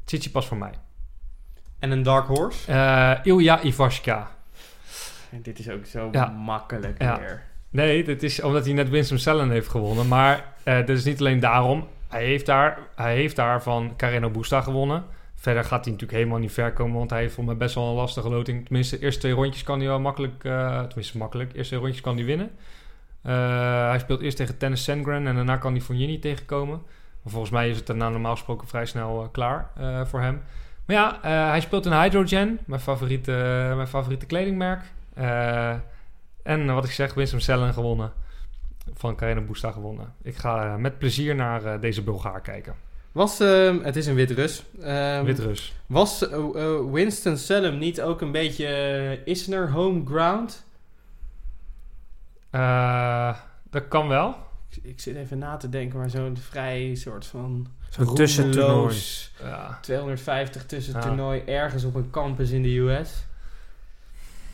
Tsitsipas 0.04 0.46
voor 0.46 0.56
mij. 0.56 0.72
En 1.78 1.90
een 1.90 2.02
Dark 2.02 2.26
Horse? 2.26 2.72
Eh 2.72 3.14
Ilya 3.22 3.62
Ivashka. 3.62 4.35
En 5.30 5.42
dit 5.42 5.58
is 5.58 5.70
ook 5.70 5.86
zo 5.86 6.08
Ja. 6.12 6.26
makkelijk 6.26 6.98
weer. 6.98 7.42
Nee, 7.70 8.04
dit 8.04 8.22
is 8.22 8.42
omdat 8.42 8.64
hij 8.64 8.74
net 8.74 8.88
Winston-Salem 8.88 9.50
heeft 9.50 9.68
gewonnen. 9.68 10.08
Maar 10.08 10.44
eh 10.62 10.76
dit 10.76 10.88
is 10.98 11.04
niet 11.04 11.20
alleen 11.20 11.40
daarom. 11.40 11.88
Hij 12.08 12.24
heeft 12.24 12.46
daar, 12.46 12.78
hij 12.94 13.14
heeft 13.14 13.36
daar 13.36 13.62
van 13.62 13.92
Carreno 13.96 14.30
Busta 14.30 14.60
gewonnen. 14.60 15.04
Verder 15.34 15.62
gaat 15.64 15.84
hij 15.84 15.92
natuurlijk 15.92 16.18
helemaal 16.18 16.38
niet 16.38 16.52
ver 16.52 16.72
komen, 16.72 16.98
want 16.98 17.10
hij 17.10 17.20
heeft 17.20 17.34
voor 17.34 17.44
mij 17.44 17.56
best 17.56 17.74
wel 17.74 17.88
een 17.88 17.94
lastige 17.94 18.28
loting. 18.28 18.64
Tenminste, 18.64 18.98
de 18.98 19.04
eerste 19.04 19.20
twee 19.20 19.32
rondjes 19.32 19.62
kan 19.62 19.78
hij 19.78 19.88
wel 19.88 20.00
makkelijk, 20.00 20.44
eh, 20.44 20.80
tenminste 20.82 21.18
makkelijk, 21.18 21.50
de 21.50 21.56
eerste 21.56 21.70
twee 21.72 21.84
rondjes 21.84 22.04
kan 22.04 22.16
hij 22.16 22.24
winnen. 22.24 22.50
Eh, 23.22 23.88
hij 23.88 23.98
speelt 23.98 24.20
eerst 24.20 24.36
tegen 24.36 24.58
Tennis 24.58 24.84
Sandgren 24.84 25.26
en 25.26 25.34
daarna 25.34 25.56
kan 25.56 25.72
hij 25.72 25.80
Fognini 25.80 26.18
tegenkomen. 26.18 26.82
Maar 27.22 27.32
volgens 27.32 27.52
mij 27.52 27.68
is 27.70 27.76
het 27.76 27.86
daarna 27.86 28.08
normaal 28.08 28.32
gesproken 28.34 28.68
vrij 28.68 28.86
snel 28.86 29.28
klaar 29.32 29.70
voor 30.06 30.20
hem. 30.20 30.42
Maar 30.86 30.96
ja, 30.96 31.18
hij 31.50 31.60
speelt 31.60 31.86
in 31.86 31.92
Hydrogen, 31.92 32.58
mijn 32.66 32.80
favoriete, 32.80 33.32
mijn 33.74 33.88
favoriete 33.88 34.26
kledingmerk. 34.26 34.80
Eh, 35.16 35.74
en 36.42 36.74
wat 36.74 36.84
ik 36.84 36.90
zeg, 36.90 37.14
Winston 37.14 37.40
Sellen 37.40 37.72
gewonnen. 37.72 38.12
Van 38.94 39.16
Carreno 39.16 39.40
Busta 39.42 39.70
gewonnen. 39.70 40.12
Ik 40.22 40.36
ga 40.36 40.64
eh, 40.64 40.76
met 40.76 40.98
plezier 40.98 41.34
naar 41.34 41.64
eh, 41.64 41.80
deze 41.80 42.02
Bulgaar 42.02 42.40
kijken. 42.40 42.74
Was, 43.12 43.40
ehm, 43.40 43.78
het 43.82 43.96
is 43.96 44.06
een 44.06 44.14
Wit-Rus. 44.14 44.64
Ehm, 44.80 45.24
Wit-Rus. 45.24 45.74
Was 45.86 46.26
Winston 46.90 47.36
Salem 47.36 47.78
niet 47.78 48.00
ook 48.02 48.20
een 48.20 48.32
beetje 48.32 48.66
eh, 48.66 49.26
Isner 49.32 49.70
home 49.70 50.06
ground? 50.06 50.64
Eh, 52.50 53.36
dat 53.70 53.88
kan 53.88 54.08
wel. 54.08 54.34
Ik, 54.70 54.78
ik 54.84 55.00
zit 55.00 55.16
even 55.16 55.38
na 55.38 55.56
te 55.56 55.68
denken, 55.68 55.98
maar 55.98 56.10
zo'n 56.10 56.36
vrij 56.36 56.94
soort 56.94 57.26
van 57.26 57.66
Zo'n 57.90 58.14
tussentoernooi. 58.14 58.68
roemeloos 58.72 59.32
Ja. 59.42 59.78
250 59.82 60.66
tussen 60.66 60.94
Ja. 60.94 61.00
toernooi 61.00 61.42
ergens 61.46 61.84
op 61.84 61.94
een 61.94 62.10
campus 62.10 62.50
in 62.50 62.62
de 62.62 62.76
US. 62.78 63.26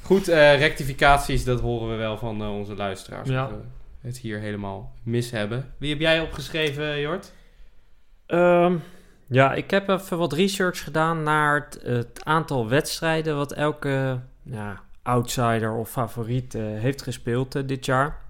Goed, 0.03 0.29
eh, 0.29 0.59
rectificaties, 0.59 1.45
dat 1.45 1.61
horen 1.61 1.91
we 1.91 1.97
wel 1.97 2.19
van 2.19 2.43
eh, 2.43 2.57
onze 2.57 2.75
luisteraars. 2.75 3.29
Ja. 3.29 3.47
Dat 3.47 3.51
we 3.51 4.09
het 4.09 4.19
hier 4.19 4.39
helemaal 4.39 4.93
mis 5.03 5.31
hebben. 5.31 5.73
Wie 5.79 5.91
heb 5.91 6.01
jij 6.01 6.21
opgeschreven, 6.21 7.01
Jort? 7.01 7.33
Ehm, 8.27 8.77
ja, 9.27 9.55
ik 9.55 9.71
heb 9.71 9.89
even 9.89 10.19
wat 10.19 10.33
research 10.33 10.85
gedaan 10.85 11.23
naar 11.23 11.55
het, 11.55 11.81
het 11.83 12.25
aantal 12.25 12.69
wedstrijden 12.69 13.37
wat 13.37 13.53
elke 13.53 14.21
ja, 14.43 14.83
outsider 15.03 15.73
of 15.73 15.91
favoriet 15.91 16.55
eh, 16.55 16.63
heeft 16.63 17.03
gespeeld 17.03 17.55
eh, 17.55 17.63
dit 17.67 17.87
jaar. 17.87 18.21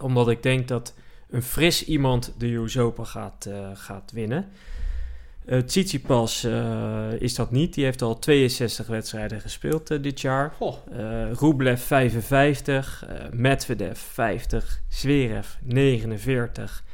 Omdat 0.00 0.28
ik 0.28 0.42
denk 0.42 0.68
dat 0.68 0.94
een 1.30 1.42
fris 1.42 1.84
iemand 1.84 2.34
de 2.38 2.54
US 2.54 2.78
Open 2.78 3.06
gaat, 3.06 3.46
eh, 3.46 3.70
gaat 3.74 4.10
winnen. 4.12 4.48
Uh, 5.46 5.58
Tsitsipas 5.58 6.44
eh, 6.44 7.12
is 7.18 7.34
dat 7.34 7.50
niet. 7.50 7.74
Die 7.74 7.84
heeft 7.84 8.02
al 8.02 8.18
62 8.18 8.86
wedstrijden 8.86 9.40
gespeeld 9.40 9.90
eh, 9.90 10.02
dit 10.02 10.20
jaar. 10.20 10.54
Eh 10.92 11.32
Rublev 11.32 11.82
55, 11.82 13.04
eh 13.08 13.30
Medvedev 13.32 13.98
50, 13.98 14.80
Zverev 14.88 15.48
49. 15.62 16.84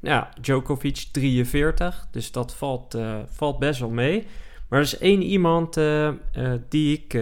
Nou, 0.00 0.24
Djokovic 0.40 1.06
43, 1.12 2.06
dus 2.10 2.32
dat 2.32 2.54
valt, 2.54 2.98
valt 3.26 3.58
best 3.58 3.80
wel 3.80 3.90
mee. 3.90 4.26
Maar 4.68 4.78
er 4.78 4.84
is 4.84 4.98
één 4.98 5.22
iemand 5.22 5.80
die 6.68 6.98
ik 6.98 7.20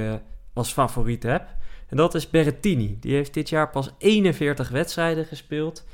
als 0.53 0.72
favoriet 0.72 1.22
heb. 1.22 1.46
En 1.88 1.96
dat 1.96 2.14
is 2.14 2.31
Berrettini. 2.31 2.96
Die 3.01 3.14
heeft 3.14 3.35
dit 3.35 3.49
jaar 3.49 3.70
pas 3.70 3.90
41 3.99 4.68
wedstrijden 4.68 5.25
gespeeld. 5.25 5.85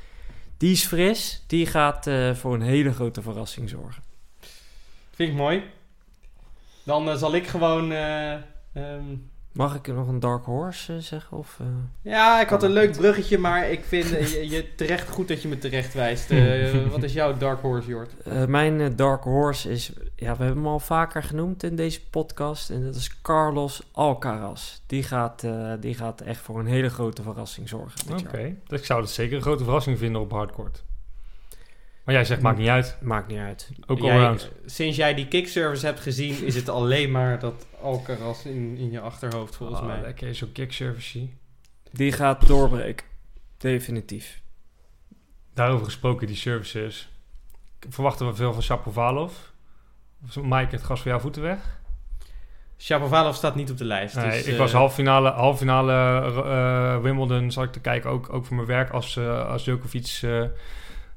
Die 0.57 0.71
is 0.71 0.85
fris. 0.85 1.43
Die 1.47 1.65
gaat 1.65 2.09
voor 2.33 2.53
een 2.53 2.61
hele 2.61 2.93
grote 2.93 3.21
verrassing 3.21 3.69
zorgen. 3.69 4.12
Vind 5.23 5.35
ik 5.35 5.41
mooi. 5.41 5.63
Dan 6.83 7.09
eh, 7.09 7.15
zal 7.15 7.35
ik 7.35 7.47
gewoon... 7.47 7.91
eh, 7.91 8.33
ehm, 8.73 9.15
Mag 9.51 9.75
ik 9.75 9.87
nog 9.87 10.07
een 10.07 10.19
Dark 10.19 10.45
Horse 10.45 10.93
eh, 10.93 10.99
zeggen? 10.99 11.37
Of, 11.37 11.57
eh? 11.59 11.67
Ja, 12.01 12.41
ik 12.41 12.49
had 12.49 12.63
een 12.63 12.71
leuk 12.71 12.91
bruggetje, 12.91 13.37
maar 13.37 13.69
ik 13.69 13.83
vind 13.83 14.07
je, 14.09 14.49
je 14.49 14.75
terecht 14.75 15.09
goed 15.09 15.27
dat 15.27 15.41
je 15.41 15.47
me 15.47 15.57
terecht 15.57 15.93
wijst. 15.93 16.31
Eh, 16.31 16.71
wat 16.91 17.03
is 17.03 17.13
jouw 17.13 17.37
Dark 17.37 17.61
Horse, 17.61 17.87
Jort? 17.87 18.21
Eh, 18.23 18.45
mijn 18.45 18.95
Dark 18.95 19.23
Horse 19.23 19.69
is... 19.71 19.91
Ja, 20.15 20.35
we 20.37 20.43
hebben 20.43 20.63
hem 20.63 20.71
al 20.71 20.79
vaker 20.79 21.23
genoemd 21.23 21.63
in 21.63 21.75
deze 21.75 22.07
podcast. 22.09 22.69
En 22.69 22.83
dat 22.83 22.95
is 22.95 23.21
Carlos 23.21 23.81
Alcaraz. 23.91 24.79
Die 24.87 25.03
gaat, 25.03 25.43
eh, 25.43 25.73
die 25.79 25.95
gaat 25.95 26.21
echt 26.21 26.41
voor 26.41 26.59
een 26.59 26.65
hele 26.65 26.89
grote 26.89 27.21
verrassing 27.21 27.69
zorgen 27.69 27.99
Oké, 28.11 28.37
jaar. 28.37 28.51
dus 28.67 28.79
ik 28.79 28.85
zou 28.85 29.01
dat 29.01 29.09
zeker 29.11 29.35
een 29.35 29.41
grote 29.41 29.63
verrassing 29.63 29.97
vinden 29.97 30.21
op 30.21 30.31
hardcourt. 30.31 30.83
Maar 32.03 32.15
jij 32.15 32.25
zegt, 32.25 32.41
maakt 32.41 32.57
niet 32.57 32.67
uit. 32.67 32.97
Maakt 33.01 33.27
niet 33.27 33.37
uit. 33.37 33.69
Ook 33.85 33.99
Jij- 33.99 34.11
allround. 34.13 34.51
sinds 34.65 34.97
jij 34.97 35.13
die 35.13 35.27
kickservice 35.27 35.85
hebt 35.85 35.99
gezien, 35.99 36.43
is 36.45 36.55
het 36.55 36.69
alleen 36.69 37.11
maar 37.11 37.39
dat 37.39 37.65
Alcaraz 37.81 38.45
in, 38.45 38.77
in 38.77 38.91
je 38.91 38.99
achterhoofd, 38.99 39.55
volgens 39.55 39.79
Ah, 39.79 39.85
mij. 39.85 40.01
Lekker, 40.01 40.35
zo'n 40.35 40.51
kickservice. 40.51 41.27
Die 41.91 42.11
gaat 42.11 42.47
doorbreken. 42.47 43.05
Definitief. 43.57 44.41
Daarover 45.53 45.85
gesproken, 45.85 46.27
die 46.27 46.35
services. 46.35 47.09
Verwachten 47.89 48.27
we 48.27 48.35
veel 48.35 48.53
van 48.53 48.61
Shapovalov? 48.61 49.33
Of 50.27 50.41
Mike, 50.43 50.67
het 50.75 50.83
gas 50.83 51.01
voor 51.01 51.11
jouw 51.11 51.19
voeten 51.19 51.41
weg? 51.41 51.81
Shapovalov 52.77 53.35
staat 53.35 53.55
niet 53.55 53.71
op 53.71 53.77
de 53.77 53.85
lijst. 53.85 54.15
Nee, 54.15 54.29
dus, 54.29 54.45
ik 54.45 54.53
eh, 54.53 54.59
was 54.59 54.71
halve 54.71 54.95
finale, 54.95 55.29
halve 55.29 55.57
finale 55.57 55.93
eh, 56.43 57.01
Wimbledon, 57.01 57.51
zat 57.51 57.63
ik 57.63 57.71
te 57.71 57.79
kijken, 57.79 58.09
ook, 58.09 58.33
ook 58.33 58.45
voor 58.45 58.55
mijn 58.55 58.67
werk. 58.67 58.89
Als, 58.89 59.17
eh 59.17 59.47
als 59.49 59.63
Djokovic 59.63 60.19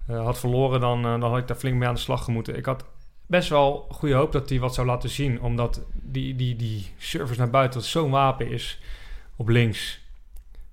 eh, 0.07 0.25
had 0.25 0.39
verloren, 0.39 0.81
dan, 0.81 1.05
eh, 1.05 1.21
dan 1.21 1.31
had 1.31 1.39
ik 1.39 1.47
daar 1.47 1.57
flink 1.57 1.77
mee 1.77 1.89
aan 1.89 1.95
de 1.95 2.01
slag 2.01 2.25
gemoeten. 2.25 2.57
Ik 2.57 2.67
had 2.67 2.85
best 3.27 3.49
wel 3.49 3.87
goede 3.91 4.15
hoop 4.15 4.33
dat 4.33 4.49
hij 4.49 4.59
wat 4.59 4.75
zou 4.75 4.87
laten 4.87 5.11
zien. 5.11 5.43
Omdat 5.43 5.85
die, 5.93 6.37
die, 6.37 6.57
die 6.57 6.87
service 6.97 7.39
naar 7.39 7.51
buiten 7.51 7.83
zo'n 7.83 8.11
wapen 8.11 8.51
is 8.51 8.81
op 9.37 9.49
links. 9.49 10.05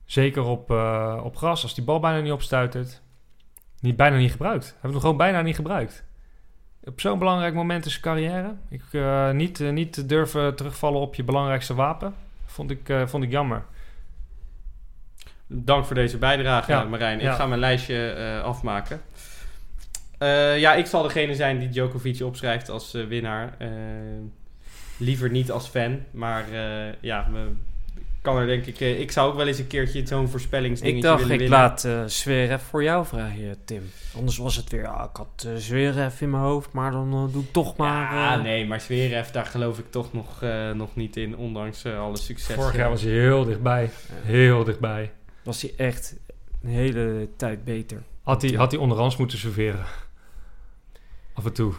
Zeker 0.05 0.43
op, 0.43 0.71
eh, 0.71 1.21
op 1.23 1.37
gras, 1.37 1.63
als 1.63 1.75
die 1.75 1.83
bal 1.83 1.99
bijna 1.99 2.19
niet 2.19 2.31
opstuitert. 2.31 3.01
Niet, 3.79 3.95
bijna 3.95 4.17
niet 4.17 4.31
gebruikt. 4.31 4.65
Hebben 4.65 4.81
we 4.81 4.89
hem 4.89 4.99
gewoon 4.99 5.17
bijna 5.17 5.41
niet 5.41 5.55
gebruikt. 5.55 6.03
Op 6.83 6.99
zo'n 6.99 7.19
belangrijk 7.19 7.53
moment 7.53 7.85
in 7.85 7.91
zijn 7.91 8.03
carrière. 8.03 8.55
Ik, 8.69 8.83
niet, 9.33 9.59
eh, 9.59 9.69
niet 9.69 10.09
durven 10.09 10.55
terugvallen 10.55 10.99
op 10.99 11.15
je 11.15 11.23
belangrijkste 11.23 11.73
wapen. 11.73 12.15
Vond 12.45 12.71
ik, 12.71 12.93
vond 13.05 13.23
ik 13.23 13.31
jammer. 13.31 13.65
Dank 15.47 15.85
voor 15.85 15.95
deze 15.95 16.17
bijdrage, 16.17 16.71
Ja, 16.71 16.83
Marijn. 16.83 17.17
Ik 17.17 17.23
ja. 17.23 17.33
ga 17.33 17.45
mijn 17.45 17.59
lijstje 17.59 18.41
afmaken. 18.43 19.01
Eh, 20.23 20.59
ja, 20.59 20.73
ik 20.73 20.85
zal 20.85 21.03
degene 21.03 21.35
zijn 21.35 21.59
die 21.59 21.69
Djokovic 21.69 22.21
opschrijft 22.21 22.69
als 22.69 22.93
eh, 22.93 23.05
winnaar. 23.05 23.55
Eh, 23.57 23.69
liever 24.97 25.29
niet 25.29 25.51
als 25.51 25.67
fan, 25.67 25.99
maar 26.11 26.45
eh, 26.51 26.93
ja, 27.01 27.27
me, 27.31 27.47
kan 28.23 28.37
er 28.37 28.47
denk 28.47 28.65
ik... 28.65 28.79
ik 28.79 29.11
zou 29.11 29.29
ook 29.29 29.35
wel 29.35 29.47
eens 29.47 29.59
een 29.59 29.67
keertje 29.67 30.07
zo'n 30.07 30.23
Ik 30.23 30.29
voorspellingsdingetje 30.29 31.01
dacht, 31.01 31.19
willen 31.21 31.33
ik 31.33 31.39
winnen. 31.39 31.59
laat 31.59 31.85
eh 31.85 32.03
Zverev 32.05 32.61
voor 32.61 32.83
jou 32.83 33.05
vragen, 33.05 33.57
Tim. 33.65 33.91
Anders 34.15 34.37
was 34.37 34.55
het 34.55 34.69
weer, 34.69 34.81
ja, 34.81 35.03
ik 35.03 35.15
had 35.15 35.45
uh, 35.47 35.55
Zverev 35.55 36.21
in 36.21 36.29
mijn 36.29 36.43
hoofd, 36.43 36.71
maar 36.71 36.91
dan 36.91 37.29
doe 37.31 37.43
ik 37.43 37.51
toch 37.51 37.75
maar... 37.75 38.15
Ja, 38.15 38.35
nee, 38.35 38.67
maar 38.67 38.81
Zverev, 38.81 39.29
daar 39.29 39.45
geloof 39.45 39.79
ik 39.79 39.91
toch 39.91 40.13
nog, 40.13 40.41
eh, 40.41 40.71
nog 40.71 40.95
niet 40.95 41.17
in, 41.17 41.37
ondanks 41.37 41.83
eh, 41.83 41.99
alle 41.99 42.17
succes. 42.17 42.55
Vorig 42.55 42.75
jaar 42.75 42.89
was 42.89 43.01
hij 43.01 43.11
heel 43.11 43.45
dichtbij. 43.45 43.89
Heel 44.11 44.63
dichtbij. 44.63 45.11
Was 45.43 45.61
hij 45.61 45.73
echt 45.77 46.15
een 46.61 46.69
hele 46.69 47.29
tijd 47.37 47.63
beter. 47.63 48.03
Had 48.21 48.41
hij, 48.41 48.51
had 48.51 48.71
hij 48.71 48.79
onderhands 48.79 49.17
moeten 49.17 49.37
serveren. 49.37 49.85
Af 51.33 51.45
en 51.45 51.53
toe. 51.53 51.73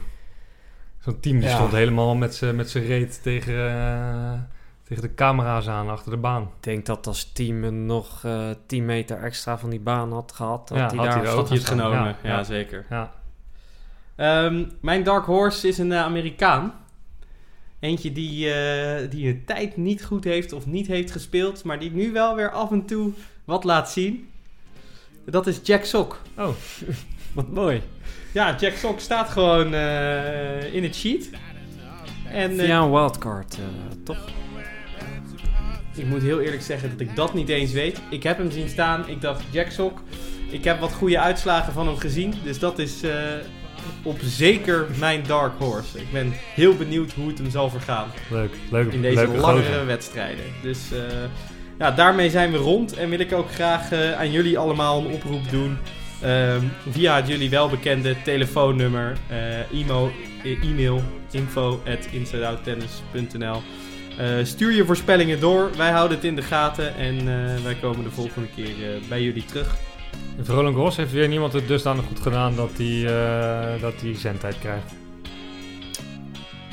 Zo'n 1.00 1.20
team 1.20 1.38
die 1.38 1.48
Ja. 1.48 1.54
stond 1.54 1.72
helemaal 1.72 2.14
met 2.14 2.34
zijn 2.34 2.60
reet 2.66 3.22
tegen, 3.22 3.68
eh, 3.70 4.32
tegen 4.82 5.02
de 5.02 5.14
camera's 5.14 5.68
aan 5.68 5.88
achter 5.88 6.10
de 6.10 6.16
baan. 6.16 6.42
Ik 6.42 6.48
denk 6.60 6.86
dat 6.86 7.06
als 7.06 7.32
team 7.32 7.86
nog 7.86 8.24
eh 8.24 8.50
10 8.66 8.84
meter 8.84 9.22
extra 9.22 9.58
van 9.58 9.70
die 9.70 9.80
baan 9.80 10.12
had 10.12 10.32
gehad, 10.32 10.68
had 10.68 10.78
Ja, 10.78 10.86
hij 10.86 10.96
had 10.96 11.06
daar 11.06 11.24
hij 11.24 11.32
ook 11.34 11.48
genomen, 11.60 11.98
Ja, 11.98 12.16
ja, 12.22 12.28
ja. 12.36 12.44
zeker. 12.44 12.86
Ja. 12.90 13.12
Ehm, 14.16 14.64
mijn 14.80 15.02
Dark 15.02 15.24
Horse 15.24 15.68
is 15.68 15.78
een 15.78 15.92
eh, 15.92 15.98
Amerikaan. 16.02 16.72
Eentje 17.80 18.12
die, 18.12 18.52
die 19.08 19.28
een 19.28 19.42
tijd 19.44 19.76
niet 19.76 20.04
goed 20.04 20.24
heeft 20.24 20.52
of 20.52 20.66
niet 20.66 20.86
heeft 20.86 21.10
gespeeld, 21.10 21.64
maar 21.64 21.78
die 21.78 21.90
nu 21.92 22.12
wel 22.12 22.34
weer 22.36 22.50
af 22.50 22.70
en 22.70 22.84
toe 22.86 23.12
wat 23.44 23.64
laat 23.64 23.90
zien. 23.90 24.28
Dat 25.26 25.46
is 25.46 25.60
Jack 25.62 25.84
Sock. 25.84 26.20
Oh, 26.38 26.48
Wat 27.34 27.52
mooi. 27.52 27.82
Ja, 28.32 28.56
Jack 28.60 28.74
Sock 28.74 29.00
staat 29.00 29.28
gewoon 29.28 29.74
eh, 29.74 30.74
in 30.74 30.82
het 30.82 30.94
sheet. 30.94 31.30
En 32.30 32.58
eh, 32.58 32.64
Via 32.64 32.80
een 32.80 32.90
wildcard, 32.90 33.54
eh, 33.54 33.96
toch? 34.04 34.28
ik 35.96 36.06
moet 36.06 36.22
heel 36.22 36.40
eerlijk 36.40 36.62
zeggen 36.62 36.90
dat 36.90 37.00
ik 37.00 37.16
dat 37.16 37.34
niet 37.34 37.48
eens 37.48 37.72
weet. 37.72 38.00
Ik 38.10 38.22
heb 38.22 38.38
hem 38.38 38.50
zien 38.50 38.68
staan. 38.68 39.08
Ik 39.08 39.20
dacht, 39.20 39.42
Jack 39.50 39.70
Sock. 39.70 40.00
Ik 40.50 40.64
heb 40.64 40.80
wat 40.80 40.92
goede 40.92 41.18
uitslagen 41.20 41.72
van 41.72 41.86
hem 41.86 41.96
gezien. 41.96 42.34
Dus 42.44 42.58
dat 42.58 42.78
is 42.78 43.02
eh, 43.02 43.12
op 44.02 44.18
zeker 44.22 44.86
mijn 44.98 45.22
Dark 45.26 45.52
Horse. 45.58 45.98
Ik 45.98 46.12
ben 46.12 46.32
heel 46.54 46.76
benieuwd 46.76 47.12
hoe 47.12 47.28
het 47.28 47.38
hem 47.38 47.50
zal 47.50 47.70
vergaan. 47.70 48.08
leuk. 48.30 48.54
Leuk. 48.70 48.92
in 48.92 49.02
deze 49.02 49.14
leuke 49.14 49.36
langere 49.36 49.66
gozer. 49.66 49.86
wedstrijden. 49.86 50.44
Dus 50.62 50.92
eh, 50.92 50.98
ja, 51.78 51.90
daarmee 51.90 52.30
zijn 52.30 52.52
we 52.52 52.56
rond. 52.58 52.94
En 52.96 53.08
wil 53.10 53.18
ik 53.18 53.32
ook 53.32 53.50
graag 53.52 53.92
aan 53.92 54.30
jullie 54.30 54.58
allemaal 54.58 54.98
een 54.98 55.12
oproep 55.12 55.50
doen. 55.50 55.78
Ehm, 56.24 56.60
via 56.90 57.16
het 57.16 57.28
jullie 57.28 57.50
welbekende 57.50 58.16
telefoonnummer, 58.22 59.16
eh, 59.28 59.80
emo, 59.80 60.10
e- 60.44 60.56
e-mail, 60.62 61.02
info 61.30 61.82
at 61.86 62.06
insideouttennis.nl. 62.10 63.62
Eh, 64.18 64.26
stuur 64.42 64.72
je 64.72 64.84
voorspellingen 64.84 65.40
door. 65.40 65.70
Wij 65.76 65.90
houden 65.90 66.16
het 66.16 66.26
in 66.26 66.36
de 66.36 66.42
gaten. 66.42 66.96
En 66.96 67.18
eh, 67.18 67.62
wij 67.62 67.74
komen 67.80 68.04
de 68.04 68.10
volgende 68.10 68.48
keer 68.54 68.64
eh, 68.66 69.08
bij 69.08 69.22
jullie 69.22 69.44
terug. 69.44 69.76
En 70.38 70.46
voor 70.46 70.54
Roland 70.54 70.74
Garros 70.74 70.96
heeft 70.96 71.12
weer 71.12 71.28
niemand 71.28 71.52
het 71.52 71.68
dusdanig 71.68 72.04
goed 72.04 72.20
gedaan 72.20 72.56
dat 72.56 72.70
hij 72.76 73.04
eh, 73.06 73.80
dat 73.80 73.94
hij 74.00 74.14
zendtijd 74.14 74.58
krijgt. 74.58 74.92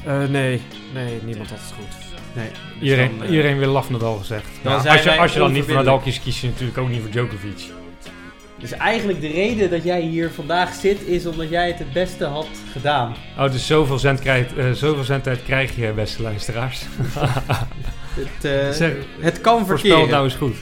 Eh, 0.06 0.18
nee, 0.30 0.62
nee, 0.94 1.20
niemand 1.26 1.50
had 1.50 1.60
het 1.60 1.74
goed. 1.78 2.10
Nee, 2.36 2.50
dus 2.50 2.82
Iedereen, 2.82 3.12
dan, 3.18 3.24
eh, 3.26 3.30
iedereen 3.32 3.58
wil 3.58 3.72
laf 3.72 3.90
Nadal 3.90 4.18
gezegd. 4.18 4.46
Dan 4.64 4.74
Ja, 4.74 4.80
zijn 4.80 4.94
als 4.94 5.04
je, 5.04 5.18
als 5.18 5.34
je 5.34 5.40
dan 5.40 5.52
niet 5.52 5.64
voor. 5.64 5.74
Nadal 5.74 6.00
kiest, 6.00 6.22
kies 6.24 6.42
je 6.42 6.48
natuurlijk 6.48 6.78
ook 6.78 6.90
niet 6.90 7.02
voor 7.02 7.12
Djokovic. 7.12 7.72
Dus 8.62 8.72
eigenlijk 8.72 9.22
de 9.22 9.28
reden 9.28 9.70
dat 9.70 9.84
jij 9.84 10.02
hier 10.02 10.30
vandaag 10.30 10.74
zit, 10.74 11.08
is 11.08 11.26
omdat 11.26 11.50
jij 11.50 11.68
het 11.68 11.80
het 11.80 11.94
beste 11.94 12.26
had 12.26 12.48
gedaan. 12.72 13.16
Oh, 13.38 13.52
dus 13.52 13.68
zoveel, 13.68 14.00
zend 14.00 14.20
krijgt, 14.20 14.58
eh, 14.58 14.72
zoveel 14.72 15.04
zendtijd 15.04 15.44
krijg 15.44 15.76
je, 15.76 15.92
beste 15.92 16.22
luisteraars. 16.22 16.82
Het, 18.12 18.46
eh, 18.46 18.70
Zeg, 18.82 18.94
het 19.20 19.42
kan 19.42 19.66
verkeren. 19.66 20.00
het 20.00 20.10
nou 20.10 20.24
eens 20.24 20.34
goed. 20.34 20.56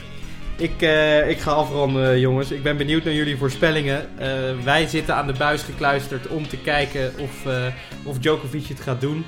Ik, 0.56 0.82
eh, 0.82 1.28
ik 1.28 1.38
ga 1.38 1.50
afronden, 1.50 2.20
jongens. 2.20 2.50
Ik 2.50 2.62
ben 2.62 2.76
benieuwd 2.76 3.04
naar 3.04 3.14
jullie 3.14 3.36
voorspellingen. 3.36 4.08
Wij 4.64 4.86
zitten 4.86 5.14
aan 5.14 5.26
de 5.26 5.32
buis 5.32 5.62
gekluisterd 5.62 6.28
om 6.28 6.48
te 6.48 6.56
kijken 6.56 7.12
of, 7.18 7.52
of 8.04 8.18
Djokovic 8.18 8.66
het 8.66 8.80
gaat 8.80 9.00
doen. 9.00 9.24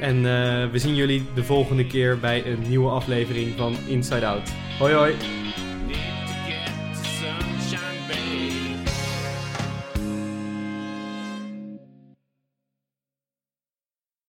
En 0.00 0.22
we 0.70 0.78
zien 0.78 0.94
jullie 0.94 1.26
de 1.34 1.44
volgende 1.44 1.86
keer 1.86 2.18
bij 2.18 2.46
een 2.46 2.64
nieuwe 2.68 2.90
aflevering 2.90 3.54
van 3.56 3.76
Inside 3.86 4.26
Out. 4.26 4.50
Hoi 4.78 4.94
hoi! 4.94 5.14